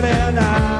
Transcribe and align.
down 0.00 0.38
and. 0.38 0.73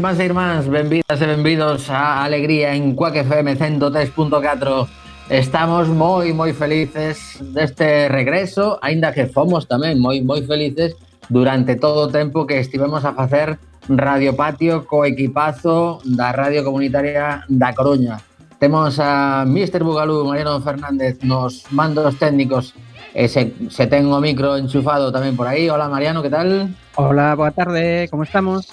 irmáns 0.00 0.18
e 0.18 0.24
irmáns, 0.24 0.64
benvidas 0.64 1.20
e 1.20 1.26
benvidos 1.28 1.92
a 1.92 2.24
Alegría 2.24 2.72
en 2.72 2.96
Cuac 2.96 3.20
FM 3.20 3.52
103.4 3.52 4.88
Estamos 5.28 5.92
moi, 5.92 6.32
moi 6.32 6.56
felices 6.56 7.36
deste 7.52 8.08
regreso, 8.08 8.80
aínda 8.80 9.12
que 9.12 9.28
fomos 9.28 9.68
tamén 9.68 10.00
moi, 10.00 10.24
moi 10.24 10.40
felices 10.40 10.96
durante 11.28 11.76
todo 11.76 12.08
o 12.08 12.08
tempo 12.08 12.48
que 12.48 12.64
estivemos 12.64 13.04
a 13.04 13.12
facer 13.12 13.60
Radio 13.92 14.32
Patio 14.32 14.88
co 14.88 15.04
equipazo 15.04 16.00
da 16.08 16.32
Radio 16.32 16.64
Comunitaria 16.64 17.44
da 17.52 17.76
Coruña. 17.76 18.24
Temos 18.56 18.96
a 18.96 19.44
Mr. 19.44 19.84
Bugalú, 19.84 20.24
Mariano 20.24 20.64
Fernández, 20.64 21.20
nos 21.20 21.68
mandos 21.68 22.16
técnicos 22.16 22.72
E 23.14 23.26
se, 23.26 23.50
se 23.74 23.90
ten 23.90 24.06
o 24.06 24.22
micro 24.22 24.54
enchufado 24.54 25.10
tamén 25.10 25.34
por 25.34 25.50
aí. 25.50 25.66
Hola 25.66 25.90
Mariano, 25.90 26.22
que 26.22 26.30
tal? 26.30 26.70
Hola, 26.94 27.34
boa 27.34 27.50
tarde, 27.50 28.06
como 28.06 28.22
estamos? 28.22 28.70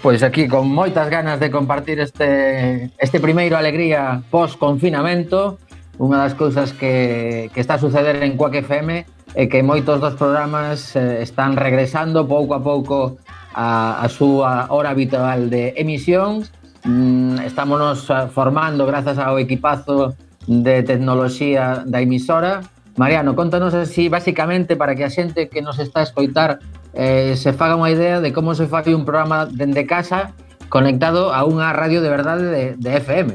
Pois 0.00 0.22
aquí 0.22 0.48
con 0.48 0.72
moitas 0.72 1.12
ganas 1.12 1.40
de 1.40 1.50
compartir 1.50 2.00
este, 2.00 2.90
este 2.96 3.20
primeiro 3.20 3.56
alegría 3.56 4.24
post-confinamento 4.30 5.60
Unha 6.00 6.16
das 6.16 6.32
cousas 6.32 6.72
que, 6.72 7.52
que 7.52 7.60
está 7.60 7.76
a 7.76 7.82
suceder 7.84 8.24
en 8.24 8.40
Quack 8.40 8.64
FM 8.64 9.04
é 9.36 9.44
que 9.52 9.60
moitos 9.60 10.00
dos 10.00 10.16
programas 10.16 10.96
eh, 10.96 11.20
están 11.20 11.60
regresando 11.60 12.24
pouco 12.24 12.56
a 12.56 12.64
pouco 12.64 13.20
a, 13.52 14.00
a 14.00 14.08
súa 14.08 14.72
hora 14.72 14.96
habitual 14.96 15.52
de 15.52 15.76
emisión 15.76 16.48
mm, 16.88 17.44
Estámonos 17.44 18.08
eh, 18.08 18.32
formando 18.32 18.88
grazas 18.88 19.20
ao 19.20 19.36
equipazo 19.36 20.16
de 20.48 20.80
tecnoloxía 20.88 21.84
da 21.84 22.00
emisora. 22.00 22.64
Mariano, 22.96 23.36
contanos 23.36 23.76
así 23.76 24.08
basicamente 24.08 24.80
para 24.80 24.96
que 24.96 25.04
a 25.04 25.12
xente 25.12 25.52
que 25.52 25.60
nos 25.60 25.76
está 25.76 26.00
a 26.00 26.08
escoitar 26.08 26.64
eh, 26.94 27.34
se 27.36 27.52
faga 27.52 27.78
unha 27.78 27.90
idea 27.90 28.18
de 28.18 28.32
como 28.34 28.54
se 28.54 28.66
fai 28.66 28.90
un 28.94 29.06
programa 29.06 29.46
dende 29.46 29.86
casa 29.86 30.34
conectado 30.70 31.34
a 31.34 31.42
unha 31.44 31.74
radio 31.74 32.02
de 32.02 32.10
verdade 32.10 32.44
de, 32.46 32.64
de 32.78 32.90
FM. 32.98 33.30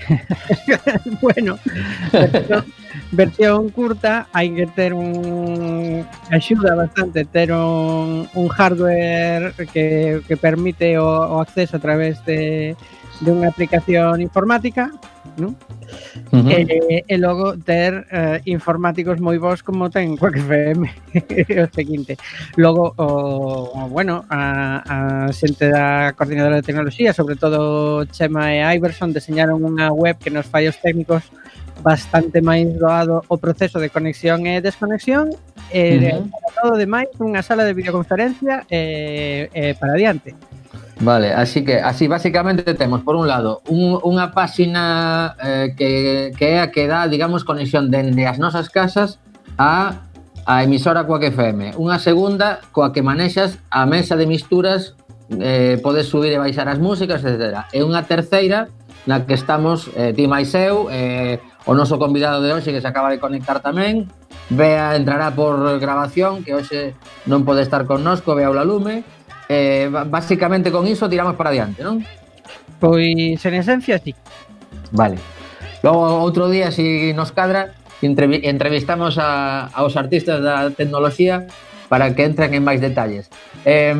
bueno, 1.20 1.58
versión, 2.10 2.64
versión 3.12 3.60
curta 3.70 4.26
hai 4.32 4.50
que 4.50 4.66
ter 4.72 4.96
un 4.96 6.02
axuda 6.32 6.74
bastante 6.74 7.28
ter 7.28 7.52
un, 7.52 8.26
un 8.32 8.46
hardware 8.48 9.52
que, 9.70 10.20
que 10.26 10.36
permite 10.36 10.98
o, 10.98 11.06
o 11.06 11.36
acceso 11.40 11.76
a 11.76 11.84
través 11.84 12.24
de 12.24 12.74
dunha 13.20 13.48
aplicación 13.52 14.20
informática, 14.20 14.90
non? 15.36 15.54
Uh 16.32 16.46
eh, 16.48 16.64
-huh. 16.64 17.04
e, 17.04 17.04
e 17.06 17.16
logo 17.18 17.58
ter 17.58 18.06
eh, 18.10 18.40
informáticos 18.46 19.18
moi 19.18 19.38
bons 19.38 19.62
como 19.62 19.90
ten 19.90 20.14
Quack 20.20 20.38
FM 20.38 20.82
o 21.60 21.66
seguinte 21.74 22.16
logo, 22.56 22.94
o, 22.96 23.88
bueno 23.90 24.24
a, 24.30 24.80
a 24.86 24.96
xente 25.34 25.66
da 25.68 26.14
coordinadora 26.14 26.62
de 26.62 26.66
tecnoloxía 26.66 27.12
sobre 27.12 27.34
todo 27.34 28.06
Chema 28.06 28.54
e 28.54 28.62
Iverson 28.78 29.10
deseñaron 29.12 29.66
unha 29.66 29.90
web 29.90 30.16
que 30.22 30.30
nos 30.30 30.46
fallos 30.46 30.78
técnicos 30.78 31.26
bastante 31.82 32.38
máis 32.40 32.70
doado 32.78 33.24
o 33.26 33.36
proceso 33.40 33.82
de 33.82 33.90
conexión 33.90 34.46
e 34.46 34.62
desconexión 34.62 35.34
e 35.74 35.82
uh 35.98 36.22
-huh. 36.22 36.22
todo 36.54 36.72
demais 36.78 37.10
unha 37.18 37.42
sala 37.42 37.66
de 37.66 37.74
videoconferencia 37.74 38.62
e, 38.70 39.50
e 39.50 39.74
para 39.74 39.98
adiante 39.98 40.38
Vale, 41.00 41.32
así 41.32 41.64
que 41.64 41.80
así 41.80 42.08
basicamente 42.08 42.74
temos 42.74 43.00
por 43.00 43.16
un 43.16 43.26
lado 43.26 43.62
un, 43.72 43.96
unha 44.04 44.36
páxina 44.36 45.32
eh, 45.40 45.72
que, 45.72 46.28
que 46.36 46.46
é 46.54 46.56
a 46.60 46.68
que 46.68 46.84
dá, 46.84 47.08
digamos, 47.08 47.40
conexión 47.40 47.88
dende 47.88 48.28
as 48.28 48.36
nosas 48.36 48.68
casas 48.68 49.16
a 49.56 50.04
a 50.44 50.64
emisora 50.64 51.08
coa 51.08 51.16
que 51.16 51.32
FM, 51.32 51.80
unha 51.80 51.96
segunda 51.96 52.60
coa 52.76 52.92
que 52.92 53.00
manexas 53.00 53.56
a 53.72 53.88
mesa 53.88 54.12
de 54.12 54.28
misturas, 54.28 54.92
eh, 55.40 55.80
podes 55.80 56.12
subir 56.12 56.36
e 56.36 56.42
baixar 56.42 56.68
as 56.68 56.76
músicas, 56.76 57.24
etc. 57.24 57.64
E 57.72 57.80
unha 57.80 58.04
terceira 58.04 58.68
na 59.08 59.24
que 59.24 59.32
estamos 59.32 59.88
eh, 59.96 60.12
ti 60.12 60.28
máis 60.28 60.52
eu, 60.52 60.92
eh, 60.92 61.40
o 61.64 61.72
noso 61.72 61.96
convidado 61.96 62.44
de 62.44 62.52
hoxe 62.52 62.76
que 62.76 62.84
se 62.84 62.88
acaba 62.88 63.08
de 63.08 63.16
conectar 63.16 63.64
tamén, 63.64 64.04
Bea 64.50 64.98
entrará 64.98 65.30
por 65.30 65.78
grabación, 65.78 66.42
que 66.42 66.52
hoxe 66.52 66.92
non 67.24 67.46
pode 67.46 67.62
estar 67.62 67.86
connosco, 67.86 68.34
Bea 68.34 68.50
Olalume, 68.50 69.06
Lume, 69.06 69.19
eh, 69.50 69.90
basicamente 69.90 70.70
con 70.70 70.86
iso 70.86 71.10
tiramos 71.10 71.34
para 71.34 71.50
adiante, 71.50 71.82
non? 71.82 72.06
Pois 72.78 73.42
en 73.42 73.54
esencia 73.58 73.98
sí. 73.98 74.14
Vale. 74.94 75.18
Logo 75.82 76.22
outro 76.22 76.46
día 76.46 76.70
se 76.70 77.10
si 77.10 77.12
nos 77.18 77.34
cadra 77.34 77.74
entrevistamos 78.00 79.18
a, 79.18 79.66
aos 79.74 79.98
artistas 79.98 80.38
da 80.38 80.70
tecnoloxía 80.70 81.50
para 81.90 82.14
que 82.14 82.22
entren 82.22 82.54
en 82.54 82.62
máis 82.62 82.78
detalles. 82.78 83.26
Eh, 83.66 83.92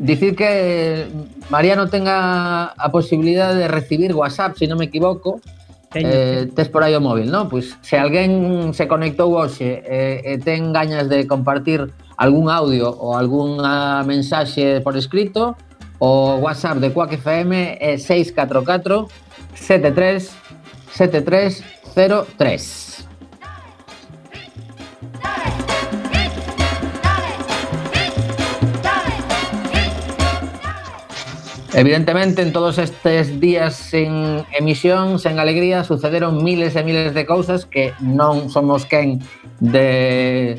dicir 0.00 0.32
que 0.32 1.04
Mariano 1.52 1.92
tenga 1.92 2.72
a 2.72 2.88
posibilidade 2.88 3.60
de 3.60 3.68
recibir 3.68 4.16
WhatsApp, 4.16 4.56
se 4.56 4.64
si 4.64 4.72
non 4.72 4.80
me 4.80 4.88
equivoco, 4.88 5.44
Teño. 5.88 6.08
Eh, 6.12 6.48
tes 6.52 6.68
por 6.68 6.84
aí 6.84 6.92
o 6.92 7.00
móvil, 7.00 7.32
non? 7.32 7.48
Pois 7.48 7.80
se 7.80 7.96
alguén 7.96 8.72
se 8.76 8.84
conectou 8.84 9.32
hoxe 9.32 9.84
e 9.84 10.20
eh, 10.24 10.36
e 10.36 10.40
ten 10.40 10.68
gañas 10.72 11.08
de 11.08 11.24
compartir 11.24 11.88
algún 12.18 12.50
audio 12.50 12.90
ou 12.90 13.14
algunha 13.14 14.02
mensaxe 14.02 14.82
por 14.82 14.98
escrito, 14.98 15.54
o 16.02 16.42
WhatsApp 16.42 16.82
de 16.82 16.90
Quack 16.90 17.14
FM 17.14 17.78
é 17.78 17.94
644 17.96 19.06
73 19.54 20.34
7303. 20.92 23.06
Evidentemente, 31.74 32.40
en 32.42 32.52
todos 32.52 32.78
estes 32.78 33.38
días 33.38 33.76
sen 33.76 34.44
emisión, 34.58 35.20
sen 35.22 35.38
alegría, 35.38 35.84
sucederon 35.84 36.42
miles 36.42 36.74
e 36.74 36.82
miles 36.82 37.14
de 37.14 37.22
cousas 37.22 37.70
que 37.70 37.94
non 38.02 38.50
somos 38.50 38.82
quen 38.82 39.22
de 39.62 40.58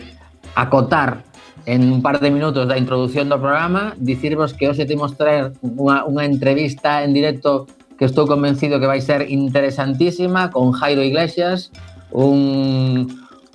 acotar 0.55 1.27
en 1.69 1.93
un 1.93 2.01
par 2.01 2.19
de 2.19 2.31
minutos 2.31 2.67
da 2.67 2.81
introducción 2.81 3.29
do 3.29 3.37
programa 3.37 3.93
dicirvos 4.01 4.57
que 4.57 4.65
hoxe 4.65 4.89
temos 4.89 5.13
traer 5.13 5.53
unha, 5.61 6.01
unha 6.01 6.25
entrevista 6.25 7.05
en 7.05 7.13
directo 7.13 7.69
que 7.93 8.09
estou 8.09 8.25
convencido 8.25 8.81
que 8.81 8.89
vai 8.89 9.05
ser 9.05 9.29
interesantísima 9.29 10.49
con 10.49 10.73
Jairo 10.73 11.05
Iglesias 11.05 11.69
un, 12.09 13.05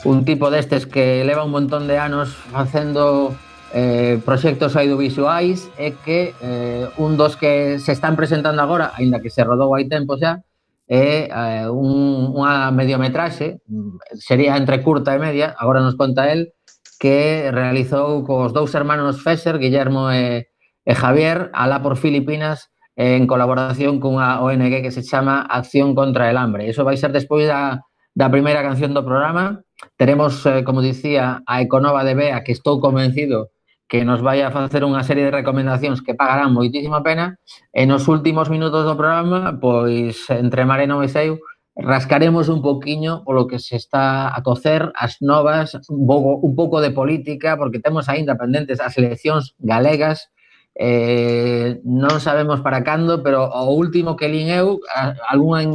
un 0.07 0.19
tipo 0.23 0.47
destes 0.55 0.87
que 0.87 1.27
leva 1.27 1.43
un 1.43 1.51
montón 1.51 1.91
de 1.91 1.99
anos 1.99 2.31
facendo 2.55 3.35
eh, 3.75 4.23
proxectos 4.23 4.79
audiovisuais 4.79 5.67
e 5.75 5.99
que 6.07 6.39
eh, 6.39 6.87
un 7.03 7.19
dos 7.19 7.35
que 7.35 7.83
se 7.83 7.91
están 7.91 8.15
presentando 8.15 8.63
agora, 8.63 8.95
aínda 8.95 9.19
que 9.19 9.27
se 9.27 9.43
rodou 9.43 9.75
hai 9.75 9.91
tempo 9.91 10.15
xa, 10.15 10.47
é 10.87 11.27
eh, 11.27 11.67
un, 11.67 12.31
unha 12.31 12.71
mediometraxe, 12.71 13.59
sería 14.15 14.55
entre 14.55 14.87
curta 14.87 15.11
e 15.11 15.19
media, 15.19 15.51
agora 15.59 15.83
nos 15.83 15.99
conta 15.99 16.31
el, 16.31 16.55
que 17.05 17.53
realizou 17.53 18.25
cos 18.25 18.57
dous 18.57 18.73
hermanos 18.73 19.21
Fesser, 19.21 19.61
Guillermo 19.61 20.09
e, 20.09 20.49
e 20.89 20.93
Javier, 20.97 21.53
alá 21.53 21.85
por 21.85 22.01
Filipinas, 22.01 22.73
en 22.97 23.29
colaboración 23.29 24.01
cunha 24.01 24.41
ONG 24.41 24.81
que 24.81 24.89
se 24.89 25.05
chama 25.05 25.45
Acción 25.45 25.93
contra 25.93 26.33
el 26.33 26.41
Hambre. 26.41 26.65
Eso 26.65 26.81
vai 26.81 26.97
ser 26.97 27.13
despois 27.13 27.45
da, 27.45 27.85
da 28.17 28.33
primeira 28.33 28.65
canción 28.65 28.97
do 28.97 29.05
programa. 29.05 29.61
Teremos, 30.01 30.49
eh, 30.49 30.65
como 30.65 30.81
dicía, 30.81 31.45
a 31.45 31.61
Econova 31.61 32.09
de 32.09 32.17
Bea, 32.17 32.41
que 32.41 32.57
estou 32.57 32.81
convencido 32.81 33.53
que 33.85 34.01
nos 34.09 34.25
vai 34.25 34.41
a 34.41 34.49
facer 34.49 34.81
unha 34.81 35.05
serie 35.05 35.29
de 35.29 35.37
recomendacións 35.37 36.01
que 36.01 36.17
pagarán 36.17 36.57
moitísima 36.57 37.05
pena. 37.05 37.37
E 37.69 37.85
nos 37.85 38.09
últimos 38.09 38.49
minutos 38.49 38.89
do 38.89 38.97
programa, 38.97 39.53
pois, 39.61 40.25
entre 40.33 40.65
Mareno 40.65 41.05
e 41.05 41.13
Seu, 41.13 41.37
rascaremos 41.77 42.49
un 42.49 42.63
pouquiño 42.63 43.25
polo 43.25 43.47
que 43.47 43.59
se 43.59 43.77
está 43.77 44.31
a 44.31 44.43
cocer 44.43 44.93
as 44.95 45.19
novas, 45.21 45.75
un 45.91 46.07
pouco, 46.07 46.39
un 46.39 46.55
pouco 46.55 46.81
de 46.81 46.95
política, 46.95 47.59
porque 47.59 47.83
temos 47.83 48.09
aínda 48.09 48.39
pendentes 48.39 48.79
as 48.79 48.95
eleccións 48.95 49.59
galegas, 49.59 50.31
eh, 50.75 51.83
non 51.87 52.19
sabemos 52.19 52.63
para 52.63 52.83
cando, 52.87 53.23
pero 53.23 53.47
o 53.47 53.75
último 53.75 54.15
que 54.15 54.31
lin 54.31 54.51
eu, 54.51 54.79
algunha 55.27 55.67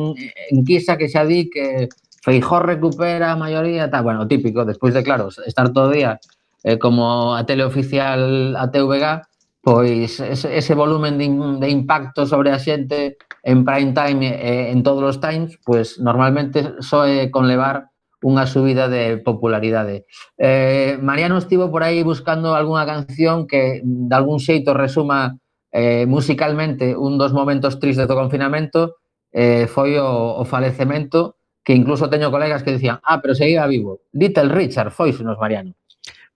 enquisa 0.51 0.95
que 0.95 1.11
xa 1.11 1.27
di 1.27 1.51
que 1.51 1.91
Feijó 2.19 2.59
recupera 2.59 3.31
a 3.31 3.39
maioría, 3.39 3.87
tá, 3.89 4.01
bueno, 4.01 4.27
típico, 4.27 4.67
despois 4.67 4.93
de, 4.93 5.03
claro, 5.03 5.31
estar 5.47 5.71
todo 5.71 5.87
o 5.87 5.95
día 5.95 6.19
eh, 6.63 6.77
como 6.77 7.35
a 7.35 7.45
teleoficial 7.45 8.55
a 8.55 8.71
TVG, 8.71 9.28
pois 9.61 10.19
ese, 10.19 10.57
ese 10.57 10.73
volumen 10.73 11.17
de, 11.17 11.27
de 11.59 11.69
impacto 11.69 12.25
sobre 12.25 12.51
a 12.51 12.59
xente 12.59 13.17
en 13.43 13.63
prime 13.63 13.91
time 13.93 14.27
e 14.35 14.71
en 14.71 14.83
todos 14.83 15.03
os 15.03 15.17
times, 15.19 15.59
pois 15.63 15.99
normalmente 15.99 16.79
só 16.79 17.03
é 17.03 17.27
con 17.27 17.47
levar 17.47 17.91
unha 18.19 18.43
subida 18.43 18.91
de 18.91 19.19
popularidade. 19.23 20.03
Eh, 20.35 20.99
Mariano 20.99 21.39
estivo 21.39 21.71
por 21.71 21.87
aí 21.87 22.03
buscando 22.03 22.51
algunha 22.51 22.83
canción 22.83 23.47
que 23.47 23.79
de 23.83 24.15
algún 24.15 24.43
xeito 24.43 24.75
resuma 24.75 25.39
eh, 25.71 26.03
musicalmente 26.03 26.95
un 26.95 27.15
dos 27.15 27.31
momentos 27.31 27.79
tristes 27.79 28.07
do 28.07 28.19
confinamento 28.19 28.99
eh, 29.31 29.67
foi 29.71 29.95
o, 29.95 30.39
o 30.39 30.43
falecemento 30.43 31.39
que 31.63 31.75
incluso 31.75 32.11
teño 32.11 32.31
colegas 32.31 32.63
que 32.63 32.75
dicían 32.75 32.99
ah, 33.03 33.21
pero 33.21 33.35
seguía 33.35 33.67
vivo. 33.67 34.03
Little 34.11 34.51
Richard 34.51 34.91
foi, 34.91 35.15
nos 35.23 35.39
Mariano. 35.39 35.75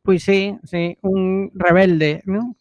Pois 0.04 0.24
sí, 0.24 0.56
sí, 0.64 0.98
un 1.02 1.50
rebelde, 1.56 2.22
non? 2.28 2.60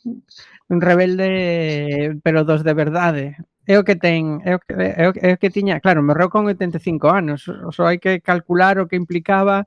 un 0.73 0.81
rebelde, 0.81 2.19
pero 2.25 2.45
dos 2.45 2.65
de 2.65 2.73
verdade. 2.73 3.37
É 3.69 3.79
o 3.79 3.85
que 3.87 3.95
ten, 3.95 4.43
é 4.43 4.57
o 4.57 4.59
que, 4.59 4.73
é 4.75 5.05
o, 5.07 5.13
é 5.15 5.31
o 5.37 5.39
que 5.39 5.55
tiña, 5.55 5.79
claro, 5.79 6.03
morreu 6.03 6.33
con 6.33 6.49
85 6.49 7.13
anos, 7.13 7.47
só 7.47 7.87
hai 7.87 8.03
que 8.03 8.19
calcular 8.19 8.81
o 8.81 8.89
que 8.89 8.99
implicaba 8.99 9.63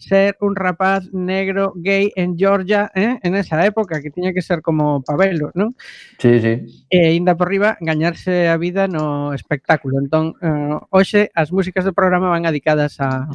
ser 0.00 0.36
un 0.40 0.56
rapaz 0.56 1.12
negro 1.12 1.72
gay 1.76 2.10
en 2.16 2.38
Georgia 2.38 2.90
eh? 2.94 3.18
en 3.22 3.36
esa 3.36 3.64
época 3.66 4.00
que 4.00 4.10
tiña 4.10 4.32
que 4.32 4.40
ser 4.40 4.62
como 4.62 5.02
Pabelo, 5.02 5.52
non? 5.54 5.76
Sí, 6.16 6.40
sí. 6.40 6.86
E 6.88 7.12
ainda 7.12 7.36
por 7.36 7.52
riba 7.52 7.76
gañarse 7.80 8.48
a 8.48 8.56
vida 8.56 8.88
no 8.88 9.36
espectáculo. 9.36 10.00
Entón, 10.00 10.40
eh, 10.40 10.78
hoxe 10.88 11.28
as 11.36 11.52
músicas 11.52 11.84
do 11.84 11.92
programa 11.92 12.32
van 12.32 12.48
adicadas 12.48 12.96
a, 13.02 13.28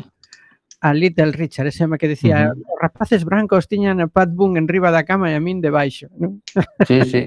a 0.82 0.94
Little 0.94 1.32
Richard, 1.32 1.68
ese 1.68 1.84
home 1.84 1.98
que 1.98 2.08
dicía 2.08 2.52
uh 2.52 2.56
-huh. 2.56 2.74
os 2.74 2.80
rapaces 2.82 3.26
brancos 3.26 3.68
tiñan 3.68 4.02
a 4.02 4.08
Pat 4.08 4.30
Boone 4.30 4.60
en 4.60 4.68
riba 4.68 4.92
da 4.92 5.04
cama 5.04 5.32
e 5.32 5.36
a 5.36 5.42
min 5.42 5.62
debaixo, 5.62 6.08
non? 6.20 6.42
Sí, 6.88 7.02
sí. 7.06 7.22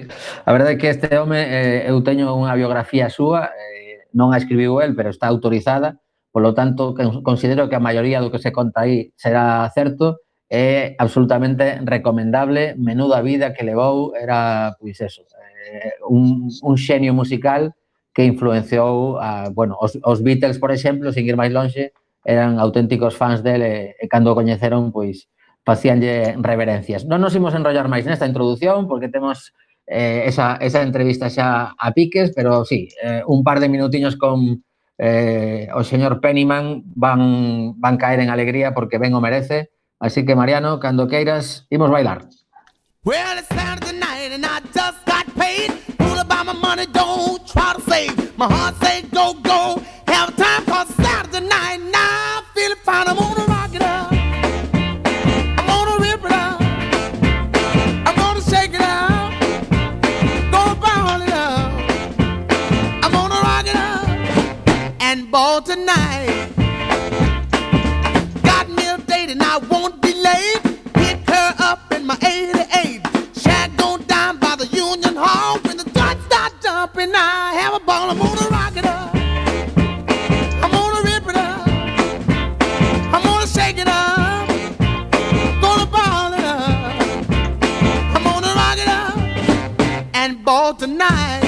A 0.44 0.50
verdade 0.52 0.74
é 0.74 0.78
que 0.78 0.88
este 0.90 1.08
home 1.18 1.38
eh, 1.38 1.88
eu 1.90 2.02
teño 2.02 2.32
unha 2.34 2.54
biografía 2.54 3.08
súa, 3.08 3.50
eh, 3.52 4.08
non 4.12 4.32
a 4.32 4.38
escribiu 4.38 4.80
el, 4.80 4.94
pero 4.94 5.10
está 5.10 5.26
autorizada, 5.26 6.00
polo 6.30 6.54
tanto 6.54 6.94
considero 7.24 7.68
que 7.68 7.76
a 7.76 7.82
maioría 7.82 8.20
do 8.20 8.30
que 8.30 8.38
se 8.38 8.52
conta 8.52 8.86
aí 8.86 9.12
será 9.16 9.66
certo 9.74 10.22
é 10.48 10.96
absolutamente 10.96 11.80
recomendable, 11.84 12.74
menuda 12.78 13.20
vida 13.20 13.52
que 13.52 13.64
levou, 13.64 14.16
era, 14.16 14.72
pois 14.80 14.96
eso, 15.00 15.22
eh, 15.68 15.92
un, 16.08 16.48
un 16.62 16.76
xenio 16.76 17.12
musical 17.12 17.76
que 18.14 18.24
influenciou 18.24 19.20
a, 19.20 19.50
bueno, 19.52 19.76
os, 19.78 19.98
os 20.02 20.22
Beatles, 20.22 20.58
por 20.58 20.72
exemplo, 20.72 21.12
sin 21.12 21.28
ir 21.28 21.36
máis 21.36 21.52
lonxe, 21.52 21.92
eran 22.24 22.58
auténticos 22.58 23.16
fans 23.16 23.42
dele 23.42 23.96
eh, 23.98 24.04
e, 24.04 24.08
cando 24.08 24.32
o 24.32 24.38
coñeceron, 24.38 24.90
pois, 24.90 25.30
facíanlle 25.64 26.36
reverencias. 26.40 27.04
Non 27.04 27.20
nos 27.20 27.36
imos 27.36 27.52
enrollar 27.52 27.92
máis 27.92 28.08
nesta 28.08 28.24
introdución, 28.24 28.88
porque 28.88 29.12
temos 29.12 29.52
eh, 29.88 30.24
esa, 30.26 30.56
esa 30.60 30.80
entrevista 30.80 31.28
xa 31.28 31.76
a 31.76 31.88
piques, 31.92 32.32
pero 32.36 32.64
sí, 32.64 32.88
eh, 33.02 33.22
un 33.26 33.44
par 33.44 33.60
de 33.60 33.68
minutiños 33.68 34.16
con 34.16 34.64
eh, 34.98 35.68
o 35.74 35.84
señor 35.84 36.20
Pennyman 36.20 36.82
van, 36.96 37.78
van 37.80 37.96
caer 37.96 38.20
en 38.20 38.30
alegría 38.30 38.74
porque 38.74 38.98
ben 38.98 39.14
o 39.14 39.20
merece. 39.20 39.70
Así 40.00 40.24
que, 40.24 40.34
Mariano, 40.34 40.78
cando 40.78 41.08
queiras, 41.08 41.66
imos 41.70 41.90
bailar. 41.90 42.26
Well, 43.04 43.38
it's 43.38 43.48
Saturday 43.48 43.98
night 43.98 44.32
and 44.32 44.44
I 44.44 44.60
just 44.74 45.04
got 45.06 45.26
paid. 45.34 45.72
Fool 45.98 46.18
about 46.18 46.46
my 46.46 46.52
money, 46.52 46.86
don't 46.92 47.44
try 47.46 47.72
to 47.74 47.80
save. 47.82 48.36
My 48.36 48.46
heart 48.46 48.76
say 48.82 49.02
go, 49.12 49.34
go, 49.42 49.80
have 50.06 50.36
time 50.36 50.67
I'm 52.90 53.16
gonna 53.16 53.44
rock 53.46 53.74
it 53.74 53.82
up. 53.82 54.12
I'm 55.58 55.66
gonna 55.66 56.00
rip 56.00 56.24
it. 56.24 56.32
I'm 58.06 58.16
gonna 58.16 58.40
shake 58.40 58.72
it. 58.72 58.80
Gonna 60.50 60.74
ball 60.80 61.22
it. 61.22 61.32
I'm 63.04 63.12
gonna 63.12 63.40
rock 63.42 63.66
it 63.66 63.76
up. 63.76 64.08
And 65.00 65.30
ball 65.30 65.60
tonight. 65.62 66.48
Got 68.42 68.70
me 68.70 68.86
a 68.88 68.98
date 68.98 69.30
and 69.30 69.42
I 69.42 69.58
won't 69.70 70.00
be 70.00 70.14
late. 70.14 70.62
Pick 70.94 71.28
her 71.28 71.54
up 71.58 71.92
in 71.92 72.06
my 72.06 72.16
88. 72.22 72.57
tonight. 90.74 91.47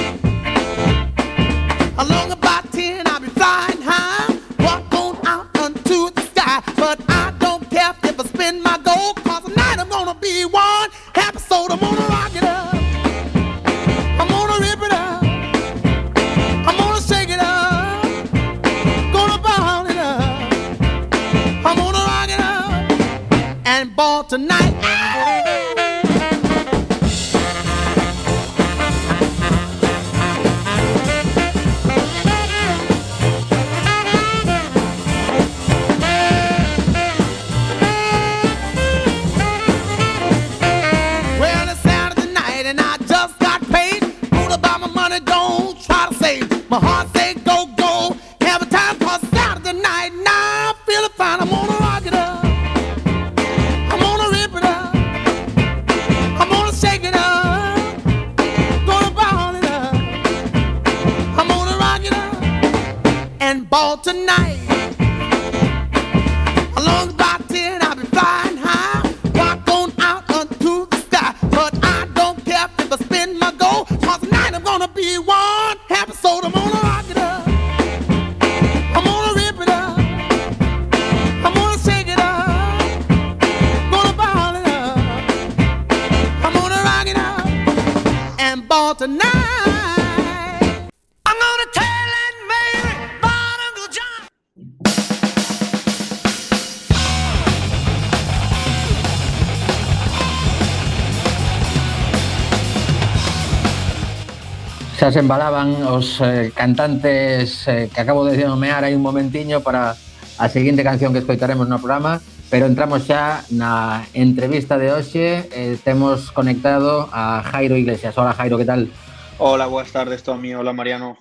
xa 105.01 105.11
se 105.11 105.25
embalaban 105.25 105.81
os 105.89 106.21
eh, 106.21 106.53
cantantes 106.53 107.65
eh, 107.73 107.89
que 107.89 108.01
acabo 108.05 108.21
de 108.29 108.37
nomear 108.45 108.85
aí 108.85 108.93
un 108.93 109.01
momentiño 109.01 109.65
para 109.65 109.97
a 110.37 110.47
seguinte 110.53 110.85
canción 110.85 111.17
que 111.17 111.25
escoitaremos 111.25 111.65
no 111.65 111.81
programa, 111.81 112.21
pero 112.53 112.69
entramos 112.69 113.09
xa 113.09 113.41
na 113.49 114.05
entrevista 114.13 114.77
de 114.77 114.93
hoxe, 114.93 115.49
eh, 115.57 115.81
temos 115.81 116.29
conectado 116.37 117.09
a 117.17 117.41
Jairo 117.49 117.81
Iglesias. 117.81 118.13
Hola 118.21 118.37
Jairo, 118.37 118.61
que 118.61 118.69
tal? 118.69 118.93
Hola, 119.41 119.73
boas 119.73 119.89
tardes, 119.89 120.21
Tomi, 120.21 120.53
Hola, 120.53 120.77
Mariano. 120.77 121.17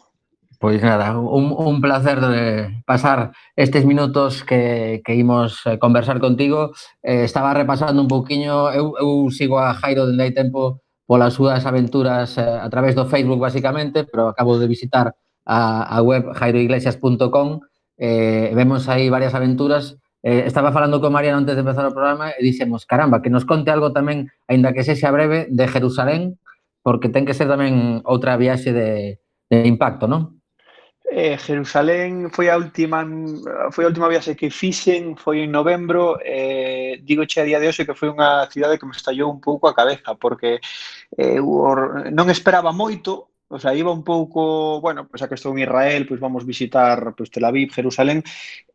Pois 0.59 0.83
nada, 0.83 1.15
un, 1.15 1.55
un 1.55 1.79
placer 1.79 2.19
de 2.19 2.83
pasar 2.83 3.31
estes 3.55 3.87
minutos 3.87 4.43
que, 4.43 4.99
que 5.07 5.15
imos 5.15 5.63
eh, 5.63 5.79
conversar 5.79 6.19
contigo. 6.19 6.75
Eh, 6.99 7.23
estaba 7.23 7.55
repasando 7.55 8.03
un 8.03 8.11
pouquiño, 8.11 8.75
eu, 8.75 8.99
eu 8.99 9.31
sigo 9.31 9.55
a 9.55 9.71
Jairo 9.71 10.03
dende 10.03 10.27
hai 10.27 10.35
tempo 10.35 10.83
polas 11.09 11.33
súas 11.33 11.65
aventuras 11.65 12.37
eh, 12.37 12.45
a 12.45 12.69
través 12.69 12.93
do 12.93 13.09
Facebook 13.09 13.41
basicamente, 13.41 14.05
pero 14.05 14.29
acabo 14.29 14.61
de 14.61 14.69
visitar 14.69 15.17
a, 15.41 15.81
a 15.89 15.97
web 16.05 16.37
jairoiglesias.com 16.37 17.65
eh, 17.97 18.53
vemos 18.53 18.87
aí 18.87 19.09
varias 19.09 19.33
aventuras. 19.33 19.97
Eh, 20.21 20.43
estaba 20.45 20.71
falando 20.71 21.01
con 21.01 21.11
Mariano 21.11 21.39
antes 21.39 21.55
de 21.55 21.61
empezar 21.65 21.85
o 21.85 21.95
programa 21.97 22.29
e 22.29 22.45
dixemos, 22.45 22.85
caramba, 22.85 23.25
que 23.25 23.33
nos 23.33 23.43
conte 23.43 23.73
algo 23.73 23.89
tamén, 23.89 24.29
aínda 24.45 24.69
que 24.69 24.85
sexa 24.85 25.09
breve, 25.09 25.49
de 25.49 25.65
Jerusalén, 25.65 26.37
porque 26.85 27.09
ten 27.09 27.25
que 27.25 27.33
ser 27.33 27.49
tamén 27.49 28.05
outra 28.05 28.37
viaxe 28.37 28.69
de, 28.69 29.19
de 29.49 29.57
impacto, 29.65 30.05
non? 30.05 30.38
eh, 31.11 31.37
Jerusalén 31.37 32.29
foi 32.29 32.49
a 32.49 32.57
última 32.57 33.01
foi 33.71 33.83
a 33.83 33.89
última 33.89 34.09
viaxe 34.09 34.35
que 34.35 34.49
fixen, 34.49 35.17
foi 35.17 35.43
en 35.43 35.51
novembro, 35.51 36.21
eh, 36.23 37.01
digo 37.01 37.25
che 37.25 37.41
a 37.41 37.47
día 37.47 37.59
de 37.59 37.67
hoxe 37.67 37.85
que 37.85 37.97
foi 37.97 38.09
unha 38.13 38.45
cidade 38.47 38.77
que 38.77 38.85
me 38.85 38.93
estallou 38.93 39.33
un 39.33 39.41
pouco 39.41 39.67
a 39.67 39.75
cabeza, 39.75 40.13
porque 40.15 40.61
eh, 41.17 41.41
or, 41.41 42.13
non 42.13 42.29
esperaba 42.29 42.69
moito, 42.71 43.29
O 43.51 43.57
sea, 43.57 43.73
iba 43.73 43.91
un 43.91 44.03
pouco, 44.03 44.79
bueno, 44.79 45.09
pois 45.09 45.09
pues, 45.09 45.21
a 45.23 45.27
que 45.27 45.33
estou 45.33 45.51
en 45.57 45.65
Israel, 45.65 46.05
pois 46.05 46.21
pues, 46.21 46.21
vamos 46.21 46.45
visitar 46.45 47.01
pois, 47.01 47.15
pues, 47.17 47.31
Tel 47.33 47.49
Aviv, 47.49 47.73
Jerusalén, 47.73 48.21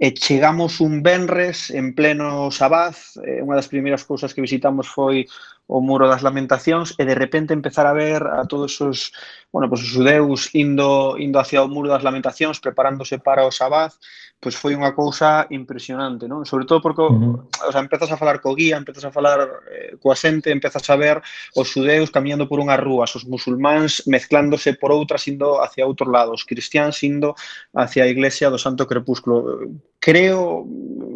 e 0.02 0.11
chegamos 0.19 0.83
un 0.83 0.99
Benres 0.99 1.71
en 1.71 1.95
pleno 1.95 2.50
Sabaz, 2.50 3.14
eh, 3.23 3.38
unha 3.38 3.54
das 3.54 3.71
primeiras 3.71 4.02
cousas 4.02 4.35
que 4.35 4.43
visitamos 4.43 4.90
foi 4.90 5.31
o 5.71 5.78
Muro 5.78 6.11
das 6.11 6.26
Lamentacións 6.26 6.99
e 6.99 7.07
de 7.07 7.14
repente 7.14 7.54
empezar 7.54 7.87
a 7.87 7.95
ver 7.95 8.26
a 8.26 8.50
todos 8.50 8.75
os, 8.83 9.14
bueno, 9.54 9.71
pois 9.71 9.87
os 9.87 9.95
judeus 9.95 10.50
indo 10.59 11.14
indo 11.23 11.38
hacia 11.38 11.62
o 11.62 11.71
Muro 11.71 11.87
das 11.87 12.02
Lamentacións, 12.02 12.59
preparándose 12.59 13.23
para 13.23 13.47
o 13.47 13.54
Sabaz, 13.54 14.02
pois 14.41 14.55
foi 14.61 14.76
unha 14.76 14.93
cousa 14.93 15.49
impresionante, 15.49 16.29
non? 16.29 16.45
Sobre 16.45 16.69
todo 16.69 16.85
porque 16.85 17.00
uh 17.00 17.09
-huh. 17.09 17.69
o 17.69 17.71
sea, 17.73 17.81
empezas 17.81 18.12
a 18.12 18.21
falar 18.21 18.45
co 18.45 18.53
guía, 18.53 18.76
empezas 18.76 19.05
a 19.09 19.14
falar 19.14 19.41
eh, 19.73 19.97
coa 19.97 20.12
xente, 20.12 20.53
empezas 20.53 20.85
a 20.93 20.97
ver 21.00 21.25
os 21.57 21.73
xudeus 21.73 22.12
camiñando 22.12 22.45
por 22.45 22.61
unhas 22.61 22.76
rúas, 22.76 23.17
os 23.17 23.25
musulmáns 23.25 24.05
mezclándose 24.05 24.76
por 24.76 24.93
outras 24.93 25.25
indo 25.33 25.64
hacia 25.64 25.88
outro 25.88 26.12
lado, 26.12 26.37
os 26.37 26.45
cristiáns 26.45 27.00
indo 27.00 27.33
hacia 27.73 28.05
a 28.05 28.11
iglesia 28.12 28.53
do 28.53 28.61
Santo 28.61 28.85
Crepúsculo. 28.85 29.64
Creo, 29.97 30.69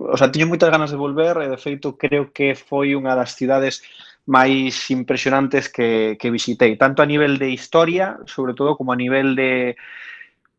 o 0.09 0.17
sea, 0.17 0.33
teño 0.33 0.49
moitas 0.49 0.73
ganas 0.73 0.89
de 0.89 0.97
volver 0.97 1.37
e 1.45 1.53
de 1.53 1.61
feito 1.61 2.01
creo 2.01 2.33
que 2.33 2.57
foi 2.57 2.97
unha 2.97 3.13
das 3.13 3.37
cidades 3.37 3.85
máis 4.29 4.93
impresionantes 4.93 5.73
que, 5.73 6.17
que 6.21 6.33
visitei, 6.33 6.77
tanto 6.77 7.01
a 7.01 7.09
nivel 7.09 7.41
de 7.41 7.49
historia, 7.49 8.21
sobre 8.29 8.53
todo, 8.53 8.77
como 8.77 8.93
a 8.93 8.97
nivel 8.97 9.33
de, 9.33 9.77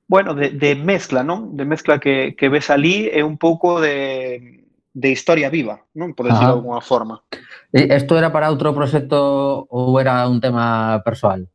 bueno, 0.09 0.33
de, 0.33 0.49
de 0.49 0.73
mezcla, 0.75 1.21
non? 1.21 1.53
De 1.53 1.69
mezcla 1.69 2.01
que, 2.01 2.33
que 2.33 2.49
ves 2.49 2.73
ali 2.73 3.13
é 3.13 3.21
un 3.21 3.37
pouco 3.37 3.77
de, 3.77 4.65
de 4.89 5.09
historia 5.13 5.53
viva, 5.53 5.85
non? 5.93 6.17
Por 6.17 6.25
decirlo 6.25 6.57
de 6.57 6.59
alguna 6.65 6.81
forma. 6.81 7.21
Isto 7.69 8.17
era 8.17 8.33
para 8.33 8.49
outro 8.49 8.73
proxecto 8.73 9.69
ou 9.69 10.01
era 10.01 10.25
un 10.25 10.41
tema 10.41 10.97
persoal? 11.05 11.45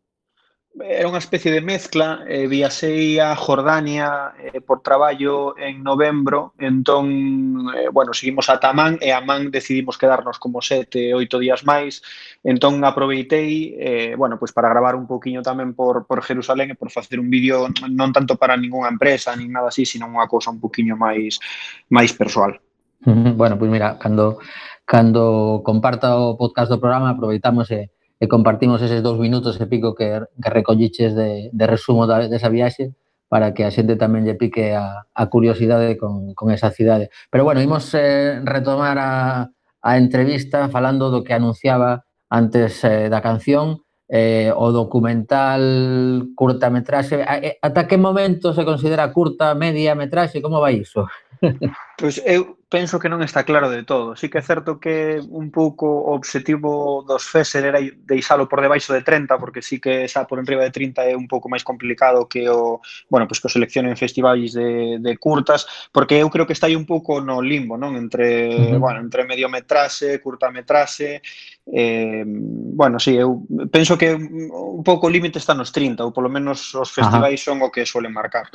era 0.83 1.07
unha 1.07 1.23
especie 1.23 1.55
de 1.55 1.63
mezcla, 1.63 2.27
eh, 2.27 2.51
viaxei 2.51 3.23
a 3.23 3.39
Jordania 3.39 4.35
eh, 4.35 4.59
por 4.59 4.83
traballo 4.83 5.55
en 5.55 5.87
novembro, 5.87 6.51
entón, 6.59 7.71
eh, 7.71 7.87
bueno, 7.95 8.11
seguimos 8.11 8.51
a 8.51 8.59
Tamán 8.59 8.99
e 8.99 9.15
a 9.15 9.23
Man 9.23 9.55
decidimos 9.55 9.95
quedarnos 9.95 10.43
como 10.43 10.59
sete, 10.59 11.15
oito 11.15 11.39
días 11.39 11.63
máis, 11.63 12.03
entón 12.43 12.83
aproveitei, 12.83 13.79
eh, 13.79 14.13
bueno, 14.19 14.35
pois 14.35 14.51
para 14.51 14.67
gravar 14.67 14.99
un 14.99 15.07
poquinho 15.07 15.47
tamén 15.47 15.79
por, 15.79 16.11
por 16.11 16.27
Jerusalén 16.27 16.75
e 16.75 16.79
por 16.79 16.91
facer 16.91 17.23
un 17.23 17.31
vídeo 17.31 17.71
non 17.87 18.11
tanto 18.11 18.35
para 18.35 18.59
ningunha 18.59 18.91
empresa, 18.91 19.31
nin 19.39 19.55
nada 19.55 19.71
así, 19.71 19.87
sino 19.87 20.11
unha 20.11 20.27
cousa 20.27 20.51
un 20.51 20.59
poquinho 20.59 20.99
máis 20.99 21.39
máis 21.87 22.11
persoal. 22.11 22.59
Bueno, 23.07 23.55
pois 23.55 23.71
pues 23.71 23.71
mira, 23.71 23.95
cando 24.03 24.43
cando 24.83 25.63
comparta 25.63 26.19
o 26.19 26.35
podcast 26.35 26.67
do 26.67 26.83
programa 26.83 27.15
aproveitamos 27.15 27.71
e 27.71 27.79
eh 27.79 27.94
e 28.21 28.29
compartimos 28.29 28.81
eses 28.83 29.03
dous 29.03 29.19
minutos 29.19 29.59
e 29.61 29.67
pico 29.67 29.95
que, 29.95 30.23
que 30.23 30.51
recolliches 30.51 31.15
de, 31.15 31.51
de 31.53 31.65
resumo 31.67 32.07
da, 32.07 32.27
desa 32.31 32.49
viaxe 32.49 32.95
para 33.29 33.53
que 33.53 33.67
a 33.67 33.73
xente 33.75 33.99
tamén 33.99 34.23
lle 34.23 34.39
pique 34.39 34.77
a, 34.77 35.07
a 35.11 35.25
curiosidade 35.27 35.99
con, 35.99 36.37
con 36.39 36.55
esa 36.55 36.71
cidade. 36.71 37.11
Pero 37.33 37.43
bueno, 37.43 37.59
imos 37.59 37.91
eh, 37.99 38.39
retomar 38.45 38.95
a, 39.01 39.51
a 39.83 39.91
entrevista 39.99 40.71
falando 40.71 41.11
do 41.11 41.27
que 41.27 41.35
anunciaba 41.35 42.07
antes 42.31 42.83
eh, 42.87 43.11
da 43.11 43.19
canción, 43.19 43.85
eh, 44.09 44.53
o 44.55 44.71
documental 44.71 46.29
curta 46.37 46.71
metraxe. 46.71 47.25
Eh, 47.25 47.59
ata 47.61 47.89
que 47.89 47.97
momento 47.97 48.53
se 48.53 48.65
considera 48.65 49.11
curta, 49.13 49.55
media 49.55 49.95
metraxe? 49.95 50.43
Como 50.43 50.61
vai 50.61 50.85
iso? 50.85 51.09
Pois 51.97 52.19
eu 52.27 52.59
penso 52.67 52.99
que 52.99 53.07
non 53.07 53.23
está 53.23 53.47
claro 53.47 53.71
de 53.71 53.87
todo. 53.87 54.19
Sí 54.19 54.27
que 54.27 54.43
é 54.43 54.45
certo 54.45 54.83
que 54.83 55.23
un 55.31 55.55
pouco 55.55 55.87
o 55.87 56.19
obxectivo 56.19 57.07
dos 57.07 57.23
FESER 57.31 57.71
era 57.71 57.79
deixalo 58.03 58.51
por 58.51 58.59
debaixo 58.59 58.91
de 58.91 59.07
30, 59.07 59.39
porque 59.39 59.63
sí 59.63 59.79
que 59.79 60.11
xa 60.11 60.27
por 60.27 60.43
enriba 60.43 60.67
de 60.67 60.75
30 60.75 61.07
é 61.07 61.15
un 61.15 61.31
pouco 61.31 61.47
máis 61.47 61.63
complicado 61.63 62.27
que 62.27 62.51
o, 62.51 62.83
bueno, 63.07 63.31
pois 63.31 63.39
que 63.39 63.47
o 63.47 63.55
seleccionen 63.55 63.95
festivais 63.95 64.59
de, 64.59 64.99
de 64.99 65.13
curtas, 65.23 65.71
porque 65.95 66.19
eu 66.19 66.27
creo 66.35 66.51
que 66.51 66.57
está 66.57 66.67
aí 66.67 66.75
un 66.75 66.83
pouco 66.83 67.23
no 67.23 67.39
limbo, 67.39 67.79
non? 67.79 67.95
Entre, 67.95 68.51
uh 68.51 68.75
-huh. 68.75 68.83
bueno, 68.83 68.99
entre 68.99 69.23
mediometraxe, 69.23 70.19
curtametraxe, 70.19 71.23
Eh, 71.73 72.25
bueno, 72.27 72.99
si 72.99 73.13
sí, 73.13 73.17
eu 73.17 73.41
penso 73.73 73.97
que 73.97 74.13
un 74.13 74.85
pouco 74.85 75.07
o 75.07 75.11
límite 75.11 75.39
está 75.39 75.55
nos 75.57 75.73
30, 75.73 76.05
ou 76.05 76.13
polo 76.13 76.29
menos 76.29 76.75
os 76.77 76.93
festivais 76.93 77.41
Ajá. 77.41 77.57
son 77.57 77.65
o 77.65 77.73
que 77.73 77.89
suelen 77.89 78.13
marcar. 78.13 78.53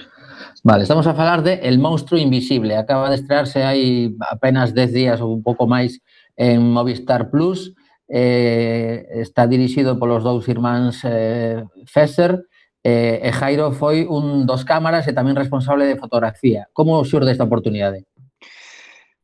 Vale, 0.62 0.86
estamos 0.86 1.08
a 1.10 1.18
falar 1.18 1.42
de 1.42 1.58
El 1.66 1.80
Monstruo 1.82 2.22
Invisible. 2.22 2.78
Acaba 2.78 3.10
de 3.10 3.18
estrearse 3.18 3.66
hai 3.66 4.13
apenas 4.30 4.78
10 4.78 4.94
días 4.94 5.18
ou 5.25 5.34
un 5.34 5.42
pouco 5.42 5.66
máis 5.66 5.98
en 6.38 6.62
Movistar 6.70 7.34
Plus. 7.34 7.74
Eh, 8.06 9.06
está 9.25 9.50
dirixido 9.50 9.98
polos 9.98 10.22
dous 10.22 10.46
irmáns 10.50 11.01
eh, 11.06 11.66
Fesser 11.86 12.46
eh, 12.84 13.22
e 13.22 13.30
Jairo 13.34 13.72
foi 13.74 14.06
un 14.06 14.46
dos 14.46 14.66
cámaras 14.66 15.06
e 15.10 15.13
tamén 15.18 15.38
responsable 15.38 15.89
de 15.89 15.98
fotografía. 15.98 16.70
Como 16.78 17.01
xurde 17.04 17.34
esta 17.34 17.46
oportunidade? 17.46 18.06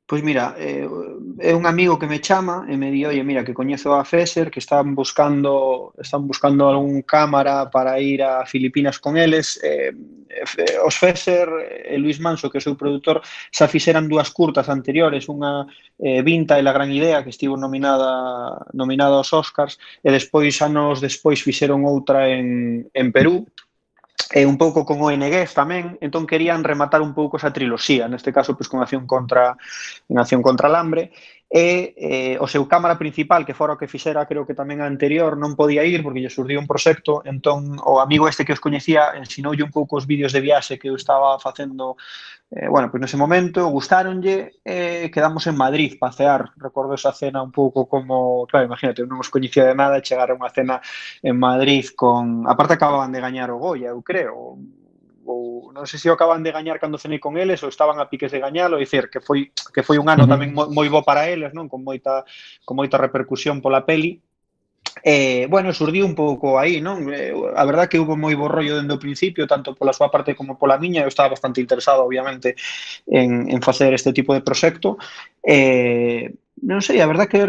Pois 0.07 0.21
mira, 0.21 0.53
eh, 0.59 0.87
é 1.39 1.55
un 1.55 1.65
amigo 1.65 1.97
que 1.97 2.05
me 2.05 2.21
chama 2.21 2.65
e 2.69 2.77
me 2.77 2.91
di, 2.93 3.01
oye, 3.09 3.23
mira, 3.23 3.43
que 3.43 3.57
coñezo 3.57 3.89
a 3.95 4.05
Feser, 4.05 4.51
que 4.53 4.61
están 4.61 4.93
buscando 4.93 5.95
están 5.97 6.27
buscando 6.27 6.69
algún 6.69 7.01
cámara 7.01 7.71
para 7.71 7.99
ir 7.99 8.21
a 8.21 8.45
Filipinas 8.45 8.99
con 8.99 9.17
eles. 9.17 9.59
Eh, 9.63 9.93
eh 10.29 10.77
os 10.85 10.95
Feser 11.01 11.49
e 11.89 11.95
eh, 11.95 11.97
Luis 11.97 12.19
Manso, 12.21 12.51
que 12.51 12.57
é 12.57 12.61
o 12.61 12.67
seu 12.67 12.77
produtor, 12.77 13.25
xa 13.49 13.65
fixeran 13.65 14.05
dúas 14.05 14.29
curtas 14.29 14.69
anteriores, 14.69 15.25
unha 15.25 15.65
eh, 15.97 16.21
Vinta 16.21 16.61
e 16.61 16.61
La 16.61 16.75
Gran 16.77 16.93
Idea, 16.93 17.25
que 17.25 17.33
estivo 17.33 17.57
nominada 17.57 18.61
nominada 18.77 19.17
aos 19.17 19.33
Oscars, 19.33 19.81
e 20.05 20.13
despois, 20.13 20.53
anos 20.61 21.01
despois, 21.01 21.41
fixeron 21.41 21.81
outra 21.81 22.29
en, 22.29 22.85
en 22.93 23.07
Perú, 23.09 23.49
e 24.31 24.43
un 24.43 24.57
pouco 24.57 24.83
con 24.87 24.99
ONGs 24.99 25.53
tamén, 25.53 25.99
entón 26.01 26.25
querían 26.25 26.65
rematar 26.65 27.03
un 27.03 27.13
pouco 27.13 27.37
esa 27.37 27.53
triloxía, 27.53 28.09
neste 28.09 28.33
caso 28.33 28.57
pois, 28.57 28.67
con 28.71 28.81
acción 28.81 29.05
contra 29.05 29.55
en 30.09 30.17
acción 30.17 30.41
contra 30.41 30.67
alambre, 30.67 31.11
hambre, 31.11 31.45
e 31.55 31.93
eh, 31.95 32.35
o 32.41 32.49
seu 32.49 32.65
cámara 32.67 32.97
principal, 32.97 33.45
que 33.45 33.53
fora 33.53 33.77
o 33.77 33.79
que 33.79 33.87
fixera 33.87 34.25
creo 34.25 34.43
que 34.43 34.57
tamén 34.57 34.81
a 34.81 34.89
anterior, 34.89 35.37
non 35.37 35.53
podía 35.53 35.85
ir 35.85 36.01
porque 36.01 36.19
lle 36.19 36.33
surdiu 36.33 36.57
un 36.57 36.67
proxecto, 36.67 37.21
entón 37.23 37.77
o 37.85 38.01
amigo 38.01 38.25
este 38.27 38.43
que 38.43 38.51
os 38.51 38.59
coñecía 38.59 39.13
ensinoulle 39.15 39.63
un 39.63 39.71
pouco 39.71 39.95
os 39.95 40.09
vídeos 40.09 40.33
de 40.33 40.41
viaxe 40.41 40.81
que 40.81 40.89
eu 40.89 40.97
estaba 40.97 41.37
facendo 41.37 41.95
Eh, 42.51 42.69
bueno, 42.69 42.91
pois 42.91 43.01
nese 43.01 43.17
momento 43.17 43.65
gustáronlle 43.73 44.61
e 44.61 45.05
eh, 45.05 45.11
quedamos 45.11 45.49
en 45.49 45.57
Madrid 45.57 45.97
para 45.97 46.13
cear. 46.13 46.41
Recordo 46.61 46.93
esa 46.93 47.11
cena 47.11 47.41
un 47.41 47.51
pouco 47.51 47.89
como, 47.89 48.45
claro, 48.45 48.69
imagínate, 48.69 49.01
non 49.01 49.17
os 49.17 49.33
coñecía 49.33 49.65
de 49.65 49.73
nada, 49.73 50.03
chegar 50.05 50.29
a 50.29 50.37
unha 50.37 50.53
cena 50.53 50.77
en 51.25 51.35
Madrid 51.41 51.89
con, 51.97 52.45
aparte 52.45 52.77
acababan 52.77 53.09
de 53.09 53.23
gañar 53.23 53.49
o 53.49 53.57
Goya, 53.57 53.89
eu 53.89 54.05
creo, 54.05 54.61
ou 55.25 55.73
non 55.73 55.89
sei 55.89 55.97
se 55.97 56.07
o 56.07 56.13
acaban 56.13 56.45
de 56.45 56.53
gañar 56.53 56.77
cando 56.77 57.01
cenei 57.01 57.17
con 57.17 57.33
eles 57.33 57.65
ou 57.65 57.73
estaban 57.73 57.97
a 57.97 58.05
piques 58.05 58.29
de 58.29 58.37
gañalo, 58.37 58.77
dicir 58.77 59.09
que 59.09 59.19
foi 59.19 59.49
que 59.73 59.81
foi 59.81 59.97
un 59.97 60.05
ano 60.05 60.23
uh 60.23 60.29
-huh. 60.29 60.33
tamén 60.37 60.53
moi, 60.53 60.69
moi 60.69 60.87
bo 60.87 61.01
para 61.01 61.25
eles, 61.25 61.49
non, 61.51 61.65
con 61.65 61.81
moita 61.81 62.21
con 62.61 62.77
moita 62.77 63.01
repercusión 63.01 63.57
pola 63.57 63.89
peli 63.89 64.21
Eh, 65.03 65.47
bueno, 65.49 65.73
surdiu 65.73 66.05
un 66.05 66.15
pouco 66.15 66.57
aí, 66.57 66.79
non? 66.79 67.11
Eh, 67.11 67.35
a 67.35 67.63
verdad 67.67 67.89
que 67.91 67.99
hubo 67.99 68.15
moi 68.15 68.33
bo 68.33 68.47
rollo 68.47 68.79
dende 68.79 68.95
o 68.95 69.01
principio, 69.01 69.43
tanto 69.43 69.75
pola 69.75 69.91
súa 69.91 70.07
parte 70.07 70.35
como 70.35 70.55
pola 70.55 70.79
miña, 70.79 71.03
eu 71.03 71.11
estaba 71.11 71.35
bastante 71.35 71.59
interesado, 71.59 72.03
obviamente, 72.05 72.55
en, 73.07 73.51
en 73.51 73.59
facer 73.61 73.93
este 73.93 74.13
tipo 74.15 74.33
de 74.33 74.41
proxecto. 74.41 74.97
Eh, 75.43 76.31
non 76.63 76.79
sei, 76.79 77.03
a 77.03 77.09
verdad 77.09 77.27
que 77.27 77.43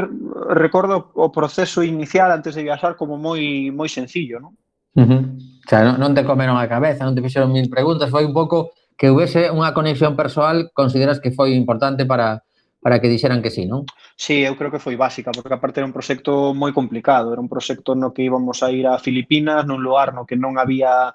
recordo 0.50 1.14
o 1.14 1.30
proceso 1.30 1.86
inicial 1.86 2.34
antes 2.34 2.58
de 2.58 2.66
viaxar 2.66 2.98
como 2.98 3.14
moi 3.14 3.70
moi 3.70 3.86
sencillo, 3.86 4.42
non? 4.42 4.52
Uh 4.96 5.06
-huh. 5.06 5.22
O 5.38 5.68
sea, 5.68 5.86
non, 5.86 6.02
non 6.02 6.14
te 6.16 6.26
comeron 6.26 6.58
a 6.58 6.66
cabeza, 6.66 7.06
non 7.06 7.14
te 7.14 7.22
fixeron 7.22 7.54
mil 7.54 7.70
preguntas, 7.70 8.10
foi 8.10 8.26
un 8.26 8.34
pouco 8.34 8.74
que 8.96 9.12
houvese 9.12 9.52
unha 9.52 9.76
conexión 9.76 10.16
persoal, 10.16 10.72
consideras 10.72 11.20
que 11.20 11.30
foi 11.30 11.54
importante 11.54 12.08
para 12.08 12.45
para 12.86 13.00
que 13.00 13.08
dixeran 13.08 13.42
que 13.42 13.50
sí, 13.50 13.66
non? 13.66 13.82
Sí, 14.14 14.46
eu 14.46 14.54
creo 14.54 14.70
que 14.70 14.78
foi 14.78 14.94
básica, 14.94 15.34
porque 15.34 15.50
aparte 15.50 15.82
era 15.82 15.90
un 15.90 15.96
proxecto 15.96 16.54
moi 16.54 16.70
complicado, 16.70 17.34
era 17.34 17.42
un 17.42 17.50
proxecto 17.50 17.98
no 17.98 18.14
que 18.14 18.22
íbamos 18.22 18.62
a 18.62 18.70
ir 18.70 18.86
a 18.86 19.02
Filipinas, 19.02 19.66
nun 19.66 19.82
lugar 19.82 20.14
no 20.14 20.22
que 20.22 20.38
non 20.38 20.54
había 20.54 21.10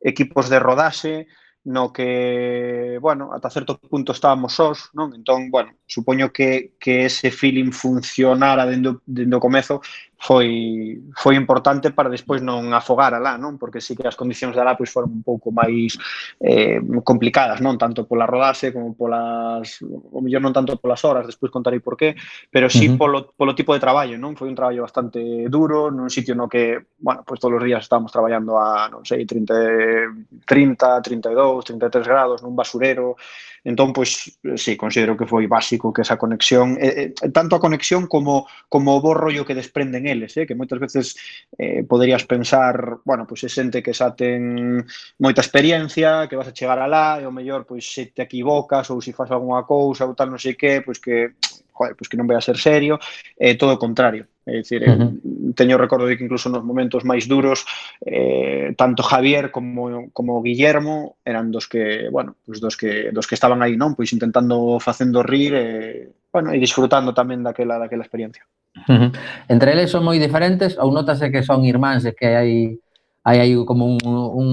equipos 0.00 0.48
de 0.48 0.56
rodaxe, 0.56 1.28
no 1.68 1.92
que, 1.92 2.96
bueno, 2.96 3.28
ata 3.36 3.52
certo 3.52 3.76
punto 3.76 4.16
estábamos 4.16 4.56
sós, 4.56 4.88
non? 4.96 5.12
Entón, 5.12 5.52
bueno, 5.52 5.76
supoño 5.84 6.32
que, 6.32 6.80
que 6.80 7.04
ese 7.04 7.28
feeling 7.28 7.76
funcionara 7.76 8.64
dende, 8.64 8.96
dende 9.04 9.36
o 9.36 9.44
comezo, 9.44 9.84
foi, 10.22 11.02
foi 11.18 11.34
importante 11.34 11.90
para 11.90 12.06
despois 12.06 12.38
non 12.38 12.70
afogar 12.70 13.10
alá, 13.10 13.34
non? 13.34 13.58
Porque 13.58 13.82
sí 13.82 13.98
que 13.98 14.06
as 14.06 14.14
condicións 14.14 14.54
de 14.54 14.62
alá 14.62 14.78
pois, 14.78 14.86
foron 14.86 15.10
un 15.10 15.26
pouco 15.26 15.50
máis 15.50 15.98
eh, 16.38 16.78
complicadas, 17.02 17.58
non? 17.58 17.74
Tanto 17.74 18.06
pola 18.06 18.22
rodaxe 18.22 18.70
como 18.70 18.94
polas, 18.94 19.82
o 19.82 20.22
mellor 20.22 20.38
non 20.38 20.54
tanto 20.54 20.78
polas 20.78 21.02
horas, 21.02 21.26
despois 21.26 21.50
contarei 21.50 21.82
por 21.82 21.98
qué, 21.98 22.14
pero 22.54 22.70
sí 22.70 22.86
uh 22.86 22.94
-huh. 22.94 23.02
polo, 23.02 23.18
polo 23.34 23.58
tipo 23.58 23.74
de 23.74 23.82
traballo, 23.82 24.14
non? 24.14 24.38
Foi 24.38 24.46
un 24.46 24.54
traballo 24.54 24.86
bastante 24.86 25.18
duro, 25.50 25.90
nun 25.90 26.06
sitio 26.06 26.38
no 26.38 26.46
que, 26.46 26.94
bueno, 27.02 27.26
pois 27.26 27.42
todos 27.42 27.58
os 27.58 27.66
días 27.66 27.82
estábamos 27.82 28.14
traballando 28.14 28.62
a, 28.62 28.86
non 28.86 29.02
sei, 29.02 29.26
30, 29.26 30.46
30 30.46 31.02
32, 31.02 31.66
33 31.66 32.06
grados, 32.06 32.46
nun 32.46 32.54
basurero, 32.54 33.18
Entón, 33.64 33.92
pois, 33.92 34.38
sí, 34.56 34.76
considero 34.76 35.16
que 35.16 35.30
foi 35.30 35.46
básico 35.46 35.94
que 35.94 36.02
esa 36.02 36.18
conexión, 36.18 36.74
eh, 36.82 37.14
eh, 37.14 37.30
tanto 37.30 37.54
a 37.54 37.62
conexión 37.62 38.10
como, 38.10 38.50
como 38.66 38.98
o 38.98 39.00
bo 39.00 39.14
rollo 39.14 39.46
que 39.46 39.54
desprenden 39.54 40.10
eles, 40.10 40.34
eh, 40.34 40.50
que 40.50 40.58
moitas 40.58 40.82
veces 40.82 41.14
eh, 41.54 41.86
poderías 41.86 42.26
pensar, 42.26 42.98
bueno, 43.06 43.22
pois 43.22 43.46
é 43.46 43.50
xente 43.50 43.78
que 43.78 43.94
xa 43.94 44.18
ten 44.18 44.82
moita 45.22 45.46
experiencia, 45.46 46.26
que 46.26 46.34
vas 46.34 46.50
a 46.50 46.56
chegar 46.58 46.82
alá, 46.82 47.22
e 47.22 47.24
o 47.24 47.30
mellor, 47.30 47.62
pois, 47.62 47.86
se 47.86 48.10
te 48.10 48.26
equivocas 48.26 48.90
ou 48.90 48.98
se 48.98 49.14
faz 49.14 49.30
algunha 49.30 49.62
cousa 49.62 50.10
ou 50.10 50.18
tal, 50.18 50.26
non 50.34 50.42
sei 50.42 50.58
que, 50.58 50.82
pois 50.82 50.98
que 50.98 51.38
joder, 51.82 51.98
pois 51.98 52.06
que 52.06 52.14
non 52.14 52.30
vai 52.30 52.38
a 52.38 52.44
ser 52.44 52.54
serio, 52.54 53.02
é 53.34 53.50
eh, 53.50 53.54
todo 53.58 53.74
o 53.74 53.82
contrario. 53.82 54.30
É 54.46 54.58
dicir, 54.58 54.82
eh, 54.82 54.90
uh 54.90 54.98
-huh. 54.98 55.54
teño 55.54 55.78
recordo 55.78 56.06
de 56.06 56.18
que 56.18 56.24
incluso 56.24 56.50
nos 56.50 56.62
momentos 56.62 57.02
máis 57.02 57.26
duros 57.26 57.66
eh, 58.02 58.74
tanto 58.78 59.02
Javier 59.02 59.50
como, 59.50 60.10
como 60.10 60.42
Guillermo 60.42 61.18
eran 61.22 61.50
dos 61.50 61.66
que, 61.66 62.10
bueno, 62.10 62.34
pues 62.46 62.58
dos 62.58 62.78
que 62.78 63.10
dos 63.10 63.26
que 63.26 63.34
estaban 63.38 63.62
aí, 63.62 63.74
non? 63.78 63.94
Pois 63.94 64.10
intentando 64.14 64.78
facendo 64.78 65.22
rir 65.22 65.54
eh, 65.54 66.10
bueno, 66.30 66.54
e 66.54 66.58
disfrutando 66.58 67.14
tamén 67.14 67.42
daquela 67.42 67.78
daquela 67.78 68.02
experiencia. 68.02 68.42
Uh 68.88 69.10
-huh. 69.10 69.10
Entre 69.46 69.74
eles 69.74 69.90
son 69.90 70.02
moi 70.02 70.18
diferentes 70.18 70.74
ou 70.78 70.90
notase 70.90 71.30
que 71.30 71.46
son 71.46 71.62
irmáns 71.62 72.02
e 72.02 72.14
que 72.14 72.34
hai 72.34 72.82
hai 73.22 73.38
aí 73.38 73.54
como 73.62 73.94
un, 73.94 73.98
un 74.02 74.48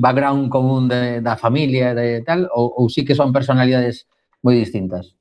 background 0.00 0.48
común 0.48 0.88
de, 0.88 1.20
da 1.20 1.36
familia, 1.36 1.92
de 1.92 2.24
tal, 2.24 2.48
ou, 2.48 2.72
ou 2.80 2.88
sí 2.88 3.04
que 3.04 3.12
son 3.12 3.28
personalidades 3.28 4.08
moi 4.40 4.56
distintas? 4.56 5.12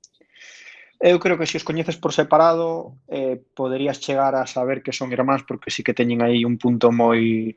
Eu 1.03 1.19
creo 1.19 1.35
que 1.35 1.43
se 1.51 1.59
os 1.59 1.67
coñeces 1.67 1.99
por 1.99 2.15
separado 2.15 2.95
eh, 3.11 3.35
poderías 3.59 3.99
chegar 3.99 4.39
a 4.39 4.47
saber 4.47 4.79
que 4.79 4.95
son 4.95 5.11
irmáns 5.11 5.43
porque 5.43 5.67
sí 5.67 5.83
que 5.83 5.91
teñen 5.91 6.23
aí 6.23 6.47
un 6.47 6.55
punto 6.55 6.95
moi 6.95 7.51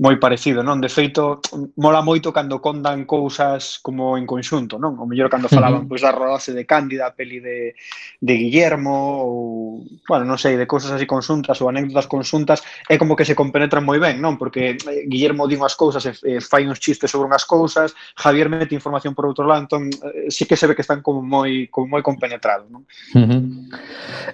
moi 0.00 0.16
parecido, 0.16 0.64
non? 0.64 0.80
De 0.80 0.88
feito, 0.88 1.44
mola 1.76 2.00
moito 2.00 2.32
cando 2.32 2.56
condan 2.64 3.04
cousas 3.04 3.76
como 3.84 4.16
en 4.16 4.24
conxunto, 4.24 4.80
non? 4.80 4.96
O 4.96 5.04
mellor 5.04 5.28
cando 5.28 5.52
falaban 5.52 5.84
uh 5.84 5.84
-huh. 5.84 5.92
pois, 5.92 6.00
da 6.00 6.08
rodase 6.08 6.56
de 6.56 6.64
Cándida, 6.64 7.04
a 7.04 7.12
peli 7.12 7.36
de, 7.36 7.76
de 8.16 8.34
Guillermo, 8.40 9.20
ou, 9.20 9.84
bueno, 10.08 10.24
non 10.24 10.40
sei, 10.40 10.56
de 10.56 10.64
cousas 10.64 10.88
así 10.88 11.04
conxuntas 11.04 11.60
ou 11.60 11.68
anécdotas 11.68 12.08
conxuntas, 12.08 12.64
é 12.88 12.96
como 12.96 13.12
que 13.12 13.28
se 13.28 13.36
compenetran 13.36 13.84
moi 13.84 14.00
ben, 14.00 14.24
non? 14.24 14.40
Porque 14.40 14.80
eh, 14.80 15.04
Guillermo 15.04 15.44
di 15.44 15.60
unhas 15.60 15.76
cousas 15.76 16.00
e, 16.08 16.16
e 16.24 16.40
fai 16.40 16.64
uns 16.64 16.80
chistes 16.80 17.12
sobre 17.12 17.28
unhas 17.28 17.44
cousas, 17.44 17.92
Javier 18.16 18.48
mete 18.48 18.72
información 18.72 19.12
por 19.12 19.28
outro 19.28 19.44
lado, 19.44 19.60
entón 19.60 19.92
eh, 19.92 20.32
sí 20.32 20.48
que 20.48 20.56
se 20.56 20.64
ve 20.64 20.72
que 20.72 20.80
están 20.80 21.04
como 21.04 21.20
moi 21.20 21.68
como 21.68 21.92
moi 21.92 22.00
compenetrados, 22.00 22.72
non? 22.72 22.88
Uh 23.12 23.28
-huh. 23.28 23.40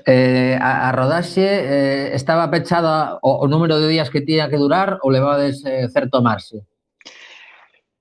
eh, 0.06 0.54
a, 0.62 0.86
a 0.86 0.94
rodaxe 0.94 1.42
eh, 1.42 2.06
estaba 2.14 2.46
pechada 2.54 3.18
o, 3.18 3.42
o 3.42 3.50
número 3.50 3.82
de 3.82 3.90
días 3.90 4.14
que 4.14 4.22
tiña 4.22 4.46
que 4.46 4.62
durar 4.62 5.02
ou 5.02 5.10
levades 5.10 5.55
tedes 5.62 5.90
eh, 5.90 5.92
certo 5.92 6.22
marxe? 6.22 6.64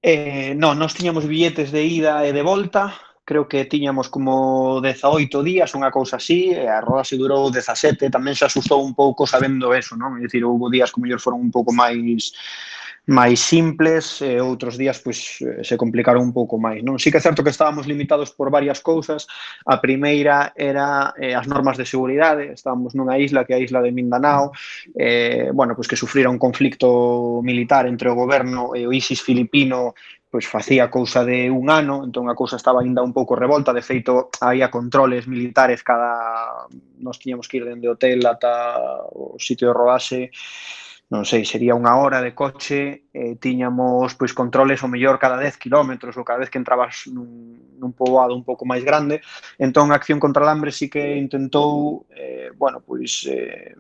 Eh, 0.06 0.54
non, 0.54 0.78
nós 0.78 0.94
tiñamos 0.94 1.26
billetes 1.26 1.74
de 1.74 1.82
ida 1.82 2.22
e 2.26 2.30
de 2.30 2.46
volta, 2.46 2.94
creo 3.26 3.50
que 3.50 3.66
tiñamos 3.66 4.08
como 4.08 4.78
18 4.80 5.42
días, 5.42 5.74
unha 5.74 5.90
cousa 5.90 6.22
así, 6.22 6.54
e 6.54 6.70
a 6.70 6.78
roda 6.78 7.02
se 7.02 7.18
durou 7.18 7.50
17, 7.50 8.14
tamén 8.14 8.38
se 8.38 8.46
asustou 8.46 8.86
un 8.86 8.94
pouco 8.94 9.26
sabendo 9.26 9.74
eso, 9.74 9.98
non? 9.98 10.22
É 10.22 10.30
dicir, 10.30 10.46
houve 10.46 10.70
días 10.70 10.94
que 10.94 11.02
mellor 11.02 11.18
foron 11.18 11.42
un 11.42 11.50
pouco 11.50 11.74
máis 11.74 12.38
máis 13.06 13.38
simples 13.38 14.18
e 14.26 14.42
outros 14.42 14.82
días 14.82 14.98
pois 14.98 15.38
eh, 15.46 15.62
se 15.62 15.78
complicaron 15.78 16.26
un 16.26 16.34
pouco 16.34 16.58
máis, 16.58 16.82
non? 16.82 16.98
Si 16.98 17.08
sí 17.08 17.14
que 17.14 17.22
é 17.22 17.26
certo 17.26 17.46
que 17.46 17.54
estábamos 17.54 17.86
limitados 17.86 18.34
por 18.34 18.50
varias 18.50 18.82
cousas. 18.82 19.30
A 19.70 19.78
primeira 19.78 20.54
era 20.58 21.14
eh, 21.22 21.38
as 21.38 21.46
normas 21.46 21.78
de 21.78 21.86
seguridade, 21.86 22.50
estábamos 22.50 22.98
nunha 22.98 23.22
isla 23.22 23.46
que 23.46 23.54
é 23.54 23.62
a 23.62 23.64
isla 23.64 23.86
de 23.86 23.94
Mindanao, 23.94 24.50
eh, 24.98 25.54
bueno, 25.54 25.78
pois 25.78 25.86
que 25.86 26.00
sufrira 26.00 26.34
un 26.34 26.42
conflicto 26.42 27.42
militar 27.46 27.86
entre 27.86 28.10
o 28.10 28.18
goberno 28.18 28.74
e 28.74 28.90
o 28.90 28.94
ISIS 28.94 29.22
filipino 29.22 29.94
pois 30.36 30.52
facía 30.52 30.92
cousa 30.92 31.24
de 31.24 31.48
un 31.48 31.70
ano, 31.70 32.04
entón 32.04 32.28
a 32.28 32.36
cousa 32.36 32.60
estaba 32.60 32.84
aínda 32.84 33.00
un 33.00 33.16
pouco 33.16 33.40
revolta, 33.40 33.72
de 33.72 33.80
feito 33.80 34.28
había 34.44 34.68
controles 34.68 35.32
militares 35.32 35.80
cada 35.80 36.68
nos 37.00 37.22
tiñamos 37.24 37.48
que 37.48 37.62
ir 37.62 37.66
dende 37.70 37.88
o 37.88 37.96
hotel 37.96 38.20
ata 38.28 39.08
o 39.16 39.40
sitio 39.40 39.72
de 39.72 39.78
rodaxe 39.78 40.22
non 41.06 41.22
sei, 41.22 41.46
sería 41.46 41.78
unha 41.78 42.02
hora 42.02 42.18
de 42.18 42.34
coche, 42.34 43.06
eh, 43.14 43.38
tiñamos 43.38 44.18
pois 44.18 44.34
controles 44.34 44.82
o 44.82 44.90
mellor 44.90 45.22
cada 45.22 45.38
10 45.38 45.62
km 45.62 46.02
ou 46.18 46.26
cada 46.26 46.42
vez 46.42 46.50
que 46.50 46.58
entrabas 46.58 47.06
nun, 47.14 47.78
nun 47.78 47.92
poboado 47.94 48.34
un 48.34 48.42
pouco 48.42 48.66
máis 48.66 48.82
grande, 48.82 49.22
entón 49.62 49.94
a 49.94 49.98
acción 50.02 50.18
contra 50.18 50.42
o 50.42 50.50
hambre 50.50 50.74
sí 50.74 50.90
que 50.90 51.14
intentou 51.18 52.10
eh, 52.10 52.50
bueno, 52.58 52.82
pois 52.82 53.22
eh, 53.30 53.78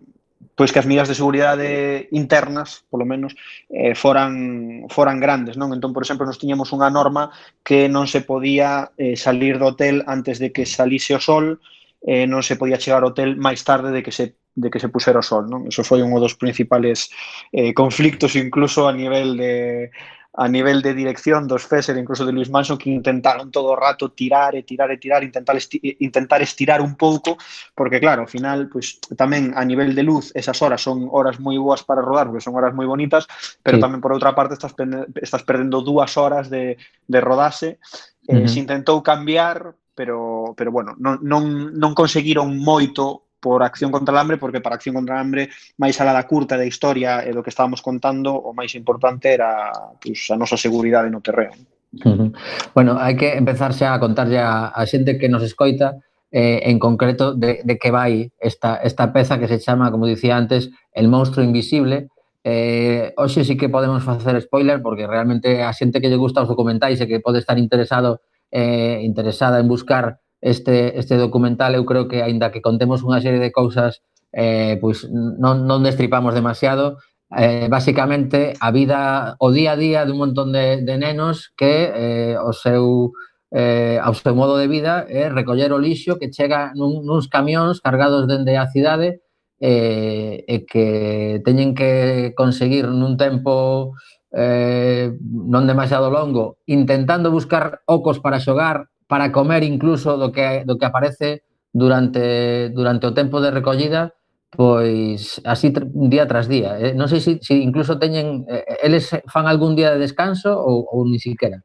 pois 0.53 0.71
que 0.71 0.79
as 0.79 0.85
medidas 0.85 1.09
de 1.09 1.19
seguridade 1.19 2.07
internas, 2.13 2.85
polo 2.87 3.03
menos, 3.03 3.35
eh, 3.73 3.97
foran 3.97 4.85
foran 4.93 5.17
grandes, 5.19 5.57
non? 5.57 5.73
Entón, 5.73 5.91
por 5.91 6.05
exemplo, 6.05 6.29
nos 6.29 6.39
tiñamos 6.39 6.71
unha 6.71 6.93
norma 6.93 7.33
que 7.65 7.89
non 7.89 8.05
se 8.05 8.21
podía 8.21 8.93
eh, 9.01 9.17
salir 9.17 9.57
do 9.57 9.73
hotel 9.73 10.05
antes 10.07 10.37
de 10.37 10.53
que 10.53 10.69
salise 10.69 11.17
o 11.17 11.19
sol, 11.19 11.59
eh, 12.05 12.29
non 12.29 12.45
se 12.45 12.55
podía 12.55 12.79
chegar 12.79 13.01
ao 13.01 13.11
hotel 13.11 13.35
máis 13.35 13.65
tarde 13.65 13.89
de 13.89 14.05
que 14.05 14.13
se 14.13 14.37
de 14.55 14.71
que 14.71 14.79
se 14.79 14.89
pusera 14.89 15.19
o 15.19 15.25
sol, 15.25 15.51
non? 15.51 15.67
Eso 15.67 15.83
foi 15.83 15.99
un 15.99 16.15
dos 16.15 16.39
principales 16.39 17.11
eh, 17.51 17.75
conflictos 17.75 18.39
incluso 18.39 18.87
a 18.87 18.93
nivel 18.95 19.35
de 19.35 19.91
a 20.37 20.47
nivel 20.47 20.81
de 20.81 20.93
dirección 20.93 21.47
dos 21.47 21.65
Fesser, 21.65 21.97
incluso 21.97 22.25
de 22.25 22.33
Luis 22.33 22.49
Manson, 22.49 22.77
que 22.77 22.89
intentaron 22.89 23.51
todo 23.51 23.71
o 23.71 23.75
rato 23.75 24.11
tirar 24.11 24.55
e 24.55 24.63
tirar 24.63 24.91
e 24.91 24.97
tirar, 24.97 25.23
intentar, 25.23 25.55
esti 25.55 25.79
intentar 25.99 26.41
estirar 26.41 26.81
un 26.81 26.95
pouco, 26.95 27.37
porque 27.73 27.99
claro, 27.99 28.23
ao 28.23 28.27
final, 28.27 28.67
pues, 28.67 28.99
tamén 29.15 29.55
a 29.55 29.63
nivel 29.63 29.95
de 29.95 30.03
luz, 30.03 30.35
esas 30.35 30.59
horas 30.59 30.83
son 30.83 31.07
horas 31.07 31.39
moi 31.39 31.55
boas 31.55 31.87
para 31.87 32.03
rodar, 32.03 32.27
porque 32.27 32.43
son 32.43 32.55
horas 32.59 32.75
moi 32.75 32.83
bonitas, 32.83 33.27
pero 33.63 33.79
sí. 33.79 33.83
tamén 33.83 34.03
por 34.03 34.11
outra 34.11 34.35
parte 34.35 34.59
estás, 34.59 34.75
estás 35.23 35.43
perdendo 35.47 35.79
dúas 35.79 36.19
horas 36.19 36.51
de, 36.51 36.75
de 37.07 37.19
rodase, 37.23 37.79
eh, 38.27 38.35
uh 38.35 38.43
-huh. 38.43 38.47
se 38.51 38.59
intentou 38.59 38.99
cambiar, 38.99 39.71
pero, 39.95 40.51
pero 40.59 40.67
bueno, 40.67 40.99
non, 40.99 41.23
non, 41.23 41.71
non 41.71 41.95
conseguiron 41.95 42.51
moito 42.59 43.24
por 43.45 43.61
Acción 43.61 43.93
contra 43.93 44.11
el 44.11 44.17
Hambre, 44.17 44.37
porque 44.37 44.59
para 44.59 44.73
Acción 44.73 44.95
contra 44.95 45.13
el 45.13 45.21
Hambre 45.21 45.53
máis 45.77 46.01
alá 46.01 46.17
da 46.17 46.25
curta 46.25 46.57
da 46.57 46.65
historia 46.65 47.21
e 47.21 47.29
do 47.29 47.45
que 47.45 47.53
estábamos 47.53 47.85
contando, 47.85 48.33
o 48.33 48.57
máis 48.57 48.73
importante 48.73 49.29
era 49.29 49.69
pues, 50.01 50.25
a 50.33 50.35
nosa 50.35 50.57
seguridade 50.57 51.13
no 51.13 51.21
terreno. 51.21 51.53
Uh 52.01 52.09
-huh. 52.09 52.29
Bueno, 52.73 52.97
hai 52.97 53.13
que 53.13 53.37
empezar 53.37 53.69
xa 53.77 53.93
a 53.93 54.01
contarlle 54.01 54.41
a, 54.41 54.73
a 54.73 54.81
xente 54.89 55.21
que 55.21 55.29
nos 55.29 55.45
escoita 55.45 56.01
eh, 56.33 56.65
en 56.65 56.81
concreto 56.81 57.37
de, 57.37 57.61
de 57.61 57.77
que 57.77 57.93
vai 57.93 58.33
esta, 58.41 58.81
esta 58.81 59.13
peza 59.13 59.37
que 59.37 59.45
se 59.45 59.61
chama, 59.61 59.93
como 59.93 60.09
dicía 60.09 60.33
antes, 60.33 60.73
El 60.89 61.05
monstruo 61.05 61.45
invisible. 61.45 62.09
Eh, 62.41 63.13
hoxe 63.13 63.45
sí 63.45 63.57
que 63.57 63.69
podemos 63.69 64.01
facer 64.01 64.41
spoiler 64.41 64.81
porque 64.81 65.05
realmente 65.05 65.61
a 65.61 65.69
xente 65.69 66.01
que 66.01 66.09
lle 66.09 66.17
gusta 66.17 66.41
os 66.41 66.49
documentais 66.49 66.97
e 66.97 67.05
que 67.05 67.21
pode 67.21 67.37
estar 67.37 67.61
interesado 67.61 68.25
eh, 68.49 69.05
interesada 69.05 69.61
en 69.61 69.69
buscar 69.69 70.24
este, 70.41 70.99
este 70.99 71.15
documental, 71.17 71.75
eu 71.75 71.85
creo 71.85 72.07
que, 72.07 72.21
aínda 72.21 72.51
que 72.51 72.63
contemos 72.63 73.03
unha 73.03 73.19
serie 73.19 73.39
de 73.39 73.51
cousas, 73.51 74.03
eh, 74.35 74.77
pois 74.79 75.07
non, 75.11 75.63
non 75.63 75.83
destripamos 75.83 76.35
demasiado, 76.35 76.99
eh, 77.35 77.67
basicamente 77.69 78.53
a 78.59 78.69
vida, 78.71 79.35
o 79.39 79.51
día 79.51 79.73
a 79.73 79.79
día 79.79 80.05
de 80.05 80.11
un 80.11 80.19
montón 80.19 80.51
de, 80.51 80.83
de 80.83 80.95
nenos 80.97 81.51
que 81.57 81.91
eh, 81.91 82.35
o 82.37 82.53
seu 82.53 83.15
eh, 83.51 83.99
ao 84.03 84.13
seu 84.13 84.35
modo 84.35 84.57
de 84.57 84.67
vida 84.67 85.05
é 85.07 85.25
eh, 85.25 85.29
recoller 85.29 85.71
o 85.71 85.79
lixo 85.79 86.19
que 86.19 86.27
chega 86.27 86.75
nun, 86.75 87.07
nuns 87.07 87.31
camións 87.31 87.79
cargados 87.79 88.27
dende 88.27 88.57
a 88.59 88.67
cidade 88.67 89.23
eh, 89.63 90.43
e 90.43 90.67
que 90.67 91.39
teñen 91.47 91.71
que 91.71 92.35
conseguir 92.35 92.91
nun 92.91 93.15
tempo 93.15 93.95
eh, 94.35 95.15
non 95.23 95.63
demasiado 95.63 96.11
longo 96.11 96.59
intentando 96.67 97.31
buscar 97.31 97.79
ocos 97.87 98.19
para 98.19 98.43
xogar 98.43 98.91
para 99.07 99.31
comer 99.31 99.63
incluso 99.63 100.17
do 100.17 100.31
que, 100.31 100.63
do 100.65 100.77
que 100.77 100.85
aparece 100.85 101.43
durante, 101.73 102.69
durante 102.69 103.07
o 103.07 103.13
tempo 103.13 103.41
de 103.41 103.51
recollida, 103.51 104.15
pois 104.55 105.41
así 105.43 105.73
día 106.09 106.25
tras 106.27 106.47
día. 106.47 106.79
Eh, 106.79 106.95
non 106.95 107.11
sei 107.11 107.19
se 107.19 107.37
si, 107.37 107.43
si 107.43 107.55
incluso 107.61 107.99
teñen, 107.99 108.47
eh, 108.47 108.63
eles 108.81 109.11
fan 109.27 109.45
algún 109.45 109.75
día 109.75 109.91
de 109.91 109.99
descanso 109.99 110.55
ou, 110.55 110.87
ou 110.87 111.03
ni 111.03 111.19
siquiera. 111.19 111.59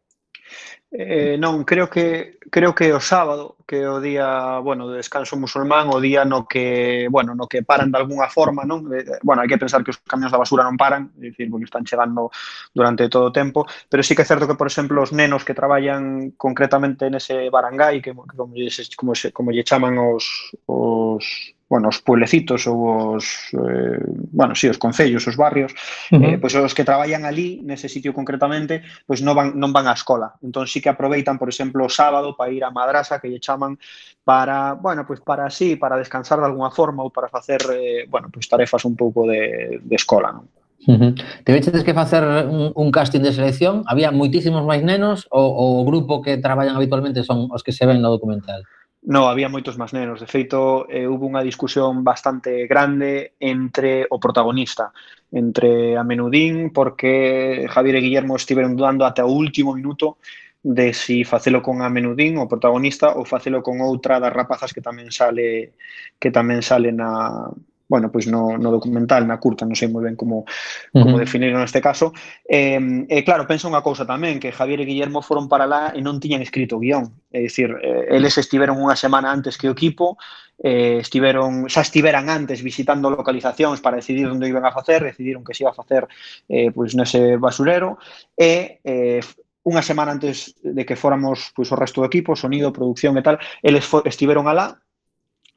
Eh, 0.90 1.38
non, 1.38 1.62
creo 1.62 1.86
que 1.86 2.39
creo 2.50 2.74
que 2.74 2.92
o 2.92 3.00
sábado, 3.00 3.56
que 3.66 3.86
é 3.86 3.88
o 3.88 4.02
día, 4.02 4.58
bueno, 4.58 4.90
de 4.90 4.98
descanso 4.98 5.38
musulmán, 5.38 5.88
o 5.88 6.02
día 6.02 6.26
no 6.26 6.44
que, 6.50 7.06
bueno, 7.10 7.34
no 7.34 7.46
que 7.46 7.62
paran 7.62 7.90
de 7.90 7.98
algunha 7.98 8.28
forma, 8.28 8.66
non? 8.66 8.90
Eh, 8.90 9.22
bueno, 9.22 9.40
hai 9.40 9.48
que 9.48 9.56
pensar 9.56 9.86
que 9.86 9.94
os 9.94 10.02
camións 10.02 10.34
da 10.34 10.42
basura 10.42 10.66
non 10.66 10.74
paran, 10.74 11.14
é 11.22 11.30
dicir, 11.30 11.46
porque 11.46 11.70
están 11.70 11.86
chegando 11.86 12.34
durante 12.74 13.06
todo 13.06 13.30
o 13.30 13.34
tempo, 13.34 13.64
pero 13.86 14.02
sí 14.02 14.18
que 14.18 14.26
é 14.26 14.28
certo 14.28 14.50
que, 14.50 14.58
por 14.58 14.66
exemplo, 14.66 14.98
os 15.00 15.14
nenos 15.14 15.46
que 15.46 15.54
traballan 15.54 16.34
concretamente 16.34 17.06
nese 17.06 17.48
barangay, 17.48 18.02
que 18.02 18.10
como, 18.12 18.26
como, 18.26 19.14
como 19.32 19.48
lle 19.54 19.64
chaman 19.64 19.94
os, 19.96 20.52
os 20.66 21.54
bueno, 21.70 21.86
os 21.86 22.02
pueblecitos 22.02 22.66
ou 22.66 23.14
os, 23.14 23.54
eh, 23.54 24.02
bueno, 24.34 24.58
si, 24.58 24.66
sí, 24.66 24.74
os 24.74 24.78
concellos, 24.82 25.22
os 25.30 25.38
barrios, 25.38 25.70
uh 26.10 26.18
-huh. 26.18 26.34
eh, 26.34 26.36
pois 26.42 26.50
os 26.58 26.74
que 26.74 26.82
traballan 26.82 27.22
ali, 27.22 27.62
nese 27.62 27.86
sitio 27.86 28.10
concretamente, 28.10 28.82
pois 29.06 29.22
non 29.22 29.38
van, 29.38 29.54
non 29.54 29.70
van 29.70 29.86
á 29.86 29.94
escola. 29.94 30.34
Entón 30.42 30.66
sí 30.66 30.82
que 30.82 30.90
aproveitan, 30.90 31.38
por 31.38 31.46
exemplo, 31.46 31.86
o 31.86 31.90
sábado 31.90 32.34
para 32.34 32.50
ir 32.50 32.66
á 32.66 32.74
madrasa 32.74 33.22
que 33.22 33.30
lle 33.30 33.38
chaman 33.38 33.78
para, 34.26 34.74
bueno, 34.74 35.06
pois 35.06 35.22
para 35.22 35.46
así, 35.46 35.78
para 35.78 35.94
descansar 35.94 36.42
de 36.42 36.50
alguna 36.50 36.74
forma 36.74 37.06
ou 37.06 37.14
para 37.14 37.30
facer, 37.30 37.62
eh, 37.70 38.10
bueno, 38.10 38.26
pois 38.34 38.50
tarefas 38.50 38.82
un 38.82 38.98
pouco 38.98 39.22
de, 39.30 39.78
de 39.78 39.94
escola, 39.94 40.34
non? 40.34 40.50
Uh 40.90 40.96
-huh. 40.98 41.12
Te 41.44 41.84
que 41.84 41.94
facer 41.94 42.24
un, 42.50 42.72
un 42.74 42.88
casting 42.90 43.22
de 43.22 43.30
selección? 43.30 43.84
Había 43.86 44.10
moitísimos 44.10 44.66
máis 44.66 44.82
nenos 44.82 45.28
ou 45.30 45.46
o 45.54 45.86
grupo 45.86 46.18
que 46.18 46.40
traballan 46.42 46.74
habitualmente 46.74 47.22
son 47.22 47.46
os 47.54 47.62
que 47.62 47.70
se 47.70 47.86
ven 47.86 48.02
no 48.02 48.10
documental? 48.10 48.66
No, 49.02 49.28
había 49.32 49.48
moitos 49.48 49.80
máis 49.80 49.96
nenos. 49.96 50.20
De 50.20 50.28
feito, 50.28 50.84
eh, 50.92 51.08
hubo 51.08 51.24
unha 51.24 51.40
discusión 51.40 52.04
bastante 52.04 52.68
grande 52.68 53.32
entre 53.40 54.04
o 54.12 54.20
protagonista, 54.20 54.92
entre 55.32 55.96
a 55.96 56.04
Menudín, 56.04 56.68
porque 56.68 57.64
Javier 57.72 57.96
e 57.96 58.04
Guillermo 58.04 58.36
estiveron 58.36 58.76
dudando 58.76 59.08
ata 59.08 59.24
o 59.24 59.32
último 59.32 59.72
minuto 59.72 60.20
de 60.60 60.92
si 60.92 61.24
facelo 61.24 61.64
con 61.64 61.80
a 61.80 61.88
Menudín, 61.88 62.36
o 62.36 62.44
protagonista, 62.44 63.16
ou 63.16 63.24
facelo 63.24 63.64
con 63.64 63.80
outra 63.80 64.20
das 64.20 64.36
rapazas 64.36 64.76
que 64.76 64.84
tamén 64.84 65.08
sale 65.08 65.72
que 66.20 66.28
tamén 66.28 66.60
sale 66.60 66.92
na, 66.92 67.48
bueno, 67.90 68.12
pois 68.12 68.30
no, 68.30 68.56
no 68.56 68.70
documental, 68.70 69.26
na 69.26 69.42
curta, 69.42 69.66
non 69.66 69.74
sei 69.74 69.90
moi 69.90 70.06
ben 70.06 70.14
como, 70.14 70.46
como 70.94 71.18
uh 71.18 71.18
-huh. 71.18 71.26
definirlo 71.26 71.58
neste 71.58 71.82
caso. 71.82 72.14
E, 72.46 72.78
eh, 72.78 73.04
eh, 73.10 73.22
claro, 73.26 73.50
penso 73.50 73.66
unha 73.66 73.82
cousa 73.82 74.06
tamén, 74.06 74.38
que 74.38 74.54
Javier 74.54 74.78
e 74.78 74.86
Guillermo 74.86 75.26
foron 75.26 75.50
para 75.50 75.66
lá 75.66 75.90
e 75.90 75.98
non 75.98 76.22
tiñan 76.22 76.38
escrito 76.38 76.78
guión. 76.78 77.10
É 77.34 77.42
dicir, 77.42 77.74
eh, 77.82 78.14
eles 78.14 78.38
estiveron 78.38 78.78
unha 78.78 78.94
semana 78.94 79.34
antes 79.34 79.58
que 79.58 79.66
o 79.66 79.74
equipo, 79.74 80.14
eh, 80.62 81.02
estiveron, 81.02 81.66
xa 81.66 81.82
estiveran 81.82 82.30
antes 82.30 82.62
visitando 82.62 83.10
localizacións 83.10 83.82
para 83.82 83.98
decidir 83.98 84.30
onde 84.30 84.46
iban 84.46 84.62
a 84.62 84.70
facer, 84.70 85.02
decidiron 85.02 85.42
que 85.42 85.50
se 85.50 85.66
iba 85.66 85.74
a 85.74 85.80
facer 85.82 86.06
eh, 86.46 86.70
pois 86.70 86.94
nese 86.94 87.42
basurero, 87.42 87.98
e 88.38 88.78
eh, 88.86 89.18
unha 89.66 89.82
semana 89.82 90.14
antes 90.14 90.54
de 90.62 90.86
que 90.86 90.94
fóramos 90.94 91.50
pois, 91.58 91.68
o 91.74 91.76
resto 91.76 92.00
do 92.00 92.08
equipo, 92.08 92.38
sonido, 92.38 92.70
producción 92.70 93.18
e 93.18 93.22
tal, 93.26 93.42
eles 93.66 93.82
estiveron 94.06 94.46
alá, 94.46 94.78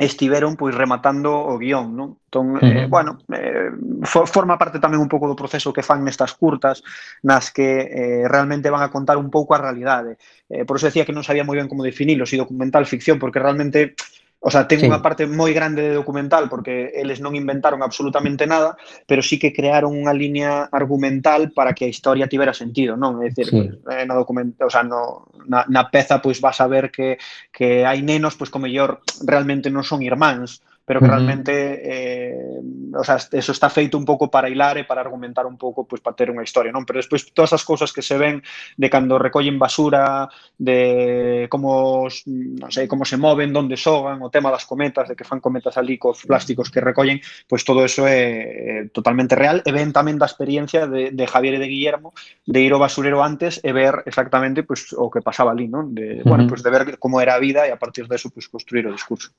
estiveron 0.04 0.56
pois 0.56 0.76
rematando 0.76 1.32
o 1.34 1.58
guión, 1.58 1.96
non? 1.96 2.20
Entón, 2.28 2.46
uh 2.56 2.60
-huh. 2.60 2.86
eh, 2.86 2.86
bueno, 2.90 3.22
eh, 3.32 3.72
for, 4.04 4.28
forma 4.28 4.58
parte 4.58 4.78
tamén 4.84 5.02
un 5.02 5.12
pouco 5.12 5.26
do 5.26 5.40
proceso 5.40 5.74
que 5.74 5.86
fan 5.86 6.04
nestas 6.04 6.36
curtas 6.36 6.84
nas 7.24 7.50
que 7.50 7.88
eh, 7.88 8.24
realmente 8.28 8.70
van 8.70 8.84
a 8.84 8.92
contar 8.92 9.18
un 9.18 9.30
pouco 9.32 9.56
a 9.56 9.62
realidade. 9.62 10.18
Eh, 10.50 10.66
por 10.66 10.78
eso 10.78 10.90
decía 10.90 11.06
que 11.06 11.16
non 11.16 11.26
sabía 11.26 11.48
moi 11.48 11.58
ben 11.58 11.70
como 11.72 11.86
definilo, 11.86 12.28
si 12.28 12.36
documental 12.38 12.86
ficción, 12.86 13.18
porque 13.18 13.42
realmente 13.42 13.96
O 14.44 14.52
sea, 14.52 14.68
ten 14.68 14.84
sí. 14.84 14.92
unha 14.92 15.00
parte 15.00 15.24
moi 15.24 15.56
grande 15.56 15.80
de 15.80 15.96
documental 15.96 16.52
porque 16.52 16.92
eles 16.92 17.24
non 17.24 17.32
inventaron 17.32 17.80
absolutamente 17.80 18.44
nada, 18.44 18.76
pero 19.08 19.24
sí 19.24 19.40
que 19.40 19.56
crearon 19.56 19.96
unha 19.96 20.12
liña 20.12 20.68
argumental 20.68 21.56
para 21.56 21.72
que 21.72 21.88
a 21.88 21.92
historia 21.92 22.28
tivera 22.28 22.52
sentido, 22.52 23.00
non? 23.00 23.24
É 23.24 23.32
dicir, 23.32 23.48
sí. 23.48 23.56
Pues, 23.56 23.80
eh, 23.88 24.04
na 24.04 24.20
documenta, 24.20 24.68
o 24.68 24.72
sea, 24.74 24.84
no, 24.84 25.32
na, 25.48 25.64
na 25.72 25.88
peza 25.88 26.20
pois 26.20 26.44
pues, 26.44 26.44
vas 26.44 26.60
a 26.60 26.68
ver 26.68 26.92
que, 26.92 27.16
que 27.56 27.88
hai 27.88 28.04
nenos 28.04 28.36
pois 28.36 28.52
pues, 28.52 28.60
como 28.60 28.68
mellor 28.68 29.00
realmente 29.24 29.72
non 29.72 29.88
son 29.88 30.04
irmáns, 30.04 30.60
pero 30.86 31.00
que 31.00 31.08
realmente 31.08 31.54
eh, 31.80 32.60
o 32.96 33.04
sea, 33.04 33.18
eso 33.18 33.52
está 33.52 33.70
feito 33.70 33.98
un 33.98 34.06
pouco 34.06 34.30
para 34.30 34.50
hilar 34.50 34.78
e 34.78 34.84
para 34.84 35.02
argumentar 35.02 35.46
un 35.46 35.58
pouco 35.58 35.88
pois, 35.88 36.00
pues, 36.00 36.02
para 36.02 36.16
ter 36.16 36.30
unha 36.30 36.44
historia, 36.46 36.76
non? 36.76 36.86
Pero 36.86 37.00
despois 37.00 37.26
todas 37.32 37.56
as 37.56 37.64
cousas 37.66 37.90
que 37.96 38.06
se 38.06 38.20
ven 38.20 38.44
de 38.78 38.88
cando 38.92 39.18
recollen 39.18 39.58
basura, 39.58 40.30
de 40.60 41.48
como 41.50 42.08
non 42.28 42.70
sei, 42.70 42.86
como 42.86 43.08
se 43.08 43.18
moven, 43.18 43.56
onde 43.56 43.80
sogan, 43.80 44.22
o 44.22 44.30
tema 44.30 44.52
das 44.52 44.68
cometas, 44.68 45.10
de 45.10 45.16
que 45.16 45.28
fan 45.28 45.42
cometas 45.42 45.80
ali 45.80 45.98
cos 45.98 46.28
plásticos 46.28 46.70
que 46.70 46.84
recollen, 46.84 47.24
pois 47.48 47.64
pues, 47.64 47.68
todo 47.68 47.82
eso 47.88 48.06
é, 48.06 48.84
é 48.84 48.90
totalmente 48.92 49.34
real 49.40 49.64
e 49.64 49.72
ven 49.72 49.96
tamén 49.96 50.20
da 50.20 50.30
experiencia 50.30 50.86
de, 50.86 51.16
de 51.16 51.26
Javier 51.26 51.58
e 51.58 51.64
de 51.64 51.72
Guillermo 51.72 52.14
de 52.46 52.60
ir 52.62 52.76
ao 52.76 52.84
basurero 52.84 53.24
antes 53.24 53.64
e 53.64 53.72
ver 53.72 54.04
exactamente 54.06 54.68
pois, 54.68 54.86
pues, 54.90 55.00
o 55.00 55.10
que 55.10 55.24
pasaba 55.24 55.56
ali, 55.56 55.72
non? 55.72 55.96
De, 55.96 56.20
uh 56.20 56.28
-huh. 56.28 56.30
bueno, 56.30 56.44
pois 56.46 56.62
de 56.62 56.70
ver 56.70 57.00
como 57.00 57.24
era 57.24 57.36
a 57.36 57.42
vida 57.42 57.66
e 57.66 57.72
a 57.72 57.80
partir 57.80 58.06
de 58.06 58.16
eso 58.20 58.30
pois, 58.30 58.52
construir 58.52 58.86
o 58.86 58.94
discurso. 58.94 59.32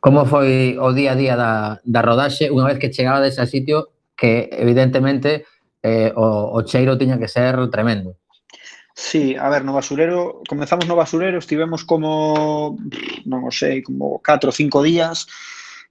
Como 0.00 0.24
foi 0.26 0.61
o 0.78 0.92
día 0.92 1.12
a 1.12 1.18
día 1.18 1.34
da, 1.36 1.80
da 1.84 2.00
rodaxe 2.02 2.50
unha 2.50 2.68
vez 2.68 2.78
que 2.78 2.92
chegaba 2.94 3.22
dese 3.22 3.44
sitio 3.46 3.92
que 4.16 4.48
evidentemente 4.52 5.46
eh, 5.82 6.12
o, 6.14 6.54
o 6.54 6.58
cheiro 6.62 6.98
tiña 6.98 7.18
que 7.18 7.28
ser 7.28 7.58
tremendo. 7.70 8.16
Sí, 8.94 9.34
a 9.36 9.48
ver, 9.48 9.64
no 9.64 9.72
basurero, 9.72 10.42
comenzamos 10.48 10.86
no 10.86 10.96
basurero, 10.96 11.38
estivemos 11.38 11.82
como, 11.82 12.76
non 13.24 13.48
sei, 13.48 13.80
como 13.80 14.20
4 14.20 14.52
ou 14.52 14.54
5 14.54 14.84
días, 14.84 15.24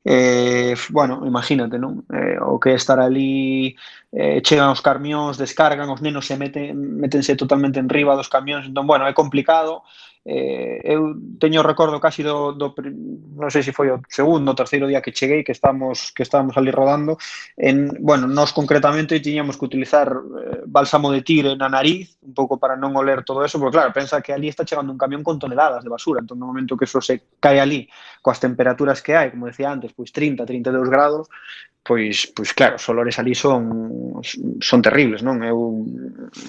eh, 0.05 0.77
bueno, 0.93 1.25
imagínate, 1.25 1.81
non? 1.81 2.05
Eh, 2.13 2.37
o 2.37 2.61
que 2.61 2.77
estar 2.77 3.01
ali 3.01 3.73
eh, 4.13 4.41
chegan 4.45 4.69
os 4.69 4.85
camións, 4.85 5.41
descargan, 5.41 5.89
os 5.89 6.01
nenos 6.01 6.29
se 6.29 6.37
meten, 6.37 6.77
métense 6.77 7.33
totalmente 7.33 7.81
en 7.81 7.89
riba 7.89 8.13
dos 8.13 8.29
camións, 8.29 8.69
entón, 8.69 8.85
bueno, 8.85 9.09
é 9.09 9.13
complicado, 9.17 9.81
eh, 10.23 10.81
eu 10.85 11.17
teño 11.41 11.65
recordo 11.65 11.97
casi 11.99 12.21
do, 12.21 12.53
do 12.53 12.77
non 12.77 13.49
sei 13.49 13.65
se 13.65 13.73
foi 13.73 13.89
o 13.89 14.05
segundo 14.05 14.53
ou 14.53 14.57
terceiro 14.57 14.85
día 14.85 15.01
que 15.01 15.09
cheguei 15.09 15.41
que 15.41 15.49
estamos 15.49 16.13
que 16.13 16.21
estábamos 16.21 16.53
ali 16.61 16.69
rodando. 16.69 17.17
En 17.57 17.89
bueno, 17.97 18.29
nós 18.29 18.53
concretamente 18.53 19.17
tiñamos 19.17 19.57
que 19.57 19.65
utilizar 19.65 20.13
eh, 20.13 20.61
bálsamo 20.69 21.09
de 21.09 21.25
tigre 21.25 21.57
na 21.57 21.73
nariz 21.73 22.21
un 22.21 22.37
pouco 22.37 22.61
para 22.61 22.77
non 22.77 22.93
oler 22.93 23.25
todo 23.25 23.41
eso, 23.41 23.57
porque 23.57 23.81
claro, 23.81 23.89
pensa 23.89 24.21
que 24.21 24.29
ali 24.29 24.45
está 24.45 24.61
chegando 24.61 24.93
un 24.93 25.01
camión 25.01 25.25
con 25.25 25.41
toneladas 25.41 25.81
de 25.81 25.89
basura, 25.89 26.21
entón 26.21 26.37
no 26.37 26.45
momento 26.45 26.77
que 26.77 26.85
eso 26.85 27.01
se 27.01 27.41
cae 27.41 27.57
ali 27.57 27.89
coas 28.21 28.37
temperaturas 28.37 29.01
que 29.01 29.17
hai, 29.17 29.33
como 29.33 29.49
decía 29.49 29.73
antes, 29.73 29.89
pois 29.97 30.13
30, 30.13 30.45
32 30.45 30.85
grados, 30.85 31.33
pois, 31.83 32.29
pois 32.35 32.53
claro, 32.53 32.75
os 32.75 32.89
olores 32.89 33.17
ali 33.17 33.33
son 33.33 34.21
son 34.61 34.79
terribles, 34.85 35.25
non? 35.25 35.41
Eu, 35.41 35.81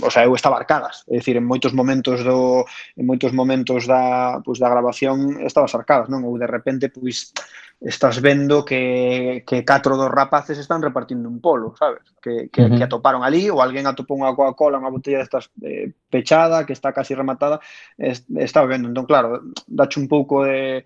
o 0.05 0.11
sea, 0.13 0.29
eu 0.29 0.37
estaba 0.37 0.61
arcadas, 0.61 1.09
é 1.09 1.17
dicir, 1.17 1.41
en 1.41 1.49
moitos 1.49 1.73
momentos 1.73 2.21
do 2.21 2.69
en 2.97 3.05
moitos 3.09 3.33
momentos 3.33 3.89
da, 3.89 4.45
pois, 4.45 4.61
da 4.61 4.69
grabación 4.69 5.41
estabas 5.41 5.73
arcadas, 5.73 6.13
non? 6.13 6.21
Eu 6.29 6.37
de 6.37 6.49
repente 6.49 6.93
pois 6.93 7.33
estás 7.81 8.21
vendo 8.21 8.65
que, 8.65 9.43
que 9.47 9.65
catro 9.65 9.97
dos 9.97 10.11
rapaces 10.11 10.59
están 10.59 10.83
repartindo 10.83 11.29
un 11.29 11.41
polo, 11.41 11.75
sabes? 11.77 12.03
Que, 12.23 12.49
que, 12.53 12.63
uh 12.63 12.69
-huh. 12.69 12.77
que 12.79 12.85
atoparon 12.85 13.25
ali 13.25 13.51
ou 13.51 13.59
alguén 13.59 13.89
atopou 13.89 14.21
unha 14.21 14.37
Coca-Cola, 14.37 14.79
unha 14.79 14.93
botella 14.93 15.25
destas 15.25 15.51
eh, 15.65 15.91
pechada, 16.13 16.63
que 16.69 16.77
está 16.77 16.93
casi 16.93 17.17
rematada, 17.17 17.59
est, 17.99 18.29
estaba 18.39 18.71
vendo. 18.71 18.87
Entón, 18.87 19.09
claro, 19.09 19.43
dache 19.67 19.99
un 19.99 20.07
pouco 20.07 20.45
de 20.45 20.85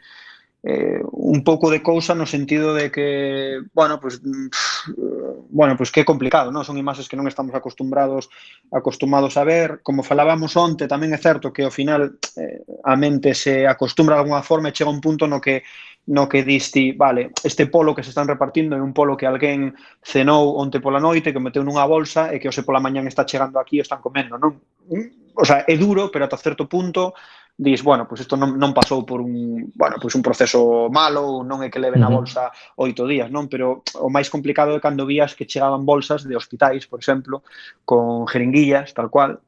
eh, 0.69 1.01
un 1.13 1.45
pouco 1.45 1.71
de 1.71 1.81
cousa 1.81 2.13
no 2.19 2.27
sentido 2.27 2.75
de 2.75 2.91
que, 2.91 3.63
bueno, 3.73 4.01
pues, 4.01 4.19
pff, 4.19 4.91
bueno, 5.49 5.77
pues 5.77 5.93
que 5.93 6.01
é 6.01 6.05
complicado, 6.05 6.51
non? 6.51 6.67
Son 6.67 6.75
imaxes 6.75 7.07
que 7.07 7.15
non 7.15 7.31
estamos 7.31 7.55
acostumbrados 7.55 8.27
acostumados 8.75 9.39
a 9.39 9.47
ver. 9.47 9.79
Como 9.87 10.03
falábamos 10.03 10.59
onte, 10.59 10.91
tamén 10.91 11.15
é 11.15 11.23
certo 11.23 11.55
que 11.55 11.63
ao 11.63 11.71
final 11.71 12.19
eh, 12.35 12.67
a 12.83 12.99
mente 12.99 13.31
se 13.39 13.63
acostumbra 13.63 14.19
de 14.19 14.27
alguna 14.27 14.43
forma 14.43 14.67
e 14.67 14.75
chega 14.75 14.91
un 14.91 14.99
punto 14.99 15.31
no 15.31 15.39
que 15.39 15.63
no 16.11 16.27
que 16.27 16.43
disti, 16.43 16.93
vale, 16.93 17.31
este 17.43 17.67
polo 17.67 17.95
que 17.95 18.03
se 18.03 18.11
están 18.11 18.27
repartindo 18.27 18.75
é 18.75 18.83
un 18.83 18.95
polo 18.95 19.15
que 19.15 19.27
alguén 19.27 19.75
cenou 20.03 20.59
onte 20.59 20.83
pola 20.83 20.99
noite, 20.99 21.31
que 21.31 21.43
meteu 21.43 21.63
nunha 21.63 21.87
bolsa 21.87 22.35
e 22.35 22.43
que 22.43 22.51
hoxe 22.51 22.67
pola 22.67 22.83
mañán 22.83 23.07
está 23.07 23.23
chegando 23.23 23.63
aquí 23.63 23.79
e 23.79 23.87
están 23.87 24.03
comendo, 24.03 24.35
non? 24.35 24.59
O 25.39 25.45
sea, 25.47 25.63
é 25.63 25.79
duro, 25.79 26.11
pero 26.11 26.27
ata 26.27 26.39
certo 26.39 26.67
punto 26.67 27.15
dis, 27.59 27.83
bueno, 27.83 28.07
pois 28.07 28.21
isto 28.21 28.37
non, 28.37 28.61
non 28.61 28.77
pasou 28.77 29.09
por 29.09 29.25
un, 29.25 29.73
bueno, 29.73 29.97
pois 29.97 30.13
un 30.13 30.21
proceso 30.21 30.93
malo, 30.93 31.41
non 31.41 31.65
é 31.65 31.73
que 31.73 31.81
leve 31.81 31.97
na 31.97 32.13
bolsa 32.13 32.53
oito 32.77 33.09
días, 33.09 33.33
non? 33.33 33.49
Pero 33.49 33.81
o 33.97 34.13
máis 34.13 34.29
complicado 34.29 34.77
é 34.77 34.81
cando 34.81 35.09
vías 35.09 35.33
que 35.33 35.49
chegaban 35.49 35.89
bolsas 35.89 36.29
de 36.29 36.37
hospitais, 36.37 36.85
por 36.85 37.01
exemplo, 37.01 37.41
con 37.89 38.29
jeringuillas, 38.29 38.93
tal 38.93 39.09
cual, 39.09 39.41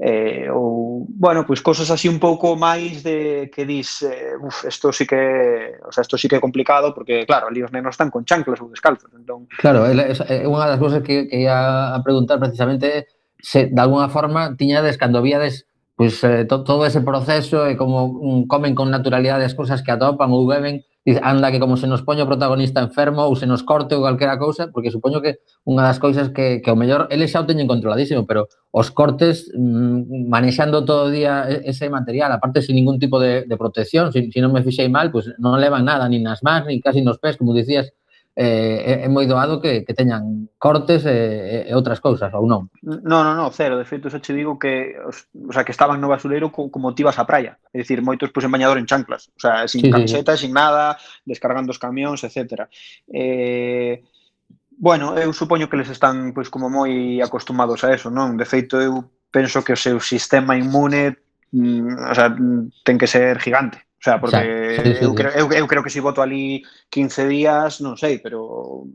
eh, 0.00 0.48
ou, 0.48 1.04
bueno, 1.04 1.44
pois 1.44 1.60
cosas 1.60 1.92
así 1.92 2.08
un 2.08 2.16
pouco 2.16 2.56
máis 2.56 3.04
de 3.04 3.52
que 3.52 3.68
dis, 3.68 4.00
eh, 4.08 4.32
uf, 4.40 4.64
isto 4.64 4.88
sí 4.88 5.04
que, 5.04 5.76
o 5.84 5.92
sea, 5.92 6.00
isto 6.00 6.16
sí 6.16 6.32
que 6.32 6.40
é 6.40 6.44
complicado 6.44 6.96
porque, 6.96 7.28
claro, 7.28 7.52
ali 7.52 7.60
os 7.60 7.68
nenos 7.68 7.92
están 7.92 8.08
con 8.08 8.24
chanclas 8.24 8.64
ou 8.64 8.72
descalzos, 8.72 9.12
entón... 9.12 9.44
Claro, 9.60 9.84
é, 9.84 10.16
é 10.16 10.48
unha 10.48 10.64
das 10.64 10.80
cousas 10.80 11.04
que, 11.04 11.28
que 11.28 11.44
ia 11.44 11.92
a 11.92 12.00
preguntar 12.00 12.40
precisamente 12.40 13.12
se 13.36 13.68
de 13.68 13.80
alguna 13.80 14.08
forma 14.08 14.56
tiñades 14.56 14.96
cando 14.96 15.20
víades 15.20 15.68
Pois 16.00 16.24
eh, 16.24 16.46
to, 16.46 16.64
todo 16.64 16.86
ese 16.86 17.02
proceso 17.02 17.68
e 17.68 17.76
como 17.76 18.08
um, 18.08 18.48
comen 18.48 18.72
con 18.72 18.88
naturalidade 18.88 19.44
as 19.44 19.52
cousas 19.52 19.84
que 19.84 19.92
atopan 19.92 20.32
ou 20.32 20.48
beben, 20.48 20.80
diz, 21.04 21.20
anda 21.20 21.52
que 21.52 21.60
como 21.60 21.76
se 21.76 21.84
nos 21.84 22.00
poño 22.00 22.24
o 22.24 22.30
protagonista 22.32 22.80
enfermo 22.80 23.28
ou 23.28 23.36
se 23.36 23.44
nos 23.44 23.60
corte 23.60 23.92
ou 23.92 24.08
calquera 24.08 24.40
cousa, 24.40 24.72
porque 24.72 24.88
supoño 24.88 25.20
que 25.20 25.44
unha 25.68 25.84
das 25.84 26.00
cousas 26.00 26.32
que, 26.32 26.64
que 26.64 26.72
ao 26.72 26.80
mellor 26.80 27.04
eles 27.12 27.28
xa 27.28 27.44
o 27.44 27.48
teñen 27.48 27.68
controladísimo, 27.68 28.24
pero 28.24 28.48
os 28.72 28.88
cortes 28.88 29.52
mm, 29.52 30.24
manexando 30.24 30.88
todo 30.88 31.04
o 31.04 31.12
día 31.12 31.44
ese 31.68 31.92
material, 31.92 32.32
aparte 32.32 32.64
sin 32.64 32.80
ningún 32.80 32.96
tipo 32.96 33.20
de, 33.20 33.44
de 33.44 33.56
protección, 33.60 34.08
se 34.08 34.24
si, 34.24 34.32
si 34.32 34.40
non 34.40 34.56
me 34.56 34.64
fixei 34.64 34.88
mal, 34.88 35.12
pues, 35.12 35.28
non 35.36 35.60
levan 35.60 35.84
nada, 35.84 36.08
nin 36.08 36.24
nas 36.24 36.40
mans, 36.40 36.64
nin 36.64 36.80
casi 36.80 37.04
nos 37.04 37.20
pés, 37.20 37.36
como 37.36 37.52
dicías, 37.52 37.92
Eh, 38.42 39.04
eh, 39.04 39.04
é 39.04 39.08
moi 39.12 39.28
doado 39.28 39.60
que, 39.60 39.84
que 39.84 39.92
teñan 39.92 40.48
cortes 40.56 41.04
e, 41.04 41.68
e 41.68 41.72
outras 41.76 42.00
cousas, 42.00 42.32
ou 42.32 42.48
non? 42.48 42.72
Non, 42.80 43.20
non, 43.20 43.36
non, 43.36 43.52
cero. 43.52 43.76
De 43.76 43.84
feito, 43.84 44.08
xa 44.08 44.16
che 44.24 44.32
digo 44.32 44.56
que, 44.56 44.96
os, 45.04 45.28
o 45.28 45.52
sea, 45.52 45.60
que 45.60 45.76
estaban 45.76 46.00
no 46.00 46.08
basureiro 46.08 46.48
co, 46.48 46.72
como 46.72 46.96
tivas 46.96 47.20
a 47.20 47.28
praia. 47.28 47.60
É 47.68 47.84
dicir, 47.84 48.00
moitos 48.00 48.32
pois, 48.32 48.48
en 48.48 48.54
bañador 48.56 48.80
en 48.80 48.88
chanclas. 48.88 49.28
O 49.36 49.40
sea, 49.44 49.68
sin 49.68 49.84
sí, 49.84 49.92
camiseta, 49.92 50.40
sí. 50.40 50.48
sin 50.48 50.56
nada, 50.56 50.96
descargando 51.28 51.68
os 51.68 51.76
camións, 51.76 52.24
etc. 52.24 52.64
Eh, 53.12 54.08
bueno, 54.72 55.12
eu 55.20 55.36
supoño 55.36 55.68
que 55.68 55.76
les 55.76 55.92
están 55.92 56.32
pois 56.32 56.48
como 56.48 56.72
moi 56.72 57.20
acostumados 57.20 57.84
a 57.84 57.92
eso, 57.92 58.08
non? 58.08 58.40
De 58.40 58.48
feito, 58.48 58.80
eu 58.80 59.04
penso 59.28 59.60
que 59.60 59.76
o 59.76 59.82
seu 59.84 60.00
sistema 60.00 60.56
inmune 60.56 61.20
mm, 61.52 62.08
o 62.08 62.14
sea, 62.16 62.32
ten 62.88 62.96
que 62.96 63.04
ser 63.04 63.36
gigante 63.36 63.84
O 64.00 64.02
sea, 64.02 64.16
porque 64.18 64.80
xa, 64.80 64.82
sí, 64.82 64.94
sí, 64.96 65.04
eu, 65.04 65.12
creo, 65.12 65.30
eu, 65.36 65.52
eu 65.52 65.66
creo 65.68 65.84
que 65.84 65.92
se 65.92 66.00
si 66.00 66.00
voto 66.00 66.24
ali 66.24 66.64
15 66.88 67.28
días, 67.28 67.84
non 67.84 68.00
sei, 68.00 68.16
pero 68.16 68.88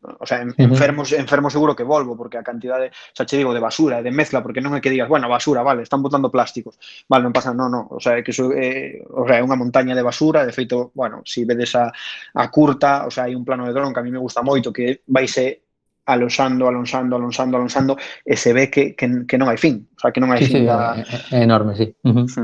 o 0.00 0.24
sea, 0.24 0.40
enfermos, 0.40 1.12
enfermo 1.12 1.52
seguro 1.52 1.76
que 1.76 1.84
volvo, 1.84 2.16
porque 2.16 2.40
a 2.40 2.42
cantidade, 2.42 2.88
xa 3.12 3.28
che 3.28 3.36
digo, 3.36 3.52
de 3.52 3.60
basura, 3.60 4.00
de 4.00 4.08
mezcla, 4.08 4.40
porque 4.40 4.64
non 4.64 4.72
é 4.72 4.80
que 4.80 4.88
digas, 4.88 5.04
bueno, 5.04 5.28
basura, 5.28 5.60
vale, 5.60 5.84
están 5.84 6.00
botando 6.00 6.32
plásticos, 6.32 6.80
vale, 7.12 7.28
non 7.28 7.36
pasa, 7.36 7.52
non, 7.52 7.68
non, 7.68 7.92
o 7.92 8.00
sea, 8.00 8.16
é 8.16 8.24
que 8.24 8.32
iso, 8.32 8.48
eh, 8.56 9.04
o 9.12 9.28
sea, 9.28 9.36
é 9.36 9.44
unha 9.44 9.60
montaña 9.60 9.92
de 9.92 10.00
basura, 10.00 10.48
de 10.48 10.56
feito, 10.56 10.96
bueno, 10.96 11.20
si 11.28 11.44
vedes 11.44 11.76
a, 11.76 11.92
a 12.32 12.44
curta, 12.48 13.04
o 13.04 13.12
sea, 13.12 13.28
hai 13.28 13.36
un 13.36 13.44
plano 13.44 13.68
de 13.68 13.76
dron 13.76 13.92
que 13.92 14.00
a 14.00 14.06
mí 14.06 14.08
me 14.08 14.22
gusta 14.22 14.40
moito, 14.40 14.72
que 14.72 15.04
vaise 15.12 15.68
alonsando, 16.08 16.64
alonsando, 16.64 17.20
alonsando, 17.20 17.60
alonsando, 17.60 17.92
e 18.24 18.32
se 18.32 18.56
ve 18.56 18.72
que, 18.72 18.96
que, 18.96 19.28
que 19.28 19.36
non 19.36 19.52
hai 19.52 19.60
fin, 19.60 19.84
o 19.92 20.00
sea, 20.00 20.08
que 20.08 20.24
non 20.24 20.32
hai 20.32 20.40
sí, 20.40 20.56
fin. 20.56 20.64
Sí, 20.64 20.72
da... 20.72 20.96
é, 20.96 21.36
é 21.36 21.40
enorme, 21.44 21.76
sí. 21.76 21.92
Uh 22.00 22.24
-huh. 22.24 22.26
sí 22.32 22.40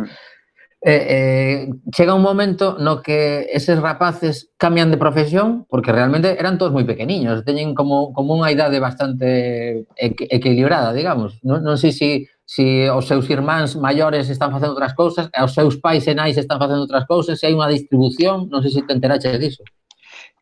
eh, 0.84 1.06
eh, 1.08 1.70
chega 1.90 2.14
un 2.14 2.20
momento 2.20 2.76
no 2.78 3.00
que 3.00 3.48
eses 3.50 3.80
rapaces 3.80 4.52
cambian 4.58 4.90
de 4.90 4.98
profesión 4.98 5.64
porque 5.68 5.92
realmente 5.92 6.36
eran 6.38 6.58
todos 6.60 6.76
moi 6.76 6.84
pequeniños, 6.84 7.40
teñen 7.48 7.72
como, 7.72 8.12
como 8.12 8.36
unha 8.36 8.52
idade 8.52 8.76
bastante 8.84 9.88
equ 9.96 10.28
equilibrada, 10.28 10.92
digamos. 10.92 11.40
Non, 11.40 11.64
non 11.64 11.80
sei 11.80 11.96
se 11.96 12.28
si, 12.44 12.64
si 12.84 12.84
os 12.92 13.08
seus 13.08 13.24
irmáns 13.32 13.80
maiores 13.80 14.28
están 14.28 14.52
facendo 14.52 14.76
outras 14.76 14.92
cousas, 14.92 15.32
os 15.32 15.56
seus 15.56 15.80
pais 15.80 16.04
e 16.04 16.12
nais 16.12 16.36
están 16.36 16.60
facendo 16.60 16.84
outras 16.84 17.08
cousas, 17.08 17.40
se 17.40 17.48
hai 17.48 17.56
unha 17.56 17.72
distribución, 17.72 18.52
non 18.52 18.60
sei 18.60 18.76
se 18.76 18.84
te 18.84 18.92
enteraches 18.92 19.40
diso. 19.40 19.64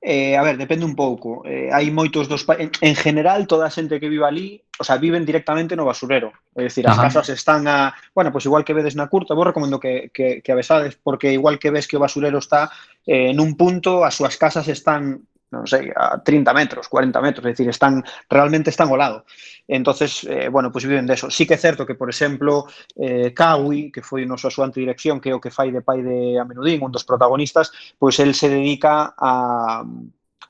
Eh, 0.04 0.36
a 0.36 0.42
ver, 0.42 0.58
depende 0.58 0.84
un 0.84 0.96
pouco. 0.98 1.46
Eh, 1.46 1.70
hai 1.70 1.86
moitos 1.94 2.26
dos 2.26 2.42
en, 2.58 2.74
en 2.82 2.94
general 2.98 3.46
toda 3.46 3.70
a 3.70 3.74
xente 3.74 4.02
que 4.02 4.10
vive 4.10 4.26
ali, 4.26 4.58
o 4.74 4.82
sea, 4.82 4.98
viven 4.98 5.22
directamente 5.22 5.78
no 5.78 5.86
basurero. 5.86 6.34
É 6.58 6.66
dicir, 6.66 6.82
as 6.90 6.98
Ajá. 6.98 7.06
casas 7.06 7.30
están 7.30 7.70
a, 7.70 7.94
bueno, 8.10 8.34
pois 8.34 8.42
pues 8.42 8.50
igual 8.50 8.66
que 8.66 8.74
vedes 8.74 8.98
na 8.98 9.06
curta, 9.06 9.38
vos 9.38 9.46
recomendo 9.46 9.78
que 9.78 10.10
que 10.10 10.42
que 10.42 10.50
avesades 10.50 10.98
porque 10.98 11.30
igual 11.30 11.62
que 11.62 11.70
ves 11.70 11.86
que 11.86 11.94
o 11.94 12.02
basurero 12.02 12.42
está 12.42 12.74
eh, 13.06 13.30
en 13.30 13.38
un 13.38 13.54
punto, 13.54 14.02
as 14.02 14.18
súas 14.18 14.34
casas 14.34 14.66
están 14.66 15.22
non 15.52 15.68
sei, 15.68 15.92
a 15.92 16.18
30 16.24 16.56
metros, 16.56 16.88
40 16.88 17.20
metros, 17.20 17.44
é 17.44 17.52
dicir, 17.52 17.68
están, 17.68 18.00
realmente 18.32 18.72
están 18.72 18.88
ao 18.88 18.96
lado. 18.96 19.28
Entonces, 19.68 20.24
eh, 20.24 20.48
bueno, 20.48 20.72
pois 20.72 20.84
pues 20.84 20.90
viven 20.90 21.06
deso. 21.06 21.30
Sí 21.30 21.46
que 21.46 21.54
é 21.54 21.60
certo 21.60 21.84
que, 21.84 21.94
por 21.94 22.08
exemplo, 22.08 22.66
eh, 22.96 23.36
Kawi, 23.36 23.92
que 23.92 24.00
foi 24.00 24.24
o 24.24 24.28
noso 24.28 24.48
asuante 24.48 24.80
dirección, 24.80 25.20
que 25.20 25.30
é 25.30 25.36
o 25.36 25.40
que 25.44 25.52
fai 25.52 25.68
de 25.70 25.84
pai 25.84 26.00
de 26.00 26.40
Amenudín, 26.40 26.80
un 26.80 26.90
dos 26.90 27.04
protagonistas, 27.04 27.70
pois 28.00 28.16
pues, 28.16 28.24
el 28.24 28.32
se 28.32 28.48
dedica 28.48 29.14
a 29.14 29.84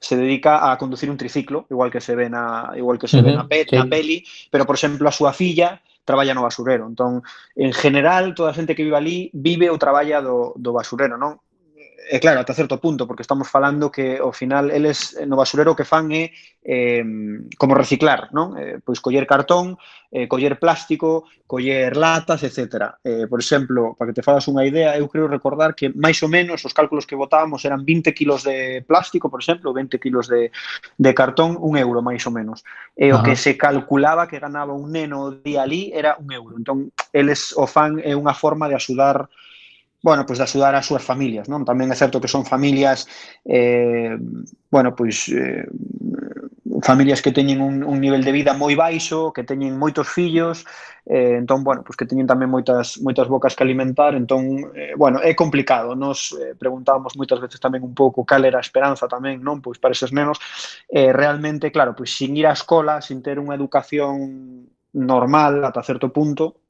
se 0.02 0.16
dedica 0.16 0.70
a 0.70 0.78
conducir 0.78 1.10
un 1.10 1.16
triciclo, 1.16 1.66
igual 1.70 1.90
que 1.90 2.00
se 2.00 2.16
ve 2.16 2.26
na 2.26 2.74
igual 2.74 2.98
que 2.98 3.06
se 3.06 3.18
uh 3.18 3.22
-huh, 3.22 3.26
ve 3.26 3.36
na, 3.38 3.46
pe 3.46 3.66
sí. 3.68 3.76
na 3.76 3.86
peli, 3.86 4.26
pero 4.50 4.66
por 4.66 4.74
exemplo 4.74 5.06
a 5.06 5.14
súa 5.14 5.32
filla 5.32 5.78
traballa 6.04 6.34
no 6.34 6.42
basurero. 6.42 6.86
Entón, 6.86 7.22
en 7.54 7.72
general, 7.72 8.34
toda 8.34 8.50
a 8.50 8.54
xente 8.54 8.74
que 8.74 8.82
vive 8.82 8.98
ali 8.98 9.30
vive 9.32 9.70
ou 9.70 9.78
traballa 9.78 10.18
do, 10.18 10.54
do 10.58 10.74
basurero, 10.74 11.14
non? 11.14 11.38
E 12.10 12.18
claro, 12.18 12.42
ata 12.42 12.54
certo 12.54 12.82
punto, 12.82 13.06
porque 13.06 13.22
estamos 13.22 13.46
falando 13.46 13.90
que 13.90 14.18
ao 14.18 14.34
final 14.34 14.74
eles 14.74 15.14
eh, 15.14 15.22
no 15.22 15.38
basurero 15.38 15.76
que 15.78 15.86
fan 15.86 16.10
é 16.10 16.34
eh, 16.62 17.04
como 17.54 17.78
reciclar, 17.78 18.34
non? 18.34 18.58
Eh, 18.58 18.82
pois 18.82 18.98
coller 18.98 19.22
cartón, 19.22 19.78
eh, 20.10 20.26
coller 20.26 20.58
plástico, 20.58 21.30
coller 21.46 21.94
latas, 21.94 22.42
etc. 22.42 22.98
Eh, 23.06 23.26
por 23.30 23.38
exemplo, 23.38 23.94
para 23.94 24.10
que 24.10 24.18
te 24.18 24.26
falas 24.26 24.50
unha 24.50 24.66
idea, 24.66 24.98
eu 24.98 25.06
creo 25.06 25.30
recordar 25.30 25.78
que 25.78 25.94
máis 25.94 26.18
ou 26.26 26.30
menos 26.30 26.66
os 26.66 26.74
cálculos 26.74 27.06
que 27.06 27.14
votábamos 27.14 27.62
eran 27.62 27.86
20 27.86 28.10
kilos 28.10 28.42
de 28.42 28.82
plástico, 28.82 29.30
por 29.30 29.38
exemplo, 29.38 29.70
20 29.70 30.02
kilos 30.02 30.26
de, 30.26 30.50
de 30.98 31.12
cartón, 31.14 31.54
un 31.54 31.78
euro 31.78 32.02
máis 32.02 32.26
ou 32.26 32.34
menos. 32.34 32.66
E 32.98 33.14
o 33.14 33.22
Ajá. 33.22 33.30
que 33.30 33.34
se 33.38 33.54
calculaba 33.54 34.26
que 34.26 34.42
ganaba 34.42 34.74
un 34.74 34.90
neno 34.90 35.30
día 35.38 35.62
ali 35.62 35.94
era 35.94 36.18
un 36.18 36.34
euro. 36.34 36.58
Entón, 36.58 36.90
eles 37.14 37.54
o 37.54 37.70
fan 37.70 38.02
é 38.02 38.12
unha 38.18 38.34
forma 38.34 38.66
de 38.66 38.74
axudar 38.74 39.30
bueno, 40.02 40.26
pois 40.26 40.38
de 40.38 40.44
axudar 40.44 40.74
as 40.74 40.84
súas 40.84 41.06
familias, 41.06 41.46
non? 41.46 41.62
Tamén 41.62 41.94
é 41.94 41.96
certo 41.96 42.18
que 42.18 42.26
son 42.26 42.42
familias 42.42 43.06
eh, 43.46 44.18
bueno, 44.68 44.98
pois 44.98 45.30
eh, 45.30 45.62
familias 46.82 47.22
que 47.22 47.30
teñen 47.30 47.60
un, 47.60 47.84
un 47.84 48.00
nivel 48.02 48.24
de 48.26 48.34
vida 48.34 48.52
moi 48.58 48.74
baixo, 48.74 49.30
que 49.30 49.46
teñen 49.46 49.78
moitos 49.78 50.10
fillos, 50.10 50.66
eh, 51.06 51.38
entón, 51.38 51.62
bueno, 51.62 51.86
pois 51.86 51.94
que 51.94 52.08
teñen 52.08 52.26
tamén 52.26 52.50
moitas 52.50 52.98
moitas 52.98 53.30
bocas 53.30 53.54
que 53.54 53.62
alimentar, 53.62 54.18
entón, 54.18 54.74
eh, 54.74 54.98
bueno, 54.98 55.22
é 55.22 55.38
complicado. 55.38 55.94
Nos 55.94 56.34
eh, 56.34 56.58
preguntábamos 56.58 57.14
moitas 57.14 57.38
veces 57.38 57.62
tamén 57.62 57.86
un 57.86 57.94
pouco 57.94 58.26
cal 58.26 58.42
era 58.42 58.58
a 58.58 58.66
esperanza 58.66 59.06
tamén, 59.06 59.38
non? 59.38 59.62
Pois 59.62 59.78
para 59.78 59.94
eses 59.94 60.10
nenos, 60.10 60.42
eh, 60.90 61.14
realmente, 61.14 61.70
claro, 61.70 61.94
pois 61.94 62.10
sin 62.10 62.34
ir 62.34 62.50
á 62.50 62.52
escola, 62.58 62.98
sin 62.98 63.22
ter 63.22 63.38
unha 63.38 63.54
educación 63.54 64.66
normal 64.92 65.62
ata 65.64 65.86
certo 65.86 66.10
punto, 66.10 66.61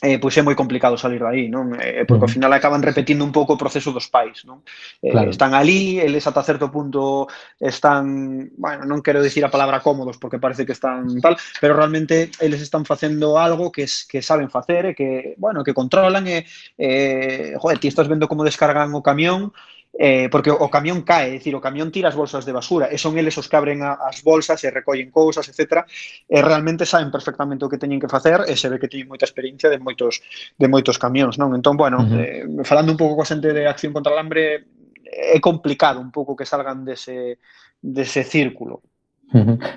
eh, 0.00 0.18
pois 0.18 0.32
é 0.38 0.42
moi 0.42 0.56
complicado 0.56 0.96
salir 0.96 1.20
dai, 1.20 1.52
non? 1.52 1.76
Eh, 1.76 2.02
eh, 2.02 2.04
porque 2.08 2.24
ao 2.24 2.32
final 2.32 2.50
acaban 2.54 2.80
repetindo 2.80 3.26
un 3.26 3.34
pouco 3.34 3.54
o 3.54 3.60
proceso 3.60 3.92
dos 3.92 4.08
pais, 4.08 4.46
non? 4.48 4.64
Eh, 5.04 5.12
claro. 5.12 5.28
Están 5.28 5.52
ali, 5.52 6.00
eles 6.00 6.24
ata 6.24 6.40
certo 6.40 6.72
punto 6.72 7.28
están, 7.60 8.48
bueno, 8.56 8.88
non 8.88 9.04
quero 9.04 9.20
dicir 9.20 9.44
a 9.44 9.52
palabra 9.52 9.84
cómodos 9.84 10.16
porque 10.16 10.40
parece 10.40 10.64
que 10.64 10.72
están 10.72 11.20
tal, 11.20 11.36
pero 11.60 11.76
realmente 11.76 12.32
eles 12.40 12.64
están 12.64 12.88
facendo 12.88 13.36
algo 13.36 13.68
que 13.68 13.84
es, 13.84 14.08
que 14.08 14.22
saben 14.24 14.48
facer 14.48 14.90
e 14.90 14.96
que, 14.96 15.36
bueno, 15.36 15.60
que 15.60 15.76
controlan 15.76 16.24
e 16.26 16.48
eh, 16.78 17.54
joder, 17.60 17.78
ti 17.78 17.92
estás 17.92 18.08
vendo 18.08 18.26
como 18.26 18.46
descargan 18.46 18.94
o 18.96 19.04
camión 19.04 19.52
eh, 19.92 20.28
porque 20.32 20.50
o 20.50 20.68
camión 20.72 21.04
cae, 21.04 21.28
é 21.28 21.36
dicir, 21.36 21.52
o 21.52 21.60
camión 21.60 21.92
tira 21.92 22.08
as 22.08 22.16
bolsas 22.16 22.48
de 22.48 22.52
basura 22.56 22.88
e 22.88 22.96
son 22.96 23.20
eles 23.20 23.36
os 23.36 23.44
que 23.44 23.56
abren 23.60 23.84
a, 23.84 24.00
as 24.08 24.24
bolsas 24.24 24.64
e 24.64 24.72
recollen 24.72 25.12
cousas, 25.12 25.44
etc. 25.52 25.84
E 26.28 26.40
realmente 26.40 26.88
saben 26.88 27.12
perfectamente 27.12 27.64
o 27.64 27.70
que 27.70 27.76
teñen 27.76 28.00
que 28.00 28.08
facer 28.08 28.48
e 28.48 28.56
se 28.56 28.72
ve 28.72 28.80
que 28.80 28.88
teñen 28.88 29.12
moita 29.12 29.28
experiencia 29.28 29.68
de 29.68 29.76
moitos 29.76 30.24
de 30.56 30.68
moitos 30.68 30.96
camións, 30.96 31.36
non? 31.36 31.52
Entón, 31.52 31.76
bueno, 31.76 32.00
uh 32.00 32.08
-huh. 32.08 32.64
eh, 32.64 32.64
falando 32.64 32.92
un 32.92 32.98
pouco 32.98 33.20
coa 33.20 33.28
xente 33.28 33.52
de 33.52 33.68
Acción 33.68 33.92
contra 33.92 34.16
o 34.16 34.18
Hambre, 34.18 34.64
é 35.04 35.36
complicado 35.44 36.00
un 36.00 36.08
pouco 36.08 36.32
que 36.32 36.48
salgan 36.48 36.88
dese, 36.88 37.36
dese 37.84 38.24
círculo. 38.24 38.80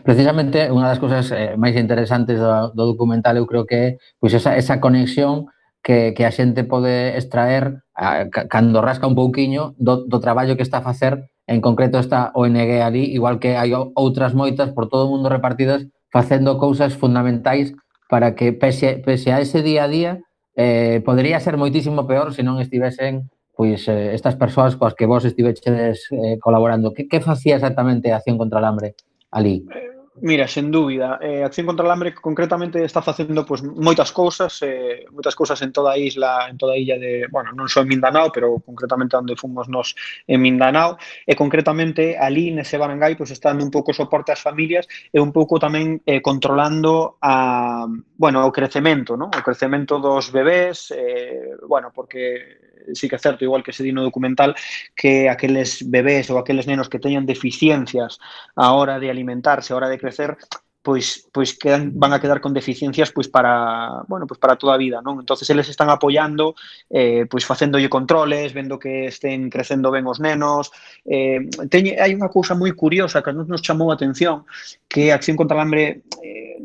Precisamente 0.04 0.68
unha 0.68 0.92
das 0.92 1.00
cousas 1.00 1.32
eh, 1.32 1.56
máis 1.56 1.80
interesantes 1.80 2.40
do, 2.40 2.76
do 2.76 2.92
documental 2.92 3.40
eu 3.40 3.48
creo 3.48 3.64
que 3.64 3.76
é 3.76 3.88
pois 4.20 4.36
esa, 4.36 4.60
esa 4.60 4.84
conexión 4.84 5.48
que, 5.80 6.12
que 6.12 6.28
a 6.28 6.32
xente 6.32 6.68
pode 6.68 7.16
extraer 7.16 7.85
Ah, 7.96 8.28
a, 8.28 8.48
cando 8.52 8.84
rasca 8.84 9.08
un 9.08 9.16
pouquiño 9.16 9.74
do, 9.80 10.04
do 10.04 10.20
traballo 10.20 10.60
que 10.60 10.64
está 10.68 10.84
a 10.84 10.88
facer 10.88 11.32
en 11.48 11.64
concreto 11.64 11.96
esta 11.98 12.32
ONG 12.36 12.84
ali, 12.84 13.08
igual 13.16 13.40
que 13.40 13.56
hai 13.56 13.72
outras 13.72 14.36
moitas 14.36 14.76
por 14.76 14.92
todo 14.92 15.08
o 15.08 15.12
mundo 15.16 15.32
repartidas 15.32 15.88
facendo 16.12 16.60
cousas 16.60 16.92
fundamentais 16.92 17.72
para 18.12 18.36
que 18.36 18.52
pese, 18.52 19.00
pese 19.00 19.32
a 19.32 19.40
ese 19.40 19.64
día 19.64 19.88
a 19.88 19.92
día 19.92 20.12
eh, 20.60 21.00
podería 21.08 21.40
ser 21.40 21.56
moitísimo 21.56 22.04
peor 22.04 22.36
se 22.36 22.44
non 22.44 22.60
estivesen 22.60 23.32
pois 23.56 23.88
eh, 23.88 24.12
estas 24.14 24.36
persoas 24.36 24.76
coas 24.76 24.94
que 24.94 25.08
vos 25.08 25.24
estiveches 25.24 26.12
eh, 26.12 26.38
colaborando. 26.40 26.94
Que, 26.94 27.08
que 27.08 27.24
facía 27.24 27.56
exactamente 27.56 28.12
a 28.12 28.18
Acción 28.20 28.38
contra 28.38 28.60
o 28.60 28.66
Hambre 28.66 28.96
ali? 29.32 29.64
Eh, 29.72 29.95
Mira, 30.22 30.48
sen 30.48 30.72
dúbida, 30.72 31.20
eh, 31.22 31.44
Acción 31.44 31.68
contra 31.68 31.86
o 31.86 31.92
Hambre 31.92 32.16
concretamente 32.16 32.80
está 32.80 33.02
facendo 33.02 33.44
pois, 33.44 33.60
moitas 33.60 34.16
cousas, 34.16 34.64
eh, 34.64 35.04
moitas 35.12 35.36
cousas 35.36 35.60
en 35.60 35.76
toda 35.76 35.92
a 35.92 36.00
isla, 36.00 36.48
en 36.48 36.56
toda 36.56 36.72
a 36.72 36.80
illa 36.80 36.96
de, 36.96 37.28
bueno, 37.28 37.52
non 37.52 37.68
só 37.68 37.84
en 37.84 37.92
Mindanao, 37.92 38.32
pero 38.32 38.56
concretamente 38.64 39.20
onde 39.20 39.36
fomos 39.36 39.68
nós 39.68 39.92
en 40.24 40.40
Mindanao, 40.40 40.96
e 41.28 41.36
concretamente 41.36 42.16
ali 42.16 42.48
nese 42.56 42.80
barangay 42.80 43.20
pois, 43.20 43.36
está 43.36 43.52
dando 43.52 43.68
un 43.68 43.76
pouco 43.76 43.92
soporte 43.92 44.32
ás 44.32 44.40
familias 44.40 44.88
e 45.12 45.20
un 45.20 45.36
pouco 45.36 45.60
tamén 45.60 46.00
eh, 46.08 46.24
controlando 46.24 47.20
a, 47.20 47.84
bueno, 48.16 48.48
o 48.48 48.56
crecemento, 48.56 49.20
¿no? 49.20 49.28
o 49.28 49.44
crecemento 49.44 50.00
dos 50.00 50.32
bebés, 50.32 50.96
eh, 50.96 51.60
bueno, 51.68 51.92
porque 51.92 52.65
sí 52.94 53.10
que 53.10 53.16
é 53.16 53.20
certo, 53.20 53.44
igual 53.44 53.64
que 53.64 53.74
se 53.74 53.84
di 53.84 53.92
documental, 53.92 54.56
que 54.96 55.30
aqueles 55.30 55.82
bebés 55.88 56.30
ou 56.30 56.38
aqueles 56.38 56.68
nenos 56.68 56.90
que 56.90 57.02
teñan 57.02 57.26
deficiencias 57.26 58.20
a 58.56 58.76
hora 58.76 59.00
de 59.00 59.10
alimentarse, 59.10 59.74
a 59.74 59.78
hora 59.78 59.90
de 59.90 59.98
crecer, 59.98 60.38
pois 60.86 61.58
van 61.94 62.14
a 62.14 62.22
quedar 62.22 62.40
con 62.40 62.54
deficiencias 62.54 63.12
pois 63.12 63.28
para, 63.28 64.06
bueno, 64.08 64.28
pois 64.28 64.38
para 64.38 64.56
toda 64.56 64.76
a 64.76 64.78
vida, 64.78 65.02
non? 65.02 65.18
Entonces 65.18 65.50
eles 65.50 65.66
están 65.66 65.90
apoiando 65.90 66.54
eh 66.94 67.26
pois 67.26 67.42
facéndolle 67.42 67.90
controles, 67.90 68.54
vendo 68.54 68.78
que 68.78 69.10
estén 69.10 69.50
crecendo 69.50 69.90
ben 69.90 70.06
os 70.06 70.22
nenos. 70.22 70.70
Eh 71.02 71.50
teñe 71.74 71.98
hai 71.98 72.14
unha 72.14 72.30
cousa 72.30 72.54
curiosa 72.78 73.26
que 73.26 73.34
nos 73.34 73.66
chamou 73.66 73.90
a 73.90 73.98
atención, 73.98 74.46
que 74.86 75.10
a 75.10 75.18
Acción 75.18 75.34
contra 75.34 75.58
o 75.58 75.62
Hambre 75.66 76.06
eh 76.22 76.62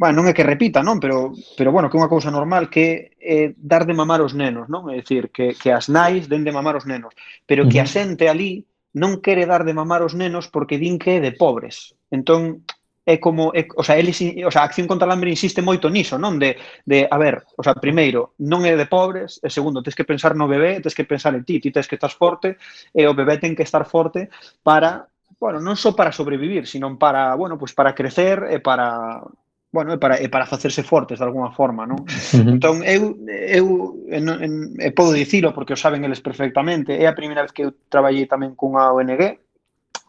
bueno, 0.00 0.24
non 0.24 0.32
é 0.32 0.32
que 0.32 0.48
repita, 0.48 0.80
non, 0.80 0.96
pero 0.96 1.36
pero 1.60 1.68
bueno, 1.68 1.92
que 1.92 2.00
é 2.00 2.00
unha 2.00 2.08
cousa 2.08 2.32
normal 2.32 2.72
que 2.72 3.12
é 3.20 3.52
eh, 3.52 3.58
dar 3.60 3.84
de 3.84 3.92
mamar 3.92 4.24
os 4.24 4.32
nenos, 4.32 4.72
non? 4.72 4.88
É 4.88 4.96
dicir, 4.96 5.28
que 5.28 5.52
que 5.52 5.68
as 5.76 5.92
nais 5.92 6.24
den 6.24 6.40
de 6.40 6.56
mamar 6.56 6.72
os 6.72 6.88
nenos, 6.88 7.12
pero 7.44 7.68
que 7.68 7.76
a 7.76 7.84
xente 7.84 8.24
ali 8.24 8.64
non 8.96 9.20
quere 9.20 9.44
dar 9.44 9.68
de 9.68 9.76
mamar 9.76 10.00
os 10.00 10.16
nenos 10.16 10.48
porque 10.48 10.80
din 10.80 10.96
que 10.96 11.20
é 11.20 11.22
de 11.22 11.36
pobres. 11.36 11.92
Entón 12.08 12.64
é 13.04 13.20
como 13.20 13.52
é, 13.52 13.68
o 13.76 13.84
sea, 13.84 14.00
eles, 14.00 14.16
o 14.24 14.48
sea, 14.48 14.64
a 14.64 14.68
acción 14.72 14.88
contra 14.88 15.04
a 15.04 15.12
hambre 15.12 15.36
insiste 15.36 15.60
moito 15.60 15.92
niso, 15.92 16.16
non? 16.16 16.40
De 16.40 16.56
de 16.88 17.04
a 17.04 17.20
ver, 17.20 17.44
o 17.60 17.62
sea, 17.62 17.76
primeiro, 17.76 18.32
non 18.40 18.64
é 18.64 18.80
de 18.80 18.88
pobres, 18.88 19.36
e 19.44 19.52
segundo, 19.52 19.84
tes 19.84 19.92
que 19.92 20.08
pensar 20.08 20.32
no 20.32 20.48
bebé, 20.48 20.80
tes 20.80 20.96
que 20.96 21.04
pensar 21.04 21.36
en 21.36 21.44
ti, 21.44 21.60
ti 21.60 21.68
tes 21.68 21.84
que 21.84 22.00
estar 22.00 22.12
forte, 22.16 22.56
e 22.96 23.04
o 23.04 23.12
bebé 23.12 23.36
ten 23.36 23.52
que 23.52 23.68
estar 23.68 23.84
forte 23.84 24.32
para 24.64 25.12
bueno, 25.40 25.60
non 25.60 25.76
só 25.76 25.96
para 25.96 26.12
sobrevivir, 26.12 26.68
sino 26.68 26.96
para, 27.00 27.32
bueno, 27.32 27.56
pues 27.56 27.72
para 27.72 27.96
crecer 27.96 28.48
e 28.52 28.60
para 28.60 29.24
bueno, 29.72 29.94
é 29.94 29.98
para, 29.98 30.16
é 30.18 30.28
para 30.28 30.46
facerse 30.46 30.82
fortes 30.82 31.18
de 31.18 31.24
alguna 31.24 31.52
forma, 31.52 31.86
non? 31.86 32.02
Uh 32.02 32.06
-huh. 32.06 32.54
Entón, 32.58 32.82
eu, 32.82 33.14
eu 33.30 33.66
en, 34.10 34.24
en, 34.26 34.52
e 34.82 34.90
podo 34.90 35.14
dicilo 35.14 35.54
porque 35.54 35.74
o 35.74 35.78
saben 35.78 36.02
eles 36.02 36.20
perfectamente, 36.20 36.98
é 36.98 37.06
a 37.06 37.14
primeira 37.14 37.42
vez 37.42 37.52
que 37.54 37.62
eu 37.62 37.70
traballei 37.88 38.26
tamén 38.26 38.58
cunha 38.58 38.90
ONG, 38.90 39.38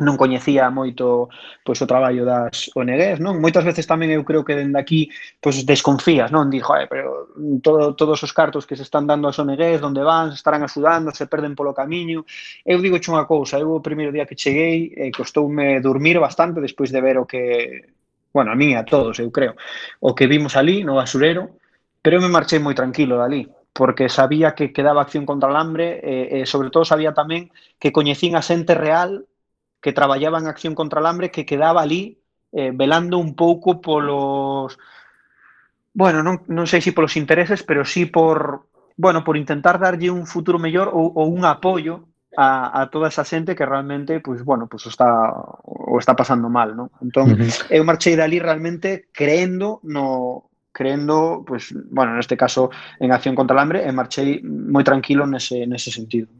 non 0.01 0.17
coñecía 0.17 0.73
moito 0.73 1.29
pois 1.61 1.77
o 1.77 1.85
traballo 1.85 2.25
das 2.25 2.73
ONGs, 2.73 3.21
non? 3.21 3.37
Moitas 3.37 3.61
veces 3.61 3.85
tamén 3.85 4.09
eu 4.09 4.25
creo 4.25 4.41
que 4.41 4.57
dende 4.57 4.81
aquí 4.81 5.13
pois 5.37 5.61
desconfías, 5.61 6.33
non? 6.33 6.49
Dijo, 6.49 6.73
"Eh, 6.73 6.89
pero 6.89 7.29
todo, 7.61 7.93
todos 7.93 8.17
os 8.25 8.33
cartos 8.33 8.65
que 8.65 8.73
se 8.73 8.81
están 8.81 9.05
dando 9.05 9.29
ás 9.29 9.37
ONGs, 9.37 9.85
onde 9.85 10.01
van, 10.01 10.33
se 10.33 10.41
estarán 10.41 10.65
axudando, 10.65 11.13
se 11.13 11.29
perden 11.29 11.53
polo 11.53 11.77
camiño". 11.77 12.25
Eu 12.65 12.81
digo 12.81 12.97
unha 12.97 13.29
cousa, 13.29 13.61
eu 13.61 13.69
o 13.77 13.85
primeiro 13.85 14.09
día 14.09 14.25
que 14.25 14.33
cheguei 14.33 14.89
eh, 14.97 15.13
costoume 15.13 15.77
dormir 15.85 16.17
bastante 16.17 16.57
despois 16.57 16.89
de 16.89 16.97
ver 16.97 17.21
o 17.21 17.29
que 17.29 18.00
bueno, 18.33 18.51
a 18.51 18.55
mí 18.55 18.73
a 18.75 18.85
todos, 18.85 19.19
eu 19.19 19.31
creo, 19.31 19.55
o 19.99 20.15
que 20.15 20.27
vimos 20.27 20.55
ali 20.55 20.83
no 20.83 20.95
basurero, 20.95 21.57
pero 22.01 22.17
eu 22.17 22.23
me 22.23 22.31
marchei 22.31 22.59
moi 22.59 22.73
tranquilo 22.73 23.19
dali, 23.19 23.47
porque 23.73 24.09
sabía 24.09 24.55
que 24.55 24.73
quedaba 24.73 25.01
acción 25.01 25.25
contra 25.25 25.51
o 25.51 25.55
hambre 25.55 25.99
e, 26.03 26.43
e 26.43 26.49
sobre 26.49 26.71
todo 26.71 26.83
sabía 26.83 27.13
tamén 27.15 27.51
que 27.79 27.91
coñecín 27.95 28.35
a 28.35 28.43
xente 28.43 28.75
real 28.75 29.27
que 29.81 29.95
traballaba 29.95 30.39
en 30.39 30.47
acción 30.47 30.75
contra 30.75 31.01
o 31.01 31.07
hambre 31.07 31.31
que 31.31 31.47
quedaba 31.47 31.81
ali 31.83 32.19
eh, 32.51 32.71
velando 32.75 33.17
un 33.17 33.35
pouco 33.35 33.79
polos 33.79 34.75
bueno, 35.93 36.23
non, 36.23 36.39
non 36.47 36.65
sei 36.67 36.79
se 36.79 36.91
si 36.91 36.95
polos 36.95 37.19
intereses, 37.19 37.63
pero 37.67 37.83
sí 37.83 38.07
por 38.07 38.71
bueno, 38.95 39.23
por 39.23 39.35
intentar 39.35 39.79
darlle 39.79 40.11
un 40.11 40.27
futuro 40.27 40.59
mellor 40.59 40.91
ou, 40.93 41.11
ou 41.15 41.27
un 41.31 41.43
apoio 41.43 42.07
a, 42.37 42.81
a 42.81 42.87
toda 42.87 43.07
esa 43.07 43.23
xente 43.23 43.55
que 43.55 43.65
realmente, 43.65 44.19
pois, 44.19 44.39
pues, 44.39 44.45
bueno, 44.45 44.67
pois 44.67 44.83
pues, 44.83 44.93
está, 44.93 45.09
o 45.91 45.99
está 45.99 46.15
pasando 46.15 46.47
mal, 46.47 46.71
non? 46.71 46.87
Entón, 47.03 47.35
uh 47.35 47.35
-huh. 47.35 47.67
eu 47.67 47.83
marchei 47.83 48.15
dali 48.15 48.39
realmente 48.39 49.11
creendo 49.11 49.83
no 49.83 50.47
creendo, 50.71 51.43
pues, 51.45 51.75
bueno, 51.91 52.15
neste 52.15 52.39
caso 52.39 52.71
en 53.03 53.11
acción 53.11 53.35
contra 53.35 53.57
o 53.57 53.59
hambre 53.59 53.83
e 53.83 53.91
marchei 53.91 54.39
moi 54.43 54.87
tranquilo 54.87 55.27
nese, 55.27 55.67
nese 55.67 55.91
sentido. 55.91 56.31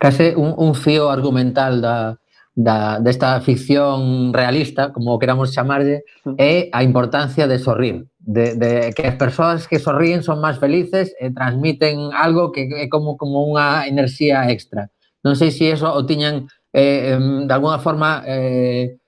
Case 0.00 0.32
un, 0.32 0.56
un 0.56 0.72
fío 0.72 1.12
argumental 1.12 1.84
da, 1.84 2.16
da, 2.56 2.98
desta 3.04 3.36
ficción 3.44 4.32
realista, 4.32 4.96
como 4.96 5.20
queramos 5.20 5.52
chamarlle, 5.52 6.08
é 6.40 6.72
a 6.72 6.80
importancia 6.82 7.44
de 7.44 7.60
sorrir, 7.60 8.08
de, 8.18 8.56
de 8.56 8.96
que 8.96 9.04
as 9.04 9.20
persoas 9.20 9.68
que 9.68 9.78
sorríen 9.78 10.24
son 10.24 10.40
máis 10.40 10.56
felices 10.56 11.12
e 11.20 11.28
transmiten 11.30 12.16
algo 12.16 12.50
que 12.50 12.64
é 12.64 12.88
como 12.88 13.20
como 13.20 13.44
unha 13.44 13.84
enerxía 13.84 14.48
extra. 14.48 14.88
Non 15.20 15.36
sei 15.36 15.52
se 15.52 15.68
si 15.68 15.74
eso 15.74 15.92
o 15.92 16.00
tiñan 16.08 16.48
eh, 16.76 17.16
de 17.18 17.54
alguna 17.54 17.78
forma 17.78 18.22
eh, 18.26 18.98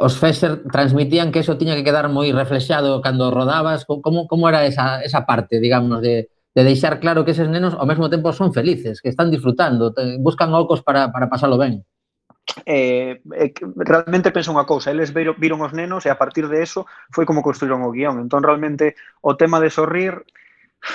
os 0.00 0.16
Fesser 0.16 0.64
transmitían 0.72 1.32
que 1.32 1.40
eso 1.40 1.60
tiña 1.60 1.76
que 1.76 1.84
quedar 1.84 2.08
moi 2.08 2.32
reflexado 2.32 3.04
cando 3.04 3.28
rodabas, 3.28 3.84
como, 3.84 4.24
como 4.24 4.48
era 4.48 4.64
esa, 4.64 5.04
esa 5.04 5.28
parte, 5.28 5.60
digamos, 5.60 6.00
de, 6.00 6.32
de 6.56 6.62
deixar 6.64 6.96
claro 7.00 7.24
que 7.24 7.36
eses 7.36 7.48
nenos 7.48 7.76
ao 7.76 7.84
mesmo 7.84 8.08
tempo 8.08 8.32
son 8.32 8.56
felices, 8.56 9.04
que 9.04 9.12
están 9.12 9.28
disfrutando, 9.28 9.92
te, 9.92 10.16
buscan 10.16 10.52
ocos 10.56 10.80
para, 10.80 11.12
para 11.12 11.28
pasalo 11.28 11.60
ben 11.60 11.84
eh, 12.66 13.20
eh, 13.36 13.52
realmente 13.76 14.32
penso 14.32 14.50
unha 14.50 14.66
cousa, 14.66 14.90
eles 14.90 15.12
viron, 15.12 15.36
viron 15.38 15.60
os 15.60 15.76
nenos 15.76 16.08
e 16.08 16.10
a 16.10 16.18
partir 16.18 16.48
de 16.48 16.64
eso 16.64 16.88
foi 17.12 17.28
como 17.28 17.44
construíron 17.44 17.84
o 17.84 17.92
guión. 17.92 18.18
Entón 18.18 18.42
realmente 18.42 18.96
o 19.22 19.36
tema 19.36 19.60
de 19.60 19.70
sorrir 19.70 20.24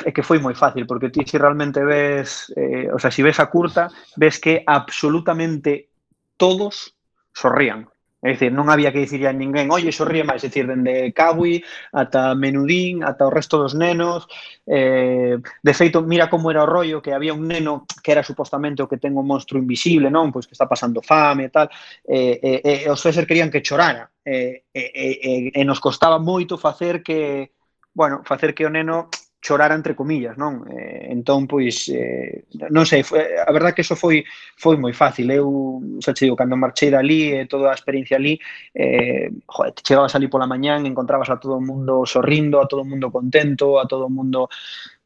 é 0.04 0.10
que 0.10 0.26
foi 0.26 0.42
moi 0.42 0.58
fácil, 0.58 0.90
porque 0.90 1.14
ti 1.14 1.22
se 1.24 1.38
realmente 1.38 1.86
ves, 1.86 2.50
eh, 2.58 2.90
o 2.92 2.98
sea, 2.98 3.14
se 3.14 3.22
si 3.22 3.26
ves 3.26 3.40
a 3.40 3.48
curta, 3.48 3.94
ves 4.18 4.42
que 4.42 4.66
absolutamente 4.66 5.95
todos 6.38 6.96
sorrían. 7.34 7.90
É 8.26 8.34
dicir, 8.34 8.50
non 8.50 8.74
había 8.74 8.90
que 8.90 9.06
dicirle 9.06 9.30
a 9.30 9.38
ninguén, 9.38 9.70
oye, 9.70 9.94
sorríe 9.94 10.26
máis, 10.26 10.42
é 10.42 10.50
dicir, 10.50 10.66
dende 10.66 11.14
Kawi 11.14 11.62
ata 11.94 12.34
Menudín, 12.34 13.06
ata 13.06 13.30
o 13.30 13.30
resto 13.30 13.62
dos 13.62 13.78
nenos, 13.78 14.26
eh, 14.66 15.38
de 15.38 15.74
feito, 15.78 16.02
mira 16.02 16.26
como 16.26 16.50
era 16.50 16.66
o 16.66 16.70
rollo, 16.70 17.06
que 17.06 17.14
había 17.14 17.38
un 17.38 17.46
neno 17.46 17.86
que 18.02 18.10
era 18.10 18.26
supostamente 18.26 18.82
o 18.82 18.90
que 18.90 18.98
ten 18.98 19.14
un 19.14 19.30
monstro 19.30 19.62
invisible, 19.62 20.10
non? 20.10 20.34
Pois 20.34 20.50
que 20.50 20.58
está 20.58 20.66
pasando 20.66 21.06
fame 21.06 21.48
e 21.48 21.52
tal, 21.54 21.70
e, 22.02 22.42
eh, 22.42 22.60
eh, 22.66 22.90
eh, 22.90 22.90
os 22.90 22.98
Fesser 22.98 23.30
querían 23.30 23.54
que 23.54 23.62
chorara, 23.62 24.10
e 24.26 24.66
eh, 24.74 24.90
eh, 24.90 25.16
eh, 25.22 25.62
eh, 25.62 25.66
nos 25.68 25.78
costaba 25.78 26.18
moito 26.18 26.58
facer 26.58 27.06
que, 27.06 27.54
bueno, 27.94 28.26
facer 28.26 28.58
que 28.58 28.66
o 28.66 28.74
neno 28.74 29.14
chorar 29.46 29.72
entre 29.72 29.94
comillas, 29.94 30.34
non? 30.42 30.66
Eh, 30.66 31.14
entón, 31.14 31.46
pois, 31.46 31.86
eh, 31.94 32.50
non 32.74 32.90
sei, 32.90 33.06
foi, 33.06 33.22
a 33.38 33.52
verdad 33.54 33.78
que 33.78 33.86
eso 33.86 33.94
foi 33.94 34.26
foi 34.58 34.74
moi 34.74 34.90
fácil. 34.90 35.30
Eu, 35.30 36.02
xa 36.02 36.18
che 36.18 36.26
digo, 36.26 36.34
cando 36.34 36.58
marchei 36.58 36.90
dali 36.90 37.30
e 37.30 37.42
eh, 37.42 37.46
toda 37.46 37.70
a 37.70 37.78
experiencia 37.78 38.18
ali, 38.18 38.42
eh, 38.74 39.30
joder, 39.46 39.78
te 39.78 39.86
chegabas 39.86 40.18
ali 40.18 40.26
pola 40.26 40.50
mañán, 40.50 40.90
encontrabas 40.90 41.30
a 41.30 41.38
todo 41.38 41.62
o 41.62 41.62
mundo 41.62 42.10
sorrindo, 42.10 42.58
a 42.58 42.66
todo 42.66 42.82
o 42.82 42.90
mundo 42.90 43.14
contento, 43.14 43.78
a 43.78 43.86
todo 43.86 44.10
o 44.10 44.10
mundo 44.10 44.50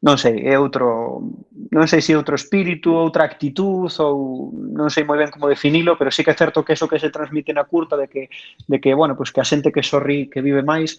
non 0.00 0.16
sei, 0.16 0.48
é 0.48 0.56
outro, 0.56 1.20
non 1.68 1.84
sei 1.84 2.00
se 2.00 2.16
é 2.16 2.16
outro 2.16 2.32
espírito, 2.32 2.96
outra 2.96 3.28
actitud 3.28 3.92
ou 4.00 4.48
non 4.56 4.88
sei 4.88 5.04
moi 5.04 5.20
ben 5.20 5.28
como 5.28 5.44
definilo, 5.44 6.00
pero 6.00 6.08
sí 6.08 6.24
que 6.24 6.32
é 6.32 6.40
certo 6.40 6.64
que 6.64 6.72
eso 6.72 6.88
que 6.88 6.96
se 6.96 7.12
transmite 7.12 7.52
na 7.52 7.68
curta 7.68 8.00
de 8.00 8.08
que 8.08 8.32
de 8.64 8.80
que, 8.80 8.96
bueno, 8.96 9.12
pois 9.12 9.28
que 9.28 9.44
a 9.44 9.48
xente 9.48 9.68
que 9.68 9.84
sorri, 9.84 10.32
que 10.32 10.40
vive 10.40 10.64
máis, 10.64 10.96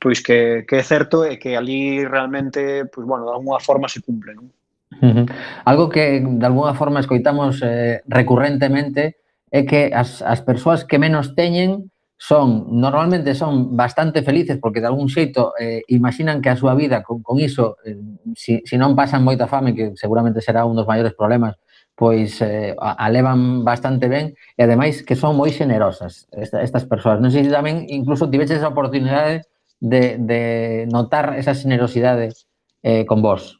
pois 0.00 0.24
que, 0.24 0.64
que 0.64 0.80
é 0.80 0.84
certo 0.84 1.28
é 1.28 1.36
que 1.36 1.60
ali 1.60 2.08
realmente, 2.08 2.88
pois 2.88 3.04
bueno, 3.04 3.28
de 3.28 3.36
alguna 3.36 3.60
forma 3.60 3.84
se 3.84 4.00
cumple, 4.00 4.32
non? 4.32 4.48
Uh 4.96 5.12
-huh. 5.12 5.26
Algo 5.68 5.92
que 5.92 6.24
de 6.24 6.46
alguna 6.48 6.72
forma 6.72 7.04
escoitamos 7.04 7.60
eh, 7.60 8.00
recurrentemente 8.08 9.20
é 9.52 9.68
que 9.68 9.92
as, 9.92 10.24
as 10.24 10.40
persoas 10.40 10.88
que 10.88 10.96
menos 10.96 11.36
teñen 11.36 11.92
son 12.18 12.66
normalmente 12.80 13.34
son 13.34 13.76
bastante 13.76 14.22
felices 14.22 14.58
porque 14.60 14.82
de 14.82 14.90
algún 14.90 15.08
xeito 15.08 15.54
eh, 15.54 15.82
imaginan 15.86 16.42
que 16.42 16.50
a 16.50 16.58
súa 16.58 16.74
vida 16.74 17.06
con, 17.06 17.22
con 17.22 17.38
iso 17.38 17.78
eh, 17.86 17.94
si, 18.34 18.60
si 18.66 18.74
non 18.74 18.98
pasan 18.98 19.22
moita 19.22 19.46
fame 19.46 19.70
que 19.70 19.94
seguramente 19.94 20.42
será 20.42 20.66
un 20.66 20.74
dos 20.74 20.90
maiores 20.90 21.14
problemas 21.14 21.54
pois 21.98 22.42
eh, 22.42 22.74
a, 22.78 22.94
a 22.94 23.10
levan 23.10 23.66
bastante 23.66 24.06
ben 24.06 24.34
e 24.54 24.60
ademais 24.62 25.02
que 25.02 25.18
son 25.18 25.34
moi 25.34 25.50
generosas 25.50 26.30
esta, 26.30 26.62
estas 26.62 26.86
persoas. 26.86 27.18
Non 27.18 27.34
sei 27.34 27.42
se 27.42 27.50
tamén 27.50 27.90
incluso 27.90 28.30
tiveches 28.30 28.62
a 28.62 28.70
oportunidade 28.70 29.42
de, 29.82 30.14
de 30.22 30.42
notar 30.86 31.34
esa 31.34 31.58
generosidade 31.58 32.30
eh, 32.86 33.02
con 33.02 33.18
vos. 33.18 33.58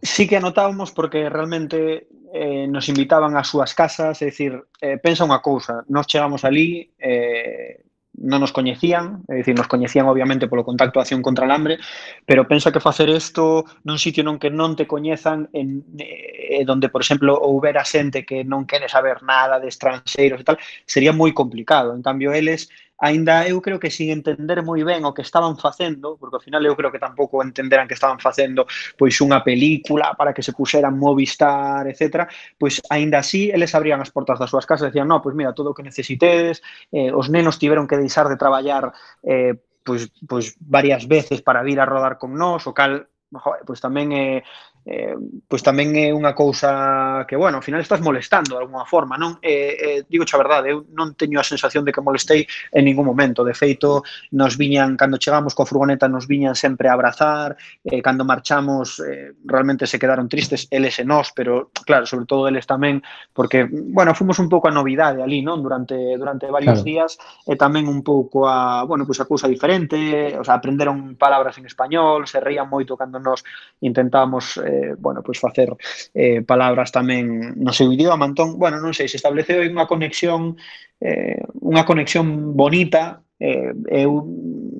Sí 0.00 0.24
que 0.24 0.40
anotábamos 0.40 0.92
porque 0.92 1.28
realmente 1.28 2.08
eh, 2.34 2.66
nos 2.66 2.90
invitaban 2.90 3.38
ás 3.38 3.46
súas 3.46 3.78
casas, 3.78 4.18
é 4.18 4.26
dicir, 4.26 4.58
eh, 4.82 4.98
pensa 4.98 5.22
unha 5.22 5.38
cousa, 5.38 5.86
nos 5.86 6.10
chegamos 6.10 6.42
ali, 6.42 6.90
eh, 6.98 7.86
non 8.18 8.42
nos 8.42 8.50
coñecían, 8.50 9.22
é 9.30 9.38
dicir, 9.38 9.54
nos 9.54 9.70
coñecían 9.70 10.10
obviamente 10.10 10.50
polo 10.50 10.66
contacto 10.66 10.98
acción 10.98 11.22
contra 11.22 11.46
o 11.46 11.50
hambre, 11.54 11.78
pero 12.26 12.50
pensa 12.50 12.74
que 12.74 12.82
facer 12.82 13.06
isto 13.06 13.62
nun 13.86 14.02
sitio 14.02 14.26
non 14.26 14.42
que 14.42 14.50
non 14.50 14.74
te 14.74 14.90
coñezan 14.90 15.46
en 15.54 15.86
eh, 15.94 16.58
eh, 16.58 16.64
donde, 16.66 16.90
por 16.90 17.06
exemplo, 17.06 17.38
houbera 17.38 17.86
xente 17.86 18.26
que 18.26 18.42
non 18.42 18.66
quere 18.66 18.90
saber 18.90 19.22
nada 19.22 19.62
de 19.62 19.70
estranxeiros 19.70 20.42
e 20.42 20.46
tal, 20.46 20.58
sería 20.90 21.14
moi 21.14 21.30
complicado. 21.30 21.94
En 21.94 22.02
cambio, 22.02 22.34
eles 22.34 22.66
Ainda 22.98 23.46
eu 23.48 23.60
creo 23.60 23.80
que 23.82 23.90
sin 23.90 24.14
entender 24.14 24.62
moi 24.62 24.82
ben 24.86 25.02
o 25.02 25.10
que 25.10 25.26
estaban 25.26 25.58
facendo, 25.58 26.14
porque 26.14 26.38
ao 26.38 26.44
final 26.44 26.62
eu 26.62 26.78
creo 26.78 26.94
que 26.94 27.02
tampouco 27.02 27.42
entenderan 27.42 27.90
que 27.90 27.98
estaban 27.98 28.22
facendo 28.22 28.66
pois 28.94 29.18
unha 29.18 29.42
película 29.42 30.14
para 30.14 30.30
que 30.30 30.46
se 30.46 30.54
puxeran 30.54 30.94
Movistar, 30.94 31.90
etc. 31.90 32.30
Pois 32.54 32.78
aínda 32.86 33.18
así 33.18 33.50
eles 33.50 33.74
abrían 33.74 33.98
as 33.98 34.14
portas 34.14 34.38
das 34.38 34.50
súas 34.50 34.66
casas 34.66 34.88
e 34.88 34.90
decían, 34.94 35.10
"No, 35.10 35.18
pois 35.18 35.34
mira, 35.34 35.50
todo 35.56 35.70
o 35.70 35.76
que 35.76 35.82
necesitedes, 35.82 36.62
eh, 36.94 37.10
os 37.10 37.26
nenos 37.26 37.58
tiveron 37.58 37.90
que 37.90 37.98
deixar 37.98 38.30
de 38.30 38.38
traballar 38.38 38.94
eh, 39.26 39.58
pois, 39.84 40.10
pois 40.26 40.56
varias 40.60 41.06
veces 41.06 41.42
para 41.42 41.62
vir 41.62 41.78
a 41.80 41.86
rodar 41.86 42.16
con 42.18 42.34
nós, 42.34 42.66
o 42.66 42.72
cal 42.72 43.10
joder, 43.34 43.62
pois 43.66 43.82
tamén 43.82 44.14
é, 44.14 44.46
eh, 44.84 45.16
pois 45.48 45.64
tamén 45.64 45.96
é 45.96 46.12
unha 46.12 46.36
cousa 46.36 47.24
que, 47.24 47.40
bueno, 47.40 47.58
ao 47.58 47.64
final 47.64 47.80
estás 47.80 48.04
molestando 48.04 48.56
de 48.56 48.60
alguna 48.60 48.84
forma, 48.84 49.16
non? 49.16 49.40
Eh, 49.40 49.72
eh, 49.80 49.98
digo 50.04 50.28
a 50.28 50.36
verdade, 50.36 50.76
eu 50.76 50.84
non 50.92 51.16
teño 51.16 51.40
a 51.40 51.46
sensación 51.46 51.88
de 51.88 51.92
que 51.92 52.04
molestei 52.04 52.44
en 52.72 52.84
ningún 52.84 53.08
momento, 53.08 53.40
de 53.48 53.56
feito 53.56 54.04
nos 54.36 54.60
viñan, 54.60 55.00
cando 55.00 55.16
chegamos 55.16 55.56
coa 55.56 55.64
furgoneta 55.64 56.04
nos 56.04 56.28
viñan 56.28 56.52
sempre 56.52 56.92
a 56.92 56.96
abrazar, 56.96 57.56
eh, 57.80 58.04
cando 58.04 58.28
marchamos 58.28 59.00
eh, 59.00 59.32
realmente 59.48 59.88
se 59.88 59.96
quedaron 59.96 60.28
tristes 60.28 60.68
eles 60.68 61.00
e 61.00 61.04
nós, 61.08 61.32
pero 61.32 61.72
claro, 61.88 62.04
sobre 62.04 62.28
todo 62.28 62.44
eles 62.44 62.68
tamén, 62.68 63.00
porque, 63.32 63.64
bueno, 63.64 64.12
fomos 64.12 64.36
un 64.36 64.52
pouco 64.52 64.68
a 64.68 64.74
novidade 64.76 65.24
ali, 65.24 65.40
non? 65.40 65.64
Durante, 65.64 65.96
durante 66.20 66.44
varios 66.52 66.84
claro. 66.84 66.88
días, 66.88 67.10
e 67.48 67.56
tamén 67.56 67.88
un 67.88 68.04
pouco 68.04 68.44
a, 68.44 68.84
bueno, 68.84 69.08
pois 69.08 69.16
a 69.24 69.28
cousa 69.28 69.48
diferente, 69.48 70.36
o 70.36 70.44
sea, 70.44 70.60
aprenderon 70.60 71.16
palabras 71.16 71.56
en 71.56 71.64
español, 71.64 72.28
se 72.28 72.36
reían 72.36 72.68
moito 72.68 73.00
cando 73.00 73.16
nos 73.16 73.40
intentábamos 73.80 74.60
eh, 74.60 74.73
eh, 74.74 74.94
bueno, 74.98 75.22
pois 75.22 75.38
facer 75.38 75.70
eh, 76.10 76.42
palabras 76.42 76.90
tamén 76.90 77.54
no 77.54 77.70
seu 77.70 77.94
idioma. 77.94 78.26
Entón, 78.26 78.58
bueno, 78.58 78.82
non 78.82 78.90
sei, 78.90 79.06
se 79.06 79.22
estableceu 79.22 79.62
unha 79.62 79.86
conexión 79.86 80.58
eh, 80.98 81.38
unha 81.62 81.86
conexión 81.86 82.58
bonita 82.58 83.22
eh, 83.38 83.74
eu 83.90 84.24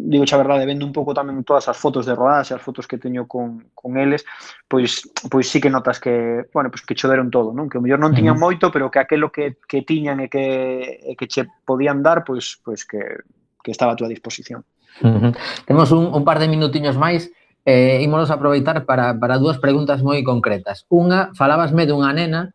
digo 0.06 0.26
xa 0.26 0.36
verdade, 0.36 0.66
vendo 0.66 0.86
un 0.86 0.92
pouco 0.92 1.16
tamén 1.16 1.42
todas 1.42 1.66
as 1.68 1.76
fotos 1.76 2.06
de 2.06 2.14
rodadas 2.14 2.52
e 2.52 2.54
as 2.54 2.62
fotos 2.62 2.86
que 2.86 3.00
teño 3.00 3.26
con, 3.26 3.72
con 3.74 3.96
eles, 3.96 4.22
pois 4.68 5.04
pois 5.32 5.48
sí 5.48 5.58
que 5.58 5.72
notas 5.72 5.98
que, 5.98 6.46
bueno, 6.52 6.70
pois 6.70 6.84
que 6.84 6.94
choderon 6.94 7.32
todo, 7.32 7.50
non? 7.56 7.66
Que 7.66 7.80
o 7.80 7.82
mellor 7.82 7.98
non 7.98 8.14
tiñan 8.14 8.38
moito, 8.38 8.70
pero 8.70 8.92
que 8.92 9.00
aquilo 9.00 9.32
que, 9.32 9.58
que 9.64 9.82
tiñan 9.82 10.20
e 10.20 10.28
que, 10.28 11.00
e 11.02 11.12
que 11.16 11.26
che 11.26 11.48
podían 11.64 12.04
dar, 12.04 12.22
pois, 12.22 12.60
pois 12.60 12.84
que, 12.84 13.26
que 13.64 13.72
estaba 13.72 13.96
a 13.96 13.98
túa 13.98 14.12
disposición. 14.12 14.62
Uh 15.02 15.08
-huh. 15.08 15.32
Temos 15.66 15.90
un, 15.90 16.12
un 16.12 16.22
par 16.22 16.38
de 16.38 16.46
minutiños 16.46 16.94
máis 16.94 17.32
eh, 17.64 18.00
ímonos 18.04 18.30
aproveitar 18.30 18.84
para, 18.84 19.18
para 19.18 19.40
dúas 19.40 19.58
preguntas 19.58 20.04
moi 20.04 20.20
concretas. 20.22 20.84
Unha, 20.92 21.32
falabasme 21.36 21.88
dunha 21.88 22.12
nena 22.12 22.52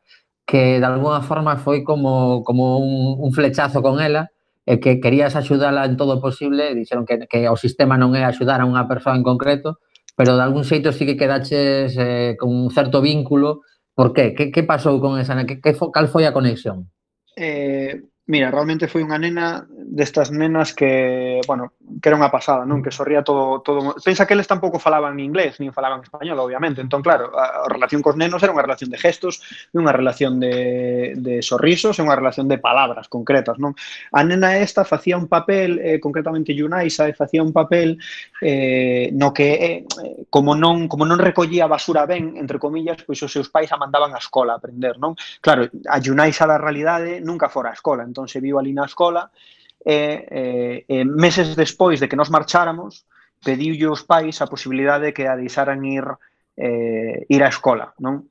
que 0.50 0.82
de 0.82 0.88
alguna 0.88 1.22
forma 1.22 1.62
foi 1.62 1.86
como, 1.86 2.42
como 2.42 2.82
un, 2.82 3.22
un 3.22 3.30
flechazo 3.34 3.86
con 3.86 4.02
ela, 4.02 4.34
e 4.70 4.78
que 4.78 5.02
querías 5.02 5.34
axudala 5.34 5.82
en 5.86 5.98
todo 5.98 6.18
o 6.18 6.22
posible, 6.22 6.78
dixeron 6.78 7.02
que, 7.02 7.26
que 7.26 7.50
o 7.50 7.58
sistema 7.58 7.98
non 7.98 8.14
é 8.14 8.22
axudar 8.22 8.62
a 8.62 8.70
unha 8.70 8.86
persoa 8.86 9.18
en 9.18 9.26
concreto, 9.26 9.82
pero 10.14 10.38
de 10.38 10.46
algún 10.46 10.62
xeito 10.62 10.94
sí 10.94 11.10
que 11.10 11.18
quedaches 11.18 11.98
eh, 11.98 12.38
con 12.38 12.54
un 12.54 12.70
certo 12.70 13.02
vínculo. 13.02 13.66
Por 13.98 14.14
qué? 14.14 14.38
Que, 14.38 14.54
que 14.54 14.62
pasou 14.62 15.02
con 15.02 15.18
esa? 15.18 15.34
Que, 15.42 15.58
que 15.58 15.74
cal 15.74 16.06
foi 16.06 16.30
a 16.30 16.34
conexión? 16.38 16.86
Eh, 17.34 18.09
Mira, 18.30 18.52
realmente 18.54 18.86
foi 18.86 19.02
unha 19.02 19.18
nena 19.18 19.66
destas 19.90 20.30
nenas 20.30 20.78
que, 20.78 21.42
bueno, 21.50 21.74
que 21.98 22.14
era 22.14 22.14
unha 22.14 22.30
pasada, 22.30 22.62
non? 22.62 22.86
Que 22.86 22.94
sorría 22.94 23.26
todo, 23.26 23.66
todo... 23.66 23.98
Pensa 24.06 24.30
que 24.30 24.38
eles 24.38 24.46
tampouco 24.46 24.78
falaban 24.78 25.18
inglés, 25.18 25.58
nin 25.58 25.74
falaban 25.74 26.06
español, 26.06 26.38
obviamente. 26.38 26.78
Entón, 26.78 27.02
claro, 27.02 27.34
a 27.34 27.66
relación 27.66 28.06
cos 28.06 28.14
nenos 28.14 28.46
era 28.46 28.54
unha 28.54 28.62
relación 28.62 28.94
de 28.94 29.02
gestos, 29.02 29.42
unha 29.74 29.90
relación 29.90 30.38
de, 30.38 31.18
de 31.18 31.42
sorrisos 31.42 31.98
e 31.98 32.06
unha 32.06 32.14
relación 32.14 32.46
de 32.46 32.62
palabras 32.62 33.10
concretas, 33.10 33.58
non? 33.58 33.74
A 34.14 34.22
nena 34.22 34.62
esta 34.62 34.86
facía 34.86 35.18
un 35.18 35.26
papel, 35.26 35.82
eh, 35.82 35.98
concretamente 35.98 36.54
Yunaisa, 36.54 37.10
eh, 37.10 37.18
facía 37.18 37.42
un 37.42 37.50
papel 37.50 37.98
eh, 38.46 39.10
no 39.18 39.34
que, 39.34 39.50
eh, 39.58 39.78
como 40.30 40.54
non 40.54 40.86
como 40.86 41.02
non 41.02 41.18
recollía 41.18 41.66
basura 41.66 42.06
ben, 42.06 42.38
entre 42.38 42.62
comillas, 42.62 43.02
pois 43.02 43.18
os 43.26 43.34
seus 43.34 43.50
pais 43.50 43.74
a 43.74 43.82
mandaban 43.82 44.14
á 44.14 44.22
escola 44.22 44.54
a 44.54 44.62
aprender, 44.62 45.02
non? 45.02 45.18
Claro, 45.42 45.66
a 45.66 45.98
Yunaisa 45.98 46.46
da 46.46 46.62
realidade 46.62 47.18
nunca 47.26 47.50
fora 47.50 47.74
á 47.74 47.76
escola, 47.76 48.06
entón 48.06 48.19
entón 48.20 48.28
se 48.28 48.44
viu 48.44 48.60
ali 48.60 48.76
na 48.76 48.84
escola, 48.84 49.32
e, 49.80 50.28
eh, 50.28 50.78
e 50.84 51.08
meses 51.08 51.56
despois 51.56 52.04
de 52.04 52.12
que 52.12 52.20
nos 52.20 52.28
marcháramos, 52.28 53.08
pediulle 53.40 53.88
os 53.88 54.04
pais 54.04 54.44
a 54.44 54.52
posibilidade 54.52 55.10
de 55.10 55.14
que 55.16 55.24
a 55.24 55.40
deixaran 55.40 55.80
ir 55.88 56.04
eh, 56.60 57.24
ir 57.32 57.40
á 57.40 57.48
escola, 57.48 57.96
non? 58.04 58.28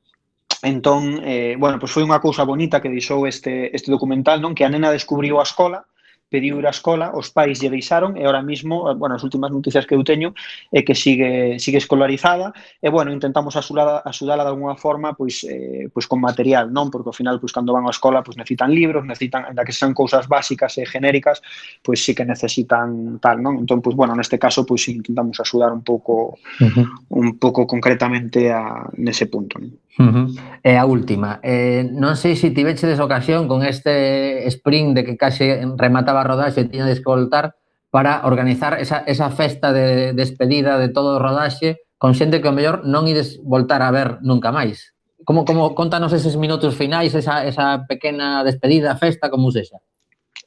Entón, 0.60 1.24
eh, 1.24 1.56
bueno, 1.56 1.80
pois 1.80 1.88
foi 1.88 2.04
unha 2.04 2.20
cousa 2.20 2.44
bonita 2.44 2.84
que 2.84 2.92
deixou 2.92 3.24
este, 3.24 3.72
este 3.72 3.88
documental, 3.88 4.44
non? 4.44 4.52
Que 4.52 4.68
a 4.68 4.70
nena 4.70 4.92
descubriu 4.92 5.40
a 5.40 5.48
escola, 5.48 5.88
pediu 6.28 6.60
ir 6.60 6.66
á 6.68 6.72
escola, 6.72 7.12
os 7.16 7.32
pais 7.32 7.58
lle 7.58 7.72
deixaron 7.72 8.16
e 8.16 8.22
ahora 8.24 8.44
mismo, 8.44 8.88
eh, 8.88 8.94
bueno, 8.94 9.16
as 9.16 9.24
últimas 9.24 9.50
noticias 9.50 9.88
que 9.88 9.96
eu 9.96 10.04
teño 10.04 10.36
é 10.72 10.84
que 10.84 10.94
sigue 10.94 11.56
sigue 11.58 11.80
escolarizada 11.80 12.52
e 12.80 12.88
bueno, 12.92 13.10
intentamos 13.10 13.56
axudala, 13.56 14.04
axudala 14.04 14.44
de 14.44 14.52
alguna 14.52 14.76
forma 14.76 15.16
pois 15.16 15.44
eh, 15.48 15.88
pois 15.88 16.06
con 16.06 16.20
material, 16.20 16.68
non? 16.68 16.92
Porque 16.92 17.08
ao 17.08 17.16
final 17.16 17.40
pois 17.40 17.52
cando 17.52 17.72
van 17.72 17.88
á 17.88 17.92
escola 17.92 18.20
pois 18.20 18.36
necesitan 18.36 18.70
libros, 18.70 19.02
necesitan, 19.08 19.48
ainda 19.48 19.64
que 19.64 19.72
sean 19.72 19.96
cousas 19.96 20.28
básicas 20.28 20.76
e 20.76 20.84
genéricas, 20.84 21.40
pois 21.80 22.04
sí 22.04 22.12
que 22.12 22.28
necesitan 22.28 23.18
tal, 23.24 23.40
non? 23.40 23.56
Entón 23.64 23.80
pois 23.80 23.96
bueno, 23.96 24.12
neste 24.12 24.36
caso 24.36 24.68
pois 24.68 24.84
intentamos 24.92 25.40
axudar 25.40 25.72
un 25.72 25.80
pouco 25.80 26.36
uh 26.60 26.68
-huh. 26.68 26.86
un 27.16 27.40
pouco 27.40 27.64
concretamente 27.64 28.52
a 28.52 28.84
nese 29.00 29.26
punto, 29.32 29.56
non? 29.56 29.72
Uh 29.98 30.04
-huh. 30.04 30.26
E 30.62 30.78
a 30.78 30.86
última, 30.86 31.42
eh, 31.42 31.82
non 31.90 32.14
sei 32.14 32.38
se 32.38 32.54
tiveche 32.54 32.86
desocasión 32.86 33.50
con 33.50 33.66
este 33.66 34.46
sprint 34.46 34.94
de 34.94 35.02
que 35.02 35.18
case 35.18 35.66
remataba 35.74 36.17
a 36.18 36.26
Rodaxe 36.26 36.66
tiña 36.66 36.90
que 36.90 37.06
voltar 37.06 37.54
para 37.90 38.26
organizar 38.26 38.80
esa, 38.80 38.98
esa 39.06 39.30
festa 39.30 39.72
de 39.72 40.12
despedida 40.12 40.78
de 40.78 40.88
todo 40.88 41.16
o 41.16 41.22
rodaxe 41.22 41.80
con 41.96 42.14
xente 42.14 42.40
que 42.40 42.48
o 42.48 42.54
mellor 42.54 42.84
non 42.84 43.08
ides 43.08 43.40
voltar 43.42 43.80
a 43.80 43.90
ver 43.90 44.20
nunca 44.20 44.52
máis. 44.52 44.94
Como, 45.24 45.42
como 45.42 45.74
contanos 45.74 46.14
eses 46.14 46.38
minutos 46.38 46.76
finais, 46.78 47.16
esa, 47.16 47.42
esa 47.44 47.84
pequena 47.88 48.44
despedida, 48.44 48.94
festa, 48.94 49.32
como 49.32 49.50
sexa? 49.50 49.80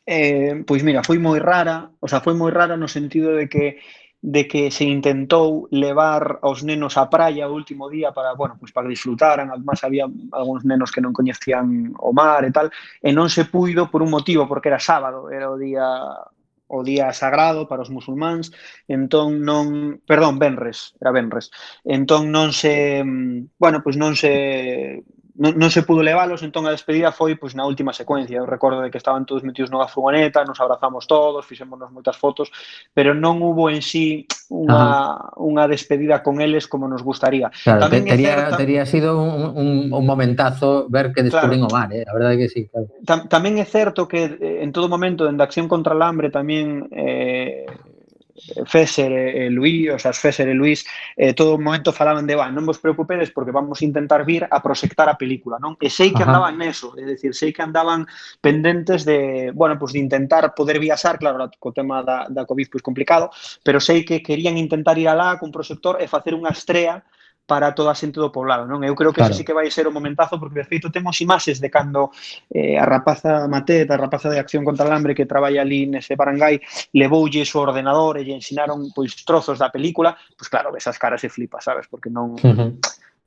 Eh, 0.05 0.63
pois 0.65 0.81
mira, 0.81 1.03
foi 1.03 1.19
moi 1.19 1.37
rara, 1.37 1.91
o 1.99 2.07
sea, 2.07 2.23
foi 2.23 2.33
moi 2.33 2.49
rara 2.49 2.77
no 2.77 2.87
sentido 2.87 3.35
de 3.35 3.49
que 3.51 3.81
de 4.21 4.47
que 4.47 4.69
se 4.69 4.85
intentou 4.85 5.65
levar 5.73 6.37
aos 6.45 6.61
nenos 6.61 6.93
á 6.93 7.09
praia 7.09 7.49
o 7.49 7.57
último 7.57 7.89
día 7.89 8.13
para, 8.13 8.37
bueno, 8.37 8.53
pois 8.61 8.69
para 8.69 8.85
que 8.85 8.93
disfrutaran, 8.93 9.49
además 9.49 9.81
había 9.81 10.05
algúns 10.05 10.61
nenos 10.61 10.93
que 10.93 11.01
non 11.01 11.09
coñecían 11.09 11.97
o 11.97 12.13
mar 12.13 12.45
e 12.45 12.53
tal, 12.53 12.69
e 13.01 13.09
non 13.09 13.33
se 13.33 13.49
puido 13.49 13.89
por 13.89 14.05
un 14.05 14.13
motivo, 14.13 14.45
porque 14.45 14.69
era 14.69 14.77
sábado, 14.77 15.33
era 15.33 15.49
o 15.49 15.57
día 15.57 15.89
o 16.71 16.87
día 16.87 17.11
sagrado 17.11 17.67
para 17.67 17.83
os 17.83 17.91
musulmáns, 17.91 18.53
entón 18.87 19.43
non, 19.43 19.99
perdón, 20.07 20.39
Benres, 20.39 20.95
era 21.03 21.11
Benres. 21.11 21.51
Entón 21.83 22.31
non 22.31 22.55
se, 22.55 23.03
mm, 23.03 23.59
bueno, 23.59 23.83
pois 23.83 23.99
non 23.99 24.15
se 24.15 25.03
non, 25.37 25.55
non 25.55 25.69
se 25.71 25.87
pudo 25.87 26.03
leválos, 26.03 26.43
entón 26.43 26.67
a 26.67 26.75
despedida 26.75 27.15
foi 27.15 27.39
pois 27.39 27.55
na 27.55 27.63
última 27.63 27.95
secuencia. 27.95 28.39
Eu 28.39 28.47
recordo 28.49 28.83
de 28.83 28.91
que 28.91 28.99
estaban 28.99 29.23
todos 29.23 29.43
metidos 29.43 29.71
nunha 29.71 29.87
furgoneta, 29.87 30.43
nos 30.43 30.59
abrazamos 30.59 31.07
todos, 31.07 31.47
fixémonos 31.47 31.91
moitas 31.91 32.19
fotos, 32.19 32.51
pero 32.91 33.15
non 33.15 33.39
hubo 33.39 33.71
en 33.71 33.79
sí 33.79 34.27
unha, 34.51 35.15
ah. 35.15 35.39
unha 35.39 35.63
despedida 35.71 36.19
con 36.19 36.43
eles 36.43 36.67
como 36.67 36.89
nos 36.91 36.99
gustaría. 36.99 37.47
Claro, 37.63 37.87
Tamén 37.87 38.03
te, 38.03 38.19
tería, 38.19 38.35
certa... 38.35 38.59
tería 38.59 38.83
sido 38.83 39.15
un, 39.15 39.55
un, 39.55 39.69
un 39.95 40.05
momentazo 40.05 40.91
ver 40.91 41.15
que 41.15 41.23
descubrín 41.23 41.63
claro. 41.63 41.71
o 41.71 41.77
mar, 41.77 41.89
eh? 41.95 42.03
a 42.03 42.11
verdade 42.11 42.35
que 42.35 42.49
sí. 42.51 42.67
Claro. 42.67 42.91
Tam, 43.07 43.31
tamén 43.31 43.55
é 43.61 43.65
certo 43.65 44.11
que 44.11 44.35
eh, 44.35 44.65
en 44.65 44.75
todo 44.75 44.91
momento, 44.91 45.23
dende 45.23 45.47
Acción 45.47 45.71
contra 45.71 45.95
el 45.95 46.03
Hambre, 46.03 46.27
tamén 46.27 46.91
eh, 46.91 47.63
Fesser 48.65 49.11
e 49.11 49.49
Luís, 49.49 49.91
o 49.93 49.99
sea, 49.99 50.13
Fesser 50.13 50.47
e 50.49 50.53
Luís, 50.53 50.85
eh, 51.15 51.33
todo 51.33 51.55
o 51.55 51.61
momento 51.61 51.93
falaban 51.93 52.25
de, 52.25 52.35
non 52.35 52.65
vos 52.65 52.81
preocupedes 52.81 53.29
porque 53.31 53.53
vamos 53.53 53.79
a 53.79 53.85
intentar 53.85 54.25
vir 54.25 54.49
a 54.49 54.57
proxectar 54.59 55.07
a 55.07 55.15
película, 55.15 55.61
non? 55.61 55.77
E 55.79 55.87
sei 55.87 56.11
que 56.11 56.25
Ajá. 56.25 56.33
andaban 56.33 56.57
neso, 56.57 56.97
é 56.97 57.05
dicir, 57.05 57.37
sei 57.37 57.53
que 57.53 57.61
andaban 57.61 58.09
pendentes 58.41 59.05
de, 59.05 59.51
bueno, 59.53 59.77
pues 59.77 59.93
de 59.93 60.01
intentar 60.01 60.51
poder 60.57 60.81
viaxar, 60.81 61.21
claro, 61.21 61.47
co 61.61 61.69
tema 61.71 62.01
da, 62.01 62.25
da 62.27 62.43
COVID, 62.43 62.67
pois 62.67 62.81
pues, 62.81 62.83
complicado, 62.83 63.29
pero 63.61 63.79
sei 63.79 64.03
que 64.03 64.25
querían 64.25 64.57
intentar 64.57 64.97
ir 64.97 65.07
alá 65.07 65.37
con 65.37 65.53
proxector 65.53 66.01
e 66.01 66.09
facer 66.09 66.33
unha 66.33 66.51
estrea 66.51 67.05
para 67.51 67.75
toda 67.75 67.91
a 67.91 67.99
xente 67.99 68.15
do 68.15 68.31
poblado, 68.31 68.63
non? 68.63 68.79
Eu 68.79 68.95
creo 68.95 69.11
que 69.11 69.19
claro. 69.19 69.35
ese 69.35 69.43
sí 69.43 69.43
que 69.43 69.51
vai 69.51 69.67
ser 69.67 69.83
o 69.83 69.91
momentazo, 69.91 70.39
porque 70.39 70.63
de 70.63 70.69
feito 70.71 70.87
temos 70.87 71.19
imaxes 71.19 71.59
de 71.59 71.67
cando 71.67 72.15
eh, 72.47 72.79
a 72.79 72.87
rapaza 72.87 73.43
Matet, 73.51 73.91
a 73.91 73.99
rapaza 73.99 74.31
de 74.31 74.39
Acción 74.39 74.63
contra 74.63 74.87
o 74.87 74.93
Hambre 74.95 75.11
que 75.11 75.27
traballa 75.27 75.59
ali 75.59 75.83
nese 75.83 76.15
barangay, 76.15 76.63
levoulle 76.95 77.43
o 77.43 77.59
ordenador 77.59 78.15
e 78.15 78.23
lle 78.23 78.39
ensinaron 78.39 78.87
pois 78.95 79.19
trozos 79.27 79.59
da 79.59 79.67
película, 79.67 80.15
pois 80.39 80.47
claro, 80.47 80.71
esas 80.79 80.95
caras 80.95 81.19
se 81.19 81.27
flipa, 81.27 81.59
sabes? 81.59 81.91
Porque 81.91 82.07
non... 82.07 82.39
Uh 82.41 82.55
-huh. 82.55 82.71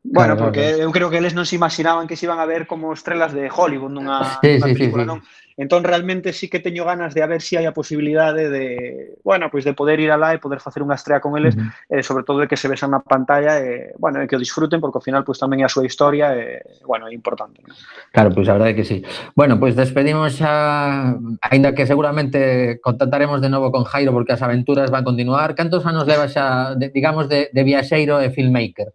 Bueno, 0.05 0.37
claro, 0.37 0.53
porque 0.53 0.61
claro. 0.61 0.85
eu 0.85 0.93
creo 0.93 1.09
que 1.09 1.17
eles 1.17 1.33
non 1.33 1.49
se 1.49 1.57
imaginaban 1.57 2.05
que 2.05 2.13
se 2.13 2.29
iban 2.29 2.37
a 2.37 2.45
ver 2.45 2.69
como 2.69 2.93
estrelas 2.93 3.33
de 3.33 3.49
Hollywood 3.49 3.89
nunha, 3.89 4.37
sí, 4.45 4.61
nunha 4.61 4.69
sí, 4.69 4.77
película, 4.77 5.05
sí, 5.05 5.09
sí. 5.09 5.13
non? 5.17 5.19
Entón 5.57 5.85
realmente 5.85 6.33
sí 6.33 6.49
que 6.49 6.59
teño 6.59 6.85
ganas 6.85 7.15
de 7.15 7.23
a 7.23 7.27
ver 7.27 7.41
se 7.41 7.55
si 7.55 7.57
hai 7.57 7.67
a 7.71 7.77
posibilidade 7.77 8.51
de, 8.51 9.15
bueno, 9.23 9.47
pois 9.55 9.63
pues 9.63 9.71
de 9.71 9.79
poder 9.79 10.03
ir 10.03 10.11
alá 10.11 10.35
e 10.35 10.43
poder 10.43 10.59
facer 10.59 10.83
unha 10.83 10.99
estrea 10.99 11.23
con 11.23 11.39
eles, 11.39 11.55
uh 11.55 11.63
-huh. 11.63 11.71
eh, 11.95 12.03
sobre 12.03 12.27
todo 12.27 12.43
de 12.43 12.51
que 12.51 12.59
se 12.59 12.67
vexan 12.67 12.91
na 12.91 12.99
pantalla 12.99 13.63
e, 13.63 13.95
eh, 13.95 14.03
bueno, 14.03 14.19
e 14.19 14.27
que 14.27 14.35
o 14.35 14.43
disfruten 14.43 14.83
porque 14.83 14.99
ao 14.99 15.07
final 15.07 15.23
pois 15.23 15.39
pues, 15.39 15.47
tamén 15.47 15.63
é 15.63 15.67
a 15.67 15.71
súa 15.71 15.87
historia 15.87 16.35
e, 16.35 16.59
eh, 16.59 16.83
bueno, 16.83 17.07
é 17.07 17.15
importante. 17.15 17.63
¿no? 17.63 17.71
Claro, 18.11 18.35
pois 18.35 18.51
pues, 18.51 18.51
a 18.51 18.59
verdade 18.59 18.75
que 18.75 18.83
sí. 18.83 19.07
Bueno, 19.39 19.63
pois 19.63 19.79
despedimos 19.79 20.35
xa, 20.35 21.15
aínda 21.39 21.71
que 21.71 21.87
seguramente 21.87 22.83
contactaremos 22.83 23.39
de 23.39 23.51
novo 23.55 23.71
con 23.71 23.87
Jairo 23.87 24.11
porque 24.11 24.35
as 24.35 24.43
aventuras 24.43 24.91
van 24.91 25.07
continuar. 25.07 25.55
Cantos 25.55 25.87
anos 25.87 26.03
leva 26.03 26.27
xa, 26.27 26.75
de, 26.75 26.91
digamos, 26.91 27.31
de, 27.31 27.55
de 27.55 27.63
viaxeiro 27.63 28.19
e 28.19 28.35
filmmaker? 28.35 28.91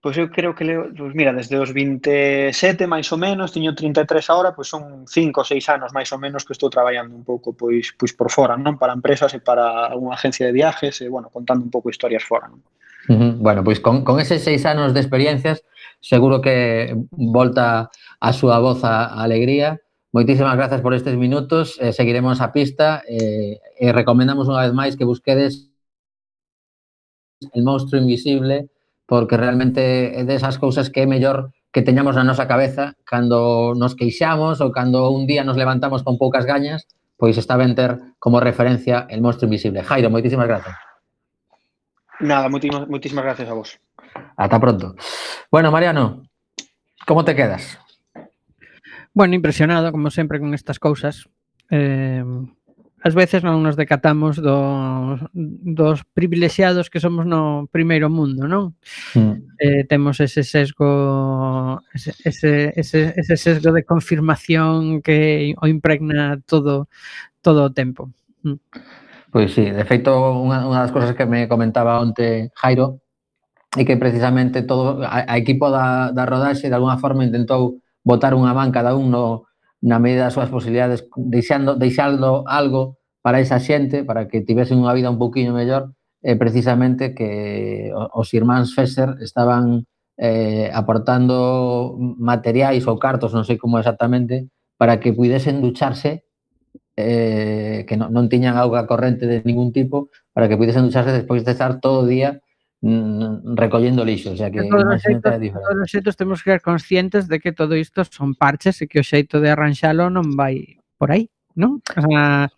Pois 0.00 0.16
eu 0.16 0.32
creo 0.32 0.54
que, 0.54 0.64
leo, 0.64 0.88
pois 0.96 1.12
mira, 1.12 1.32
desde 1.32 1.60
os 1.60 1.76
27 1.76 2.88
máis 2.88 3.12
ou 3.12 3.20
menos, 3.20 3.52
teño 3.52 3.76
33 3.76 4.32
agora, 4.32 4.56
pois 4.56 4.64
son 4.64 5.04
5 5.04 5.44
ou 5.44 5.44
6 5.44 5.68
anos 5.68 5.92
máis 5.92 6.08
ou 6.08 6.16
menos 6.16 6.48
que 6.48 6.56
estou 6.56 6.72
traballando 6.72 7.12
un 7.12 7.20
pouco 7.20 7.52
pois 7.52 7.92
pois 7.92 8.16
por 8.16 8.32
fora, 8.32 8.56
non? 8.56 8.80
Para 8.80 8.96
empresas 8.96 9.36
e 9.36 9.44
para 9.44 9.92
unha 9.92 10.16
agencia 10.16 10.48
de 10.48 10.56
viajes, 10.56 11.04
e 11.04 11.12
bueno, 11.12 11.28
contando 11.28 11.68
un 11.68 11.68
pouco 11.68 11.92
historias 11.92 12.24
fora, 12.24 12.48
non? 12.48 12.64
Uh 13.12 13.16
-huh. 13.16 13.32
Bueno, 13.44 13.60
pois 13.60 13.76
con, 13.76 14.00
con 14.00 14.16
eses 14.24 14.40
seis 14.40 14.64
anos 14.64 14.96
de 14.96 15.04
experiencias, 15.04 15.60
seguro 16.00 16.40
que 16.40 16.96
volta 17.12 17.92
a 18.24 18.30
súa 18.32 18.56
voz 18.56 18.80
a, 18.88 19.04
a 19.04 19.20
alegría. 19.20 19.84
Moitísimas 20.16 20.56
grazas 20.56 20.80
por 20.80 20.96
estes 20.96 21.14
minutos, 21.20 21.76
eh, 21.76 21.92
seguiremos 21.92 22.40
a 22.40 22.56
pista 22.56 23.04
eh, 23.04 23.60
e 23.76 23.86
recomendamos 23.92 24.48
unha 24.48 24.64
vez 24.64 24.72
máis 24.72 24.96
que 24.96 25.04
busquedes 25.04 25.70
El 27.52 27.64
monstruo 27.64 28.00
invisible 28.00 28.68
porque 29.10 29.36
realmente 29.36 30.14
é 30.14 30.22
desas 30.22 30.54
cousas 30.62 30.86
que 30.86 31.02
é 31.02 31.06
mellor 31.10 31.50
que 31.74 31.82
teñamos 31.82 32.14
na 32.14 32.22
nosa 32.22 32.46
cabeza 32.46 32.94
cando 33.02 33.74
nos 33.74 33.98
queixamos 33.98 34.62
ou 34.62 34.70
cando 34.70 35.10
un 35.10 35.26
día 35.26 35.42
nos 35.42 35.58
levantamos 35.58 36.06
con 36.06 36.14
poucas 36.14 36.46
gañas, 36.46 36.86
pois 37.18 37.34
está 37.34 37.58
ben 37.58 37.74
ter 37.74 37.98
como 38.22 38.38
referencia 38.38 39.10
el 39.10 39.18
monstro 39.18 39.50
invisible. 39.50 39.82
Jairo, 39.82 40.14
moitísimas 40.14 40.46
grazas. 40.46 40.78
Nada, 42.22 42.46
moitísimas, 42.46 42.86
moitísimas 42.86 43.26
gracias 43.26 43.50
a 43.50 43.58
vos. 43.58 43.82
Ata 44.38 44.62
pronto. 44.62 44.94
Bueno, 45.50 45.74
Mariano, 45.74 46.22
como 47.02 47.26
te 47.26 47.34
quedas? 47.34 47.82
Bueno, 49.10 49.34
impresionado, 49.34 49.90
como 49.90 50.14
sempre, 50.14 50.38
con 50.38 50.54
estas 50.54 50.78
cousas. 50.78 51.26
Eh, 51.66 52.22
ás 53.00 53.14
veces 53.16 53.40
non 53.40 53.64
nos 53.64 53.80
decatamos 53.80 54.36
dos, 54.36 55.24
dos 55.32 56.04
privilexiados 56.12 56.92
que 56.92 57.00
somos 57.00 57.24
no 57.24 57.64
primeiro 57.72 58.12
mundo, 58.12 58.44
non? 58.44 58.76
Mm. 59.16 59.56
Eh, 59.56 59.82
temos 59.88 60.20
ese 60.20 60.44
sesgo 60.44 61.80
ese, 61.96 62.12
ese, 62.28 62.76
ese, 62.76 63.16
ese 63.16 63.36
sesgo 63.40 63.72
de 63.72 63.88
confirmación 63.88 65.00
que 65.00 65.56
o 65.56 65.64
impregna 65.64 66.44
todo 66.44 66.92
todo 67.40 67.68
o 67.68 67.72
tempo. 67.72 68.12
Mm. 68.44 68.60
Pois 69.32 69.54
sí, 69.54 69.64
de 69.64 69.84
feito, 69.88 70.12
unha, 70.12 70.68
unha 70.68 70.84
das 70.84 70.92
cousas 70.92 71.16
que 71.16 71.24
me 71.24 71.48
comentaba 71.48 72.02
onte 72.04 72.52
Jairo 72.52 73.00
é 73.78 73.86
que 73.86 73.96
precisamente 73.96 74.60
todo 74.66 75.00
a, 75.06 75.24
a 75.24 75.34
equipo 75.40 75.72
da, 75.72 76.12
da 76.12 76.26
rodaxe 76.28 76.68
de 76.68 76.76
alguna 76.76 76.98
forma 76.98 77.24
intentou 77.24 77.80
botar 78.04 78.36
unha 78.36 78.52
banca 78.52 78.84
da 78.84 78.92
un 78.92 79.08
no, 79.08 79.48
na 79.80 79.98
medida 79.98 80.28
das 80.28 80.36
súas 80.36 80.52
posibilidades 80.52 81.08
deixando, 81.16 81.76
deixando 81.76 82.44
algo 82.44 83.00
para 83.24 83.40
esa 83.40 83.60
xente, 83.60 84.04
para 84.04 84.28
que 84.28 84.44
tivesen 84.44 84.80
unha 84.80 84.96
vida 84.96 85.12
un 85.12 85.20
poquinho 85.20 85.52
mellor, 85.56 85.92
eh, 86.20 86.36
precisamente 86.36 87.16
que 87.16 87.92
os 87.92 88.28
irmáns 88.36 88.76
Fesser 88.76 89.16
estaban 89.24 89.88
eh, 90.20 90.68
aportando 90.72 91.96
materiais 92.20 92.84
ou 92.84 93.00
cartos, 93.00 93.32
non 93.32 93.48
sei 93.48 93.56
como 93.56 93.80
exactamente, 93.80 94.52
para 94.76 95.00
que 95.00 95.16
pudesen 95.16 95.64
ducharse 95.64 96.28
eh, 96.96 97.84
que 97.88 97.96
non, 97.96 98.12
non 98.12 98.28
tiñan 98.28 98.60
auga 98.60 98.84
corrente 98.84 99.24
de 99.24 99.40
ningún 99.44 99.72
tipo 99.72 100.12
para 100.32 100.48
que 100.48 100.60
pudesen 100.60 100.84
ducharse 100.84 101.16
despois 101.16 101.44
de 101.44 101.52
estar 101.56 101.80
todo 101.80 102.04
o 102.04 102.08
día 102.08 102.44
Mm, 102.82 103.56
recollendo 103.56 104.04
lixo, 104.04 104.32
o 104.32 104.36
sea 104.36 104.50
que 104.50 104.64
todos, 104.64 104.96
os 104.96 105.02
xeitos, 105.02 105.36
todos 105.52 105.78
os 105.84 105.90
xeitos 105.90 106.16
temos 106.16 106.42
que 106.42 106.56
ser 106.56 106.62
conscientes 106.62 107.28
de 107.28 107.38
que 107.38 107.52
todo 107.52 107.76
isto 107.76 108.08
son 108.08 108.32
parches 108.32 108.80
e 108.80 108.88
que 108.88 109.00
o 109.00 109.04
xeito 109.04 109.36
de 109.36 109.52
arranxalo 109.52 110.08
non 110.08 110.32
vai 110.32 110.80
por 110.96 111.12
aí, 111.12 111.28
non? 111.52 111.84
O 111.84 112.00
sea, 112.00 112.48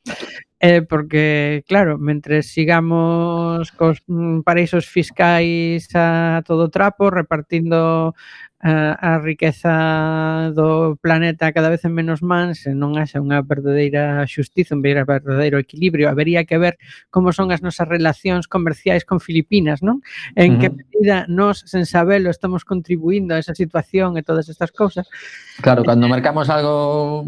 eh, 0.62 0.86
porque, 0.86 1.66
claro, 1.66 1.98
mentre 1.98 2.46
sigamos 2.46 3.74
cos 3.74 3.98
mm, 4.06 4.46
paraísos 4.46 4.86
fiscais 4.86 5.90
a 5.98 6.38
todo 6.46 6.70
trapo, 6.70 7.10
repartindo 7.10 8.14
a, 8.62 8.94
a 8.94 9.18
riqueza 9.18 10.54
do 10.54 10.94
planeta 11.02 11.50
cada 11.50 11.68
vez 11.68 11.84
en 11.84 11.98
menos 11.98 12.22
mans 12.22 12.62
se 12.62 12.78
non 12.78 12.94
haxa 12.94 13.18
unha 13.18 13.42
verdadeira 13.42 14.22
xustiza, 14.30 14.78
un 14.78 14.86
verdadeiro 14.86 15.58
equilibrio, 15.58 16.06
habería 16.06 16.46
que 16.46 16.62
ver 16.62 16.78
como 17.10 17.34
son 17.34 17.50
as 17.50 17.58
nosas 17.58 17.90
relacións 17.90 18.46
comerciais 18.46 19.02
con 19.02 19.18
Filipinas, 19.18 19.82
non? 19.82 19.98
En 20.38 20.54
uh 20.54 20.54
-huh. 20.54 20.60
que 20.62 20.68
medida 20.70 21.26
nós, 21.26 21.66
sen 21.66 21.90
sabelo, 21.90 22.30
estamos 22.30 22.62
contribuindo 22.62 23.34
a 23.34 23.42
esa 23.42 23.58
situación 23.58 24.14
e 24.14 24.22
todas 24.22 24.46
estas 24.46 24.70
cousas. 24.70 25.10
Claro, 25.58 25.82
cando 25.82 26.06
mercamos 26.06 26.46
algo 26.46 27.26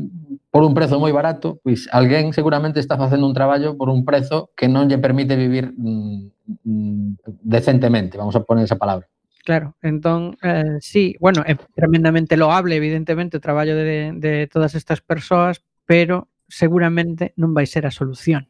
por 0.55 0.63
un 0.63 0.71
prezo 0.71 1.03
moi 1.03 1.11
barato, 1.11 1.59
pois 1.67 1.91
alguén 1.91 2.31
seguramente 2.31 2.79
está 2.79 2.95
facendo 2.95 3.27
un 3.27 3.35
traballo 3.35 3.75
por 3.75 3.91
un 3.91 4.07
prezo 4.07 4.55
que 4.55 4.71
non 4.71 4.87
lle 4.87 5.03
permite 5.03 5.35
vivir 5.35 5.75
mm, 5.75 6.31
mm, 6.63 7.09
decentemente, 7.43 8.15
vamos 8.15 8.39
a 8.39 8.47
poner 8.47 8.71
esa 8.71 8.79
palabra. 8.79 9.11
Claro, 9.45 9.77
entón, 9.85 10.41
eh, 10.43 10.81
sí, 10.81 11.17
bueno, 11.21 11.45
é 11.45 11.53
tremendamente 11.77 12.41
loable, 12.41 12.81
evidentemente, 12.81 13.37
o 13.37 13.45
traballo 13.45 13.77
de, 13.77 14.17
de 14.17 14.49
todas 14.49 14.73
estas 14.73 15.05
persoas, 15.05 15.61
pero 15.85 16.33
seguramente 16.49 17.37
non 17.37 17.53
vai 17.53 17.69
ser 17.69 17.85
a 17.85 17.93
solución. 17.93 18.49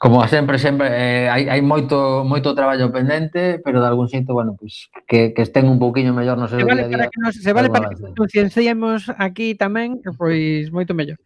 Como 0.00 0.26
sempre, 0.30 0.62
sempre 0.62 0.88
eh, 0.94 1.26
hai, 1.28 1.50
hai 1.50 1.60
moito 1.60 2.22
moito 2.22 2.54
traballo 2.54 2.88
pendente, 2.94 3.60
pero 3.60 3.82
de 3.82 3.88
algún 3.90 4.06
xeito, 4.06 4.32
bueno, 4.32 4.54
pues, 4.54 4.88
que, 5.10 5.34
que 5.34 5.42
estén 5.42 5.66
un 5.66 5.82
pouquiño 5.82 6.14
mellor 6.14 6.38
no 6.38 6.46
seu 6.46 6.62
se 6.62 6.64
vale 6.64 6.86
día 6.86 6.86
a 6.86 6.88
día. 6.88 6.96
Para 6.96 7.10
que 7.10 7.20
nos, 7.20 7.34
se 7.34 7.52
vale 7.52 7.68
para 7.68 7.90
que 7.90 7.98
nos 7.98 8.14
concienciemos 8.14 9.10
aquí 9.18 9.58
tamén, 9.58 9.98
pois 10.16 10.70
moito 10.70 10.94
mellor. 10.94 11.18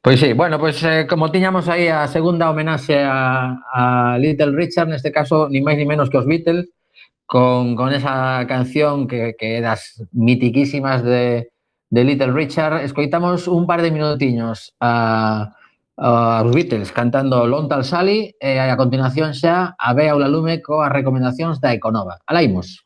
Pois 0.00 0.22
sí, 0.22 0.32
bueno, 0.32 0.56
pois 0.62 0.78
eh, 0.86 1.04
como 1.04 1.34
tiñamos 1.34 1.66
aí 1.66 1.90
a 1.90 2.06
segunda 2.06 2.46
homenaxe 2.46 3.02
a, 3.02 3.58
a 3.74 3.82
Little 4.22 4.54
Richard, 4.54 4.86
neste 4.86 5.10
caso, 5.10 5.50
ni 5.50 5.60
máis 5.60 5.76
ni 5.76 5.84
menos 5.84 6.08
que 6.08 6.16
os 6.16 6.24
Beatles, 6.24 6.70
con, 7.32 7.76
con 7.76 7.94
esa 7.94 8.44
canción 8.46 9.08
que, 9.08 9.34
que 9.38 9.62
das 9.62 10.04
mitiquísimas 10.12 11.02
de, 11.02 11.48
de 11.88 12.04
Little 12.04 12.30
Richard, 12.30 12.84
escoitamos 12.84 13.48
un 13.48 13.64
par 13.66 13.80
de 13.80 13.90
minutiños 13.90 14.76
a, 14.80 15.56
a 15.96 16.44
os 16.44 16.52
Beatles 16.52 16.92
cantando 16.92 17.48
Lontal 17.48 17.88
Sally 17.88 18.36
e 18.36 18.60
a 18.60 18.76
continuación 18.76 19.32
xa 19.32 19.72
a 19.80 19.96
Bea 19.96 20.12
Ulalume 20.12 20.60
coas 20.60 20.92
recomendacións 20.92 21.56
da 21.56 21.72
Econova. 21.72 22.20
Alaimos. 22.28 22.84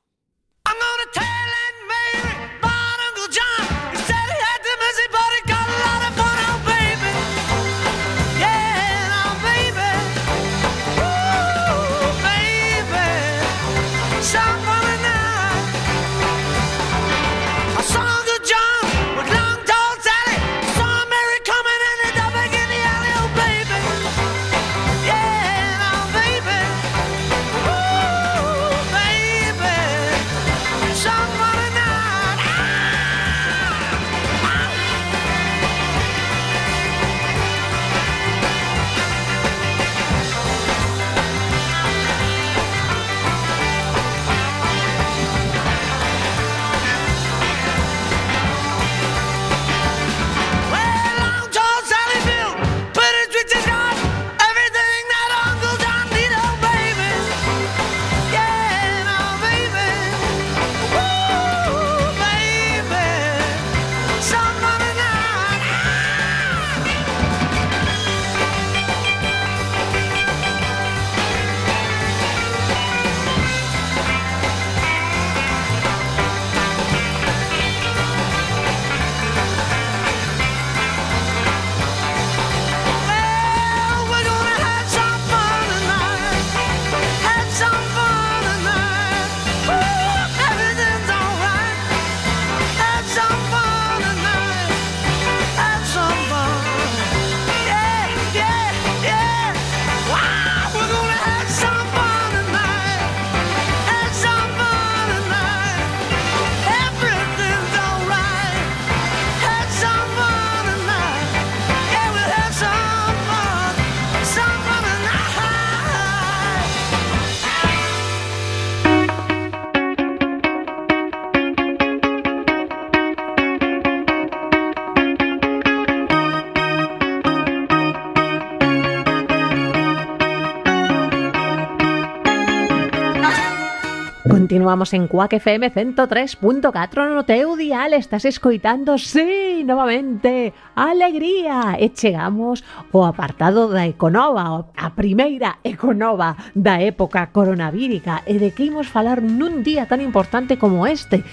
continuamos 134.76 134.92
en 134.92 135.08
Quack 135.08 135.32
FM 135.32 135.72
103.4 135.72 137.14
no 137.14 137.24
teu 137.24 137.56
dial, 137.56 137.94
estás 137.94 138.26
escoitando, 138.26 138.98
sí, 138.98 139.64
novamente, 139.64 140.52
alegría, 140.74 141.80
e 141.80 141.88
chegamos 141.96 142.60
ao 142.92 143.08
apartado 143.08 143.72
da 143.72 143.88
Econova, 143.88 144.68
a 144.76 144.88
primeira 144.92 145.64
Econova 145.64 146.36
da 146.52 146.76
época 146.84 147.32
coronavírica, 147.32 148.20
e 148.28 148.36
de 148.36 148.52
que 148.52 148.68
imos 148.68 148.92
falar 148.92 149.24
nun 149.24 149.64
día 149.64 149.88
tan 149.88 150.04
importante 150.04 150.60
como 150.60 150.84
este, 150.84 151.24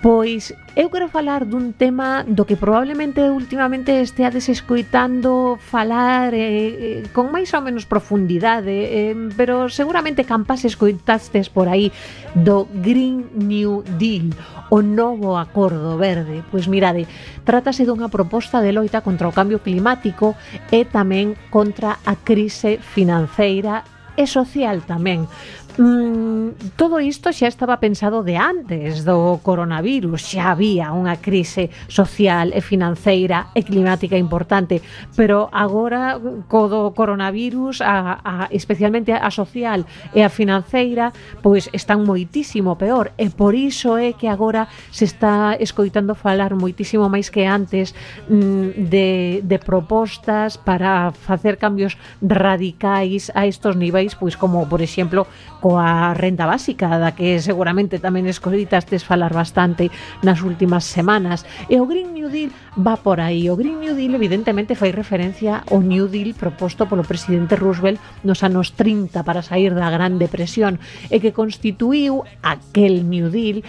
Pois 0.00 0.54
eu 0.78 0.90
quero 0.94 1.10
falar 1.10 1.42
dun 1.42 1.74
tema 1.74 2.22
do 2.22 2.46
que 2.46 2.54
probablemente 2.54 3.18
últimamente 3.34 3.98
esteades 3.98 4.46
escoitando 4.46 5.58
falar 5.58 6.30
eh, 6.30 7.02
eh, 7.02 7.10
con 7.10 7.34
máis 7.34 7.50
ou 7.50 7.66
menos 7.66 7.82
profundidade, 7.82 8.70
eh, 8.70 9.18
pero 9.34 9.66
seguramente 9.66 10.22
campas 10.22 10.62
escoitastes 10.62 11.50
por 11.50 11.66
aí 11.66 11.90
do 12.30 12.70
Green 12.78 13.26
New 13.34 13.82
Deal, 13.98 14.30
o 14.70 14.78
novo 14.86 15.34
acordo 15.34 15.98
verde. 15.98 16.46
Pois 16.46 16.70
mirade, 16.70 17.10
trátase 17.42 17.82
dunha 17.82 18.06
proposta 18.06 18.62
de 18.62 18.70
loita 18.70 19.02
contra 19.02 19.26
o 19.26 19.34
cambio 19.34 19.58
climático 19.58 20.38
e 20.70 20.86
tamén 20.86 21.34
contra 21.50 21.98
a 22.06 22.14
crise 22.14 22.78
financeira 22.78 23.82
e 24.18 24.26
social 24.26 24.82
tamén 24.82 25.30
mm, 25.78 26.74
todo 26.76 27.00
isto 27.00 27.30
xa 27.32 27.46
estaba 27.46 27.78
pensado 27.78 28.26
de 28.26 28.36
antes 28.36 29.06
do 29.06 29.38
coronavirus, 29.46 30.20
xa 30.20 30.52
había 30.52 30.90
unha 30.90 31.16
crise 31.22 31.70
social 31.86 32.50
e 32.50 32.60
financeira 32.60 33.54
e 33.54 33.62
climática 33.62 34.18
importante, 34.18 34.82
pero 35.14 35.46
agora 35.54 36.18
co 36.50 36.66
do 36.66 36.90
coronavirus, 36.92 37.80
a, 37.80 38.18
a, 38.20 38.34
especialmente 38.50 39.14
a 39.14 39.30
social 39.30 39.86
e 40.10 40.26
a 40.26 40.28
financeira, 40.28 41.14
pois 41.40 41.70
están 41.70 42.02
moitísimo 42.02 42.74
peor. 42.74 43.14
E 43.14 43.30
por 43.30 43.54
iso 43.54 43.94
é 43.94 44.12
que 44.12 44.26
agora 44.26 44.66
se 44.90 45.06
está 45.06 45.54
escoitando 45.54 46.18
falar 46.18 46.58
moitísimo 46.58 47.06
máis 47.06 47.30
que 47.30 47.46
antes 47.46 47.94
mm, 48.26 48.90
de, 48.90 49.40
de 49.46 49.58
propostas 49.62 50.58
para 50.58 51.14
facer 51.14 51.56
cambios 51.56 51.94
radicais 52.18 53.30
a 53.34 53.46
estos 53.46 53.78
niveis, 53.78 54.18
pois 54.18 54.34
como 54.34 54.66
por 54.66 54.82
exemplo 54.82 55.26
coa 55.68 56.16
renda 56.16 56.48
básica 56.48 56.96
da 56.96 57.12
que 57.12 57.36
seguramente 57.44 58.00
tamén 58.00 58.24
escoitastes 58.24 59.04
falar 59.04 59.36
bastante 59.36 59.92
nas 60.24 60.40
últimas 60.40 60.88
semanas. 60.88 61.44
E 61.68 61.76
o 61.76 61.84
Green 61.84 62.16
New 62.16 62.32
Deal 62.32 62.48
va 62.80 62.96
por 62.96 63.20
aí. 63.20 63.52
O 63.52 63.58
Green 63.60 63.76
New 63.76 63.92
Deal 63.92 64.16
evidentemente 64.16 64.72
fai 64.72 64.96
referencia 64.96 65.60
ao 65.68 65.84
New 65.84 66.08
Deal 66.08 66.32
proposto 66.32 66.88
polo 66.88 67.04
presidente 67.04 67.52
Roosevelt 67.52 68.00
nos 68.24 68.40
anos 68.40 68.72
30 68.72 69.20
para 69.28 69.44
sair 69.44 69.76
da 69.76 69.92
Gran 69.92 70.16
Depresión 70.16 70.80
e 71.12 71.20
que 71.20 71.36
constituiu 71.36 72.24
aquel 72.40 73.04
New 73.04 73.28
Deal 73.28 73.60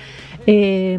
eh, 0.50 0.97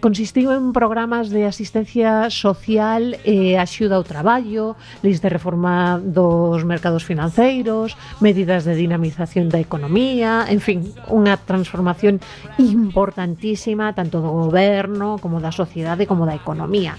consistiu 0.00 0.50
en 0.50 0.74
programas 0.74 1.30
de 1.30 1.46
asistencia 1.46 2.26
social 2.26 3.14
e 3.22 3.54
eh, 3.54 3.62
axuda 3.62 3.94
ao 3.94 4.02
traballo, 4.02 4.74
leis 5.06 5.22
de 5.22 5.30
reforma 5.30 6.02
dos 6.02 6.66
mercados 6.66 7.06
financeiros, 7.06 7.94
medidas 8.18 8.66
de 8.66 8.74
dinamización 8.74 9.46
da 9.46 9.62
economía, 9.62 10.42
en 10.50 10.58
fin, 10.58 10.82
unha 11.06 11.38
transformación 11.38 12.18
importantísima 12.58 13.94
tanto 13.94 14.18
do 14.18 14.34
goberno 14.34 15.22
como 15.22 15.38
da 15.38 15.54
sociedade 15.54 16.10
como 16.10 16.26
da 16.26 16.34
economía. 16.34 16.98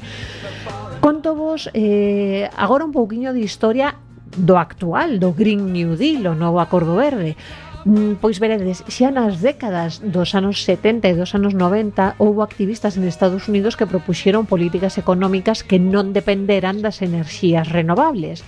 Conto 1.03 1.35
vos 1.35 1.67
eh, 1.75 2.47
agora 2.55 2.87
un 2.87 2.95
pouquiño 2.95 3.35
de 3.35 3.43
historia 3.43 3.99
do 4.31 4.55
actual, 4.55 5.19
do 5.19 5.35
Green 5.35 5.75
New 5.75 5.99
Deal, 5.99 6.23
o 6.31 6.39
novo 6.39 6.63
Acordo 6.63 6.95
Verde 6.95 7.35
Mm, 7.83 8.21
pois 8.21 8.37
veredes, 8.37 8.85
xa 8.85 9.09
nas 9.09 9.41
décadas 9.41 10.05
dos 10.05 10.37
anos 10.37 10.61
70 10.69 11.09
e 11.09 11.17
dos 11.17 11.33
anos 11.33 11.57
90 11.57 12.13
houbo 12.21 12.45
activistas 12.45 12.93
en 12.93 13.09
Estados 13.09 13.49
Unidos 13.49 13.73
que 13.73 13.89
propuxeron 13.89 14.45
políticas 14.45 15.01
económicas 15.01 15.65
que 15.65 15.81
non 15.81 16.13
dependeran 16.13 16.85
das 16.85 17.01
enerxías 17.01 17.65
renovables. 17.73 18.45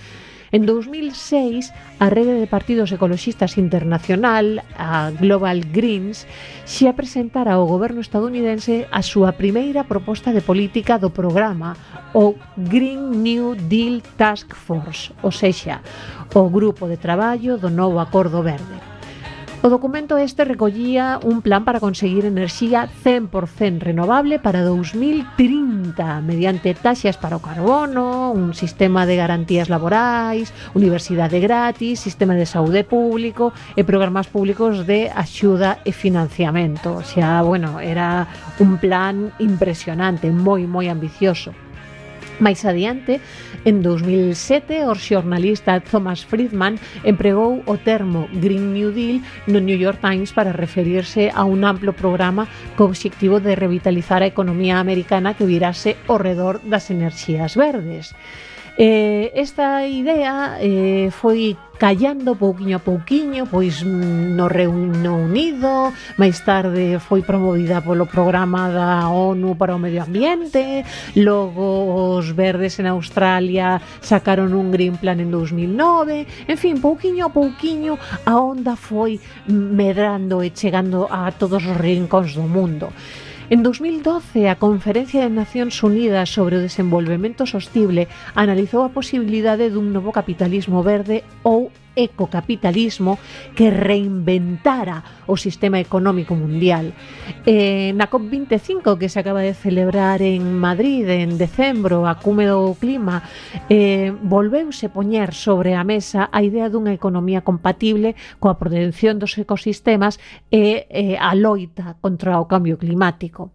En 0.53 0.69
2006, 0.69 1.73
a 1.97 2.13
rede 2.13 2.37
de 2.37 2.45
partidos 2.45 2.93
ecoloxistas 2.93 3.57
internacional, 3.57 4.61
a 4.77 5.09
Global 5.09 5.65
Greens, 5.65 6.29
xa 6.69 6.93
presentara 6.93 7.57
ao 7.57 7.65
goberno 7.65 8.05
estadounidense 8.05 8.85
a 8.93 9.01
súa 9.01 9.33
primeira 9.33 9.81
proposta 9.89 10.29
de 10.29 10.45
política 10.45 11.01
do 11.01 11.09
programa, 11.09 11.73
o 12.13 12.37
Green 12.53 13.17
New 13.25 13.57
Deal 13.65 14.05
Task 14.13 14.53
Force, 14.53 15.09
ou 15.25 15.33
sexa, 15.33 15.81
o 16.37 16.45
grupo 16.53 16.85
de 16.85 17.01
traballo 17.01 17.57
do 17.57 17.73
novo 17.73 17.97
Acordo 17.97 18.45
Verde. 18.45 18.92
O 19.63 19.69
documento 19.71 20.17
este 20.17 20.43
recollía 20.43 21.23
un 21.23 21.39
plan 21.39 21.63
para 21.63 21.79
conseguir 21.79 22.25
enerxía 22.25 22.89
100% 23.05 23.79
renovable 23.79 24.35
para 24.37 24.59
2030 24.61 26.19
mediante 26.19 26.75
taxas 26.75 27.15
para 27.15 27.39
o 27.39 27.41
carbono, 27.41 28.35
un 28.35 28.51
sistema 28.51 29.07
de 29.07 29.15
garantías 29.15 29.71
laborais, 29.71 30.51
universidade 30.75 31.39
gratis, 31.39 32.03
sistema 32.03 32.35
de 32.35 32.43
saúde 32.43 32.83
público 32.83 33.55
e 33.79 33.87
programas 33.87 34.27
públicos 34.27 34.83
de 34.83 35.07
axuda 35.07 35.79
e 35.87 35.95
financiamento. 35.95 36.99
O 36.99 37.05
sea, 37.07 37.39
bueno, 37.39 37.79
era 37.79 38.27
un 38.59 38.75
plan 38.75 39.31
impresionante, 39.39 40.27
moi 40.27 40.67
moi 40.67 40.91
ambicioso. 40.91 41.55
Mais 42.39 42.65
adiante, 42.65 43.21
en 43.65 43.81
2007, 43.81 44.85
o 44.89 44.95
xornalista 44.95 45.79
Thomas 45.79 46.25
Friedman 46.25 46.81
empregou 47.03 47.61
o 47.65 47.75
termo 47.77 48.27
Green 48.33 48.73
New 48.73 48.91
Deal 48.91 49.21
no 49.45 49.61
New 49.61 49.77
York 49.77 50.01
Times 50.01 50.33
para 50.33 50.51
referirse 50.51 51.29
a 51.29 51.45
un 51.45 51.63
amplo 51.63 51.93
programa 51.93 52.49
co 52.75 52.89
obxectivo 52.89 53.37
de 53.39 53.53
revitalizar 53.55 54.25
a 54.25 54.31
economía 54.31 54.81
americana 54.81 55.37
que 55.37 55.45
virase 55.45 55.95
ao 56.09 56.17
redor 56.17 56.59
das 56.65 56.89
enerxías 56.89 57.53
verdes. 57.53 58.17
Eh, 58.77 59.29
esta 59.35 59.85
idea 59.85 60.57
eh, 60.57 61.13
foi 61.13 61.53
callando 61.83 62.39
pouquiño 62.39 62.79
a 62.79 62.79
pouquiño, 62.79 63.43
pois 63.43 63.83
mm, 63.83 64.39
no 64.39 64.47
Reino 64.47 65.19
Unido, 65.19 65.91
máis 66.15 66.39
tarde 66.39 66.95
foi 66.95 67.19
promovida 67.27 67.83
polo 67.83 68.07
programa 68.07 68.71
da 68.71 69.11
ONU 69.11 69.59
para 69.59 69.75
o 69.75 69.83
medio 69.83 69.99
ambiente, 69.99 70.87
logo 71.19 72.15
os 72.15 72.31
verdes 72.31 72.79
en 72.79 72.87
Australia 72.87 73.83
sacaron 73.99 74.55
un 74.55 74.71
Green 74.71 74.95
Plan 74.95 75.19
en 75.19 75.27
2009, 75.27 76.23
en 76.47 76.55
fin, 76.55 76.79
pouquiño 76.79 77.27
a 77.27 77.35
pouquiño 77.35 77.99
a 78.23 78.39
onda 78.39 78.79
foi 78.79 79.19
medrando 79.51 80.39
e 80.39 80.55
chegando 80.55 81.11
a 81.11 81.35
todos 81.35 81.67
os 81.67 81.75
rincóns 81.75 82.31
do 82.31 82.47
mundo. 82.47 82.95
En 83.53 83.61
2012, 83.61 84.49
a 84.49 84.55
Conferencia 84.57 85.21
de 85.21 85.29
Nacións 85.29 85.77
Unidas 85.85 86.33
sobre 86.33 86.57
o 86.57 86.65
Desenvolvemento 86.65 87.45
Sostible 87.45 88.09
analizou 88.33 88.81
a 88.81 88.89
posibilidade 88.89 89.69
dun 89.69 89.93
novo 89.93 90.09
capitalismo 90.09 90.81
verde 90.81 91.21
ou 91.45 91.69
ecocapitalismo 91.95 93.19
que 93.55 93.69
reinventara 93.69 95.03
o 95.27 95.37
sistema 95.37 95.79
económico 95.79 96.35
mundial. 96.35 96.93
Eh, 97.45 97.93
na 97.95 98.09
COP25 98.09 98.97
que 98.97 99.09
se 99.09 99.19
acaba 99.19 99.41
de 99.41 99.53
celebrar 99.53 100.21
en 100.21 100.57
Madrid 100.57 101.07
en 101.09 101.37
decembro, 101.37 102.07
a 102.07 102.19
cume 102.19 102.49
do 102.49 102.75
clima, 102.75 103.23
eh, 103.69 104.11
volveuse 104.21 104.89
poñer 104.89 105.33
sobre 105.33 105.75
a 105.75 105.83
mesa 105.83 106.29
a 106.31 106.41
idea 106.43 106.69
dunha 106.69 106.95
economía 106.95 107.45
compatible 107.45 108.15
coa 108.41 108.57
protección 108.57 109.19
dos 109.21 109.37
ecosistemas 109.37 110.19
e 110.51 110.87
eh, 110.89 111.15
a 111.19 111.35
loita 111.35 111.95
contra 112.01 112.39
o 112.41 112.49
cambio 112.49 112.77
climático. 112.77 113.51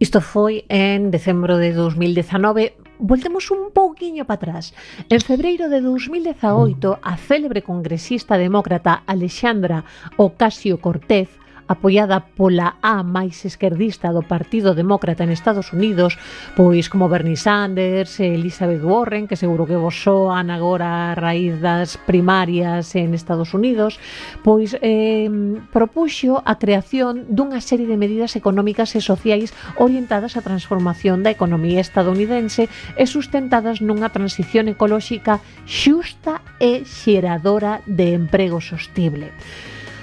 Isto 0.00 0.24
foi 0.24 0.64
en 0.72 1.12
decembro 1.12 1.60
de 1.60 1.76
2019, 1.76 2.89
voltemos 3.00 3.50
un 3.50 3.70
pouquiño 3.72 4.24
para 4.24 4.36
atrás. 4.36 4.74
En 5.08 5.20
febreiro 5.20 5.68
de 5.68 5.80
2018, 5.80 7.00
a 7.02 7.16
célebre 7.16 7.62
congresista 7.62 8.36
demócrata 8.36 9.02
Alexandra 9.06 9.84
Ocasio 10.16 10.80
Cortez 10.80 11.28
apoiada 11.70 12.18
pola 12.34 12.82
A 12.82 13.06
máis 13.06 13.46
esquerdista 13.46 14.10
do 14.10 14.26
Partido 14.26 14.74
Demócrata 14.74 15.22
en 15.22 15.30
Estados 15.30 15.70
Unidos, 15.70 16.18
pois 16.58 16.90
como 16.90 17.06
Bernie 17.06 17.38
Sanders, 17.38 18.18
Elizabeth 18.18 18.82
Warren, 18.82 19.30
que 19.30 19.38
seguro 19.38 19.70
que 19.70 19.78
vos 19.78 19.94
soan 19.94 20.50
agora 20.50 21.14
a 21.14 21.14
raíz 21.14 21.62
das 21.62 21.94
primarias 21.94 22.90
en 22.98 23.14
Estados 23.14 23.54
Unidos, 23.54 24.02
pois 24.42 24.74
eh, 24.82 25.30
propuxo 25.70 26.42
a 26.42 26.58
creación 26.58 27.30
dunha 27.30 27.62
serie 27.62 27.86
de 27.86 27.94
medidas 27.94 28.34
económicas 28.34 28.98
e 28.98 29.00
sociais 29.00 29.54
orientadas 29.78 30.34
á 30.34 30.42
transformación 30.42 31.22
da 31.22 31.30
economía 31.30 31.78
estadounidense 31.78 32.66
e 32.98 33.04
sustentadas 33.06 33.78
nunha 33.78 34.10
transición 34.10 34.66
ecolóxica 34.66 35.38
xusta 35.70 36.42
e 36.58 36.82
xeradora 36.82 37.86
de 37.86 38.18
emprego 38.18 38.58
sostible. 38.58 39.30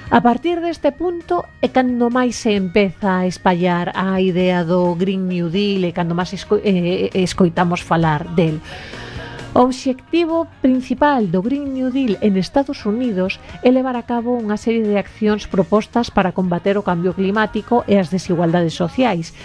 A 0.09 0.21
partir 0.21 0.61
deste 0.63 0.95
punto 0.95 1.43
é 1.59 1.67
cando 1.67 2.07
máis 2.07 2.39
se 2.39 2.55
empeza 2.55 3.19
a 3.19 3.27
espallar 3.27 3.91
a 3.91 4.23
idea 4.23 4.63
do 4.63 4.95
Green 4.95 5.27
New 5.27 5.51
Deal 5.51 5.83
e 5.83 5.91
cando 5.91 6.15
máis 6.15 6.31
esco 6.31 6.63
eh, 6.63 7.11
eh, 7.11 7.27
escoitamos 7.27 7.83
falar 7.83 8.23
del. 8.31 8.63
O 9.51 9.67
obxectivo 9.67 10.47
principal 10.63 11.27
do 11.27 11.43
Green 11.43 11.75
New 11.75 11.91
Deal 11.91 12.15
en 12.23 12.39
Estados 12.39 12.87
Unidos 12.87 13.43
é 13.59 13.67
levar 13.67 13.99
a 13.99 14.07
cabo 14.07 14.39
unha 14.39 14.55
serie 14.55 14.87
de 14.87 14.95
accións 14.95 15.43
propostas 15.43 16.07
para 16.07 16.31
combater 16.31 16.79
o 16.79 16.87
cambio 16.87 17.11
climático 17.11 17.83
e 17.83 17.99
as 17.99 18.07
desigualdades 18.07 18.79
sociais, 18.79 19.35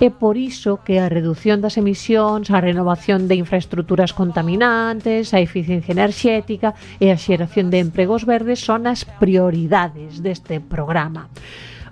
É 0.00 0.10
por 0.10 0.36
iso 0.36 0.80
que 0.82 0.98
a 0.98 1.08
reducción 1.08 1.60
das 1.60 1.78
emisións, 1.78 2.50
a 2.50 2.58
renovación 2.58 3.28
de 3.28 3.36
infraestructuras 3.38 4.10
contaminantes, 4.12 5.30
a 5.30 5.38
eficiencia 5.38 5.92
enerxética 5.92 6.74
e 6.98 7.14
a 7.14 7.20
xeración 7.20 7.70
de 7.70 7.78
empregos 7.78 8.26
verdes 8.26 8.58
son 8.58 8.90
as 8.90 9.06
prioridades 9.06 10.18
deste 10.18 10.58
programa. 10.58 11.30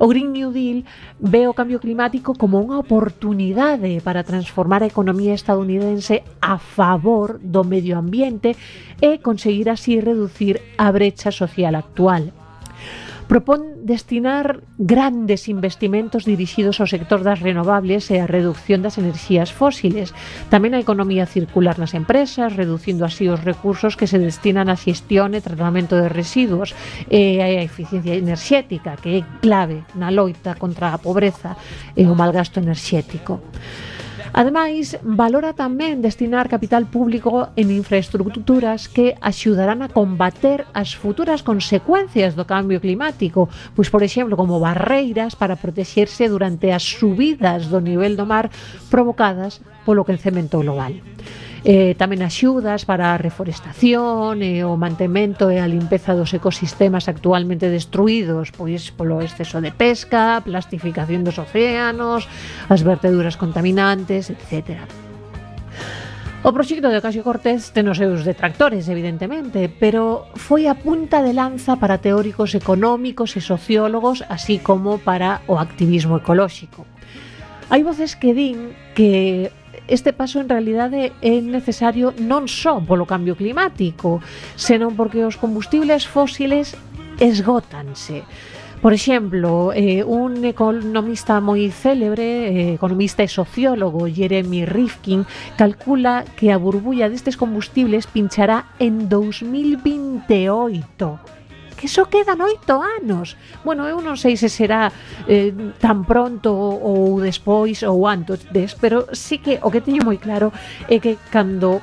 O 0.01 0.09
Green 0.09 0.33
New 0.33 0.51
Deal 0.51 0.83
ve 1.21 1.45
o 1.45 1.53
cambio 1.53 1.77
climático 1.77 2.33
como 2.33 2.57
unha 2.57 2.81
oportunidade 2.81 4.01
para 4.01 4.25
transformar 4.25 4.81
a 4.81 4.89
economía 4.89 5.37
estadounidense 5.37 6.25
a 6.41 6.57
favor 6.57 7.37
do 7.37 7.69
medio 7.69 8.01
ambiente 8.01 8.57
e 8.99 9.21
conseguir 9.21 9.69
así 9.69 10.01
reducir 10.01 10.59
a 10.81 10.89
brecha 10.89 11.29
social 11.29 11.77
actual 11.77 12.33
propón 13.31 13.87
destinar 13.87 14.59
grandes 14.77 15.47
investimentos 15.47 16.27
dirixidos 16.27 16.83
ao 16.83 16.91
sector 16.91 17.23
das 17.23 17.39
renovables 17.39 18.11
e 18.11 18.19
a 18.19 18.27
reducción 18.27 18.83
das 18.83 18.99
enerxías 18.99 19.55
fósiles, 19.55 20.11
tamén 20.51 20.75
a 20.75 20.83
economía 20.83 21.31
circular 21.31 21.79
nas 21.79 21.95
empresas, 21.95 22.59
reducindo 22.59 23.07
así 23.07 23.31
os 23.31 23.39
recursos 23.47 23.95
que 23.95 24.11
se 24.11 24.19
destinan 24.19 24.67
á 24.67 24.75
xestión 24.75 25.39
e 25.39 25.47
tratamento 25.47 25.95
de 25.95 26.11
residuos 26.11 26.75
e 27.07 27.39
a 27.39 27.47
eficiencia 27.63 28.19
enerxética, 28.19 28.99
que 28.99 29.23
é 29.23 29.27
clave 29.39 29.87
na 29.95 30.11
loita 30.11 30.59
contra 30.59 30.91
a 30.91 30.99
pobreza 30.99 31.55
e 31.95 32.11
o 32.11 32.19
malgasto 32.19 32.59
enerxético. 32.59 33.39
Ademais, 34.33 34.95
valora 35.03 35.51
tamén 35.59 35.99
destinar 35.99 36.47
capital 36.47 36.87
público 36.87 37.51
en 37.59 37.75
infraestructuras 37.75 38.87
que 38.87 39.19
axudarán 39.19 39.83
a 39.83 39.91
combater 39.91 40.71
as 40.71 40.95
futuras 40.95 41.43
consecuencias 41.43 42.39
do 42.39 42.47
cambio 42.47 42.79
climático, 42.79 43.51
pois 43.75 43.91
por 43.91 44.07
exemplo, 44.07 44.39
como 44.39 44.63
barreiras 44.63 45.35
para 45.35 45.59
protexerse 45.59 46.31
durante 46.31 46.71
as 46.71 46.87
subidas 46.87 47.67
do 47.67 47.83
nivel 47.83 48.15
do 48.15 48.23
mar 48.23 48.55
provocadas 48.87 49.59
polo 49.83 50.07
quencemento 50.07 50.63
global 50.63 50.95
eh, 51.65 51.93
tamén 52.01 52.25
axudas 52.25 52.89
para 52.89 53.13
a 53.13 53.21
reforestación 53.21 54.41
e 54.41 54.65
o 54.65 54.81
mantemento 54.81 55.53
e 55.53 55.61
a 55.61 55.69
limpeza 55.69 56.17
dos 56.17 56.33
ecosistemas 56.33 57.09
actualmente 57.11 57.69
destruídos 57.69 58.49
pois 58.55 58.89
polo 58.93 59.21
exceso 59.21 59.61
de 59.61 59.73
pesca, 59.73 60.41
plastificación 60.41 61.21
dos 61.21 61.37
océanos, 61.37 62.25
as 62.73 62.81
verteduras 62.81 63.37
contaminantes, 63.37 64.33
etc. 64.33 64.81
O 66.41 66.57
proxecto 66.57 66.89
de 66.89 66.97
Ocasio 66.97 67.21
Cortés 67.21 67.69
ten 67.77 67.85
os 67.93 68.01
seus 68.01 68.25
detractores, 68.25 68.89
evidentemente, 68.89 69.69
pero 69.69 70.25
foi 70.41 70.65
a 70.65 70.73
punta 70.73 71.21
de 71.21 71.37
lanza 71.37 71.77
para 71.77 72.01
teóricos 72.01 72.57
económicos 72.57 73.37
e 73.37 73.45
sociólogos, 73.45 74.25
así 74.33 74.57
como 74.57 74.97
para 75.05 75.45
o 75.45 75.61
activismo 75.61 76.17
ecolóxico. 76.17 76.89
Hai 77.69 77.85
voces 77.85 78.17
que 78.17 78.33
din 78.33 78.73
que 78.97 79.53
este 79.91 80.15
paso 80.15 80.41
en 80.41 80.49
realidade 80.49 81.13
é 81.21 81.43
necesario 81.43 82.15
non 82.17 82.47
só 82.47 82.79
polo 82.79 83.11
cambio 83.11 83.35
climático, 83.35 84.23
senón 84.55 84.95
porque 84.95 85.27
os 85.27 85.35
combustibles 85.35 86.07
fósiles 86.07 86.79
esgótanse. 87.19 88.23
Por 88.81 88.95
exemplo, 88.95 89.75
eh, 89.75 90.07
un 90.07 90.41
economista 90.47 91.43
moi 91.45 91.69
célebre, 91.69 92.49
eh, 92.49 92.81
economista 92.81 93.21
e 93.21 93.29
sociólogo 93.29 94.09
Jeremy 94.09 94.65
Rifkin, 94.65 95.29
calcula 95.61 96.25
que 96.39 96.49
a 96.49 96.57
burbulla 96.57 97.13
destes 97.13 97.37
combustibles 97.37 98.09
pinchará 98.09 98.73
en 98.81 99.13
2028 99.13 101.40
que 101.81 101.89
só 101.89 102.05
quedan 102.05 102.45
oito 102.45 102.77
anos. 102.77 103.41
Bueno, 103.65 103.89
eu 103.89 104.05
non 104.05 104.21
sei 104.21 104.37
se 104.37 104.53
será 104.53 104.93
eh, 105.25 105.49
tan 105.81 106.05
pronto 106.05 106.53
ou 106.53 107.17
despois 107.25 107.81
ou 107.81 108.05
antes, 108.05 108.45
des, 108.53 108.77
pero 108.77 109.09
sí 109.17 109.41
que 109.41 109.57
o 109.65 109.73
que 109.73 109.81
teño 109.81 110.05
moi 110.05 110.21
claro 110.21 110.53
é 110.93 111.01
que 111.01 111.17
cando 111.33 111.81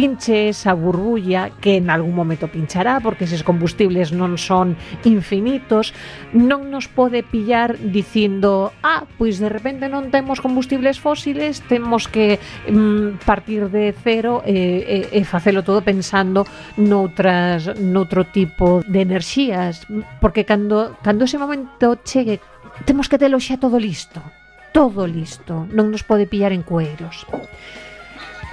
pinche 0.00 0.48
esa 0.48 0.72
burbulla 0.72 1.50
que 1.60 1.76
en 1.76 1.90
algún 1.90 2.14
momento 2.14 2.48
pinchará 2.48 3.00
porque 3.00 3.28
eses 3.28 3.44
combustibles 3.44 4.16
non 4.16 4.40
son 4.40 4.72
infinitos, 5.04 5.92
non 6.32 6.72
nos 6.72 6.88
pode 6.88 7.20
pillar 7.20 7.76
dicindo, 7.76 8.72
ah, 8.80 9.04
pois 9.20 9.36
de 9.36 9.52
repente 9.52 9.92
non 9.92 10.08
temos 10.08 10.40
combustibles 10.40 10.96
fósiles, 10.96 11.60
temos 11.68 12.08
que 12.08 12.40
mm, 12.64 13.20
partir 13.28 13.68
de 13.68 13.92
cero 13.92 14.40
e, 14.48 15.12
e, 15.12 15.20
e 15.20 15.28
facelo 15.28 15.60
todo 15.60 15.84
pensando 15.84 16.48
noutras 16.80 17.68
noutro 17.76 18.24
tipo 18.24 18.80
de 18.88 19.04
enerxías, 19.04 19.84
porque 20.16 20.48
cando 20.48 20.96
cando 21.04 21.28
ese 21.28 21.36
momento 21.36 22.00
chegue 22.08 22.40
temos 22.88 23.04
que 23.04 23.20
telo 23.20 23.36
xa 23.36 23.60
todo 23.60 23.76
listo 23.76 24.24
todo 24.72 25.04
listo, 25.04 25.66
non 25.74 25.90
nos 25.90 26.06
pode 26.06 26.30
pillar 26.30 26.54
en 26.54 26.62
cueiros. 26.62 27.26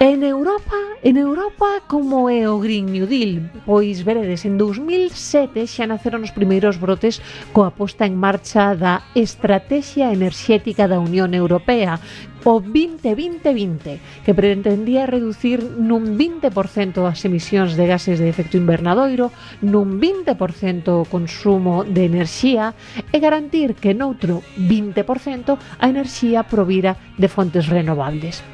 En 0.00 0.22
Europa, 0.22 0.76
en 1.02 1.16
Europa 1.16 1.82
como 1.88 2.30
é 2.30 2.46
o 2.46 2.62
Green 2.62 2.86
New 2.86 3.10
Deal? 3.10 3.50
Pois 3.66 4.06
veredes, 4.06 4.46
en 4.46 4.54
2007 4.54 5.66
xa 5.66 5.90
naceron 5.90 6.22
os 6.22 6.30
primeiros 6.30 6.78
brotes 6.78 7.18
coa 7.50 7.74
posta 7.74 8.06
en 8.06 8.14
marcha 8.14 8.78
da 8.78 9.10
Estrategia 9.18 10.14
Enerxética 10.14 10.86
da 10.86 11.02
Unión 11.02 11.34
Europea, 11.34 11.98
o 12.46 12.62
2020-20, 12.62 14.22
que 14.22 14.38
pretendía 14.38 15.10
reducir 15.10 15.66
nun 15.66 16.14
20% 16.14 17.02
as 17.02 17.18
emisións 17.26 17.74
de 17.74 17.90
gases 17.90 18.22
de 18.22 18.30
efecto 18.30 18.54
invernadoiro, 18.54 19.34
nun 19.66 19.98
20% 19.98 20.94
o 20.94 21.10
consumo 21.10 21.82
de 21.82 22.06
enerxía 22.06 22.70
e 23.10 23.18
garantir 23.18 23.74
que 23.74 23.98
noutro 23.98 24.46
20% 24.62 25.58
a 25.58 25.84
enerxía 25.90 26.46
provira 26.46 26.94
de 27.18 27.26
fontes 27.26 27.66
renovables. 27.66 28.46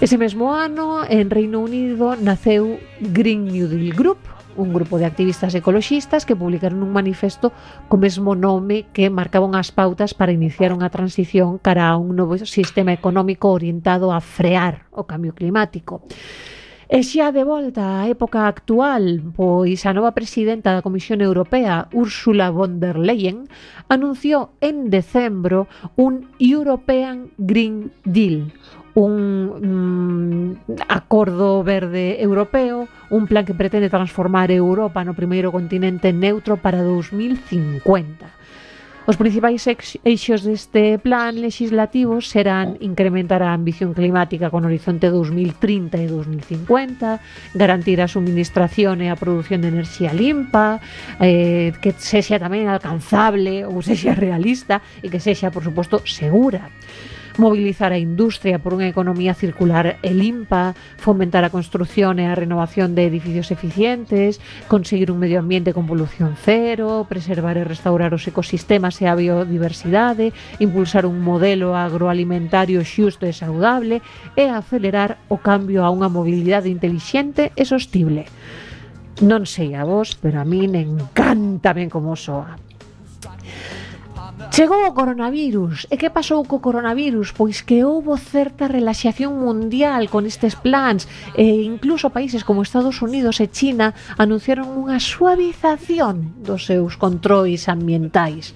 Ese 0.00 0.16
mesmo 0.16 0.54
ano, 0.54 1.04
en 1.04 1.28
Reino 1.28 1.60
Unido, 1.60 2.16
naceu 2.16 2.80
Green 3.12 3.44
New 3.44 3.68
Deal 3.68 3.92
Group, 3.92 4.16
un 4.56 4.72
grupo 4.72 4.96
de 4.96 5.04
activistas 5.04 5.54
ecoloxistas 5.54 6.24
que 6.24 6.34
publicaron 6.34 6.80
un 6.80 6.88
manifesto 6.88 7.52
co 7.84 8.00
mesmo 8.00 8.32
nome 8.32 8.88
que 8.96 9.12
marcaban 9.12 9.52
as 9.52 9.68
pautas 9.68 10.16
para 10.16 10.32
iniciar 10.32 10.72
unha 10.72 10.88
transición 10.88 11.60
cara 11.60 11.92
a 11.92 12.00
un 12.00 12.16
novo 12.16 12.40
sistema 12.48 12.96
económico 12.96 13.52
orientado 13.52 14.08
a 14.08 14.24
frear 14.24 14.88
o 14.88 15.04
cambio 15.04 15.36
climático. 15.36 16.00
E 16.88 17.04
xa 17.04 17.28
de 17.28 17.44
volta 17.44 18.00
á 18.00 18.08
época 18.08 18.48
actual, 18.48 19.20
pois 19.36 19.84
a 19.84 19.92
nova 19.92 20.16
presidenta 20.16 20.72
da 20.72 20.80
Comisión 20.80 21.20
Europea, 21.20 21.92
Ursula 21.92 22.48
von 22.48 22.80
der 22.80 22.96
Leyen, 22.96 23.52
anunciou 23.92 24.56
en 24.64 24.88
decembro 24.88 25.68
un 26.00 26.32
European 26.40 27.36
Green 27.36 27.92
Deal, 28.02 28.48
un 28.94 30.54
mm, 30.66 30.80
acordo 30.88 31.62
verde 31.62 32.22
europeo, 32.22 32.88
un 33.10 33.26
plan 33.26 33.44
que 33.44 33.54
pretende 33.54 33.90
transformar 33.90 34.50
Europa 34.50 35.04
no 35.04 35.14
primeiro 35.14 35.52
continente 35.52 36.12
neutro 36.12 36.56
para 36.58 36.82
2050. 36.82 38.40
Os 39.10 39.16
principais 39.16 39.64
eixos 40.04 40.44
deste 40.46 41.00
plan 41.02 41.34
legislativo 41.34 42.20
serán 42.20 42.78
incrementar 42.78 43.42
a 43.42 43.56
ambición 43.56 43.90
climática 43.90 44.54
con 44.54 44.62
horizonte 44.62 45.10
2030 45.10 45.98
e 45.98 46.06
2050, 46.06 47.18
garantir 47.56 47.98
a 48.04 48.12
suministración 48.12 49.02
e 49.02 49.10
a 49.10 49.18
produción 49.18 49.66
de 49.66 49.72
enerxía 49.74 50.14
limpa, 50.14 50.78
eh, 51.18 51.74
que 51.82 51.90
sexa 51.96 52.38
tamén 52.38 52.68
alcanzable 52.68 53.66
ou 53.66 53.82
sexa 53.82 54.14
realista 54.14 54.78
e 55.00 55.10
que 55.10 55.18
sexa, 55.18 55.50
por 55.50 55.66
suposto, 55.66 56.04
segura 56.06 56.70
mobilizar 57.40 57.96
a 57.96 57.98
industria 57.98 58.60
por 58.60 58.76
unha 58.76 58.92
economía 58.92 59.32
circular 59.32 59.96
e 60.04 60.12
limpa, 60.12 60.76
fomentar 61.00 61.40
a 61.42 61.50
construción 61.50 62.20
e 62.20 62.28
a 62.28 62.36
renovación 62.36 62.92
de 62.92 63.08
edificios 63.08 63.48
eficientes, 63.48 64.44
conseguir 64.68 65.08
un 65.08 65.16
medio 65.16 65.40
ambiente 65.40 65.72
con 65.72 65.88
polución 65.88 66.36
cero, 66.36 67.08
preservar 67.08 67.56
e 67.56 67.64
restaurar 67.64 68.12
os 68.12 68.28
ecosistemas 68.28 69.00
e 69.00 69.08
a 69.08 69.16
biodiversidade, 69.16 70.36
impulsar 70.60 71.08
un 71.08 71.24
modelo 71.24 71.72
agroalimentario 71.72 72.84
xusto 72.84 73.24
e 73.24 73.32
saudable 73.32 74.04
e 74.36 74.52
acelerar 74.52 75.16
o 75.32 75.40
cambio 75.40 75.82
a 75.82 75.88
unha 75.88 76.12
mobilidade 76.12 76.68
intelixente 76.68 77.56
e 77.56 77.64
sostible. 77.64 78.28
Non 79.24 79.48
sei 79.48 79.72
a 79.72 79.88
vos, 79.88 80.12
pero 80.12 80.40
a 80.40 80.44
min 80.44 80.76
encanta 80.76 81.72
ben 81.72 81.88
como 81.88 82.12
soa. 82.20 82.60
Chegou 84.50 84.82
o 84.82 84.92
coronavirus. 84.92 85.86
E 85.86 85.94
que 85.94 86.10
pasou 86.10 86.42
co 86.42 86.58
coronavirus? 86.58 87.30
Pois 87.30 87.62
que 87.62 87.86
houbo 87.86 88.18
certa 88.18 88.66
relaxación 88.66 89.38
mundial 89.38 90.10
con 90.10 90.26
estes 90.26 90.58
plans. 90.58 91.06
E 91.38 91.62
incluso 91.62 92.10
países 92.10 92.42
como 92.42 92.66
Estados 92.66 92.98
Unidos 92.98 93.38
e 93.38 93.46
China 93.46 93.94
anunciaron 94.18 94.74
unha 94.74 94.98
suavización 94.98 96.34
dos 96.42 96.66
seus 96.66 96.98
controis 96.98 97.70
ambientais. 97.70 98.50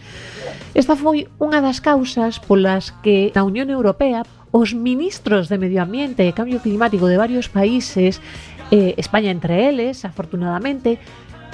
Esta 0.74 0.98
foi 0.98 1.30
unha 1.38 1.62
das 1.62 1.78
causas 1.78 2.42
polas 2.42 2.90
que 3.06 3.30
na 3.30 3.46
Unión 3.46 3.70
Europea 3.70 4.26
os 4.50 4.74
ministros 4.74 5.46
de 5.46 5.62
Medio 5.62 5.78
Ambiente 5.78 6.26
e 6.26 6.34
Cambio 6.34 6.58
Climático 6.58 7.06
de 7.06 7.22
varios 7.22 7.46
países, 7.46 8.18
eh, 8.74 8.98
España 8.98 9.30
entre 9.30 9.70
eles, 9.70 10.02
afortunadamente, 10.02 10.98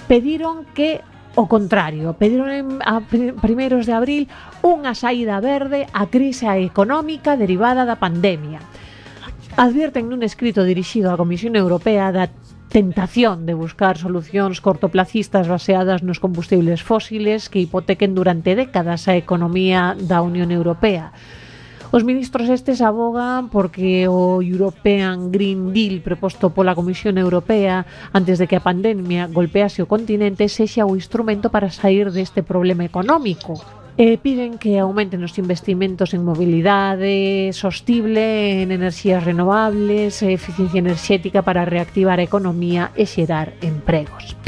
pediron 0.08 0.64
que 0.72 1.04
O 1.38 1.46
contrario, 1.46 2.18
pediron 2.18 2.82
a 2.82 2.98
primeiros 3.38 3.86
de 3.86 3.94
abril 3.94 4.26
unha 4.66 4.98
saída 4.98 5.38
verde 5.38 5.86
á 5.94 6.10
crise 6.10 6.50
económica 6.58 7.38
derivada 7.38 7.86
da 7.86 8.02
pandemia. 8.02 8.58
Advierten 9.54 10.10
nun 10.10 10.26
escrito 10.26 10.66
dirixido 10.66 11.06
á 11.10 11.14
Comisión 11.14 11.54
Europea 11.54 12.10
da 12.10 12.26
tentación 12.70 13.46
de 13.46 13.54
buscar 13.54 13.94
solucións 13.98 14.58
cortoplacistas 14.58 15.46
baseadas 15.46 16.02
nos 16.02 16.18
combustibles 16.18 16.82
fósiles 16.82 17.46
que 17.46 17.62
hipotequen 17.62 18.14
durante 18.14 18.58
décadas 18.58 19.06
a 19.06 19.14
economía 19.14 19.94
da 19.98 20.22
Unión 20.22 20.50
Europea 20.50 21.14
Os 21.90 22.06
ministros 22.06 22.46
estes 22.46 22.78
abogan 22.86 23.50
porque 23.50 24.06
o 24.06 24.38
European 24.46 25.34
Green 25.34 25.74
Deal 25.74 25.98
proposto 26.06 26.54
pola 26.54 26.78
Comisión 26.78 27.18
Europea 27.18 27.82
antes 28.14 28.38
de 28.38 28.46
que 28.46 28.54
a 28.54 28.62
pandemia 28.62 29.26
golpease 29.26 29.82
o 29.82 29.90
continente 29.90 30.46
sexa 30.46 30.86
o 30.86 30.94
instrumento 30.94 31.50
para 31.50 31.66
sair 31.74 32.14
deste 32.14 32.46
problema 32.46 32.86
económico 32.86 33.58
e 33.98 34.22
piden 34.22 34.54
que 34.54 34.78
aumenten 34.78 35.26
os 35.26 35.34
investimentos 35.34 36.14
en 36.14 36.22
mobilidade 36.22 37.50
sostible, 37.50 38.62
en 38.62 38.70
enerxías 38.70 39.26
renovables, 39.26 40.22
eficiencia 40.22 40.78
enerxética 40.78 41.42
para 41.42 41.66
reactivar 41.66 42.22
a 42.22 42.28
economía 42.30 42.94
e 42.94 43.02
xerar 43.02 43.50
empregos. 43.66 44.38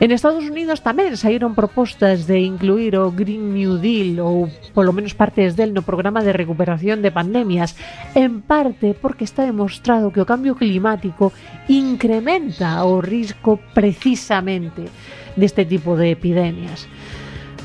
En 0.00 0.12
Estados 0.12 0.46
Unidos 0.46 0.86
tamén 0.86 1.18
saíron 1.18 1.58
propostas 1.58 2.30
de 2.30 2.38
incluir 2.38 2.94
o 2.94 3.10
Green 3.10 3.50
New 3.50 3.82
Deal 3.82 4.22
ou 4.22 4.46
polo 4.70 4.94
menos 4.94 5.10
partes 5.10 5.58
del 5.58 5.74
no 5.74 5.82
programa 5.82 6.22
de 6.22 6.30
recuperación 6.30 7.02
de 7.02 7.10
pandemias, 7.10 7.74
en 8.14 8.38
parte 8.46 8.94
porque 8.94 9.26
está 9.26 9.42
demostrado 9.42 10.14
que 10.14 10.22
o 10.22 10.28
cambio 10.30 10.54
climático 10.54 11.34
incrementa 11.66 12.78
o 12.86 13.02
risco 13.02 13.58
precisamente 13.74 14.86
deste 15.34 15.66
tipo 15.66 15.98
de 15.98 16.14
epidemias. 16.14 16.86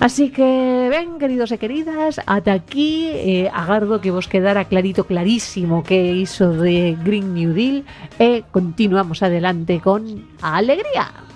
Así 0.01 0.33
que, 0.33 0.89
ben, 0.89 1.21
queridos 1.21 1.53
e 1.53 1.61
queridas, 1.61 2.17
ata 2.25 2.57
aquí 2.57 3.13
eh, 3.13 3.53
agardo 3.53 4.01
que 4.01 4.09
vos 4.09 4.25
quedara 4.25 4.65
clarito, 4.65 5.05
clarísimo 5.05 5.85
que 5.85 6.17
iso 6.17 6.49
de 6.49 6.97
Green 7.05 7.37
New 7.37 7.53
Deal 7.53 7.85
e 8.17 8.41
continuamos 8.49 9.21
adelante 9.21 9.77
con 9.85 10.33
a 10.41 10.57
alegría. 10.57 11.32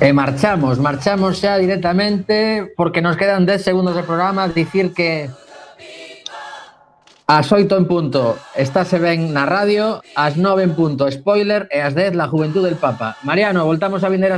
E 0.00 0.14
marchamos, 0.16 0.80
marchamos 0.80 1.44
xa 1.44 1.60
directamente 1.60 2.72
porque 2.72 3.04
nos 3.04 3.20
quedan 3.20 3.44
10 3.44 3.60
segundos 3.60 3.92
de 3.92 4.02
programa 4.02 4.48
dicir 4.48 4.96
que 4.96 5.28
as 7.28 7.52
8 7.52 7.68
en 7.76 7.84
punto 7.84 8.40
estáse 8.56 8.96
ben 8.96 9.36
na 9.36 9.44
radio, 9.44 10.00
as 10.16 10.40
9 10.40 10.64
en 10.64 10.72
punto 10.72 11.04
spoiler 11.12 11.68
e 11.68 11.84
as 11.84 11.92
10 11.92 12.16
la 12.16 12.32
juventud 12.32 12.64
del 12.64 12.80
Papa. 12.80 13.20
Mariano, 13.22 13.68
voltamos 13.68 14.02
a 14.02 14.08
vender 14.08 14.26
a 14.26 14.28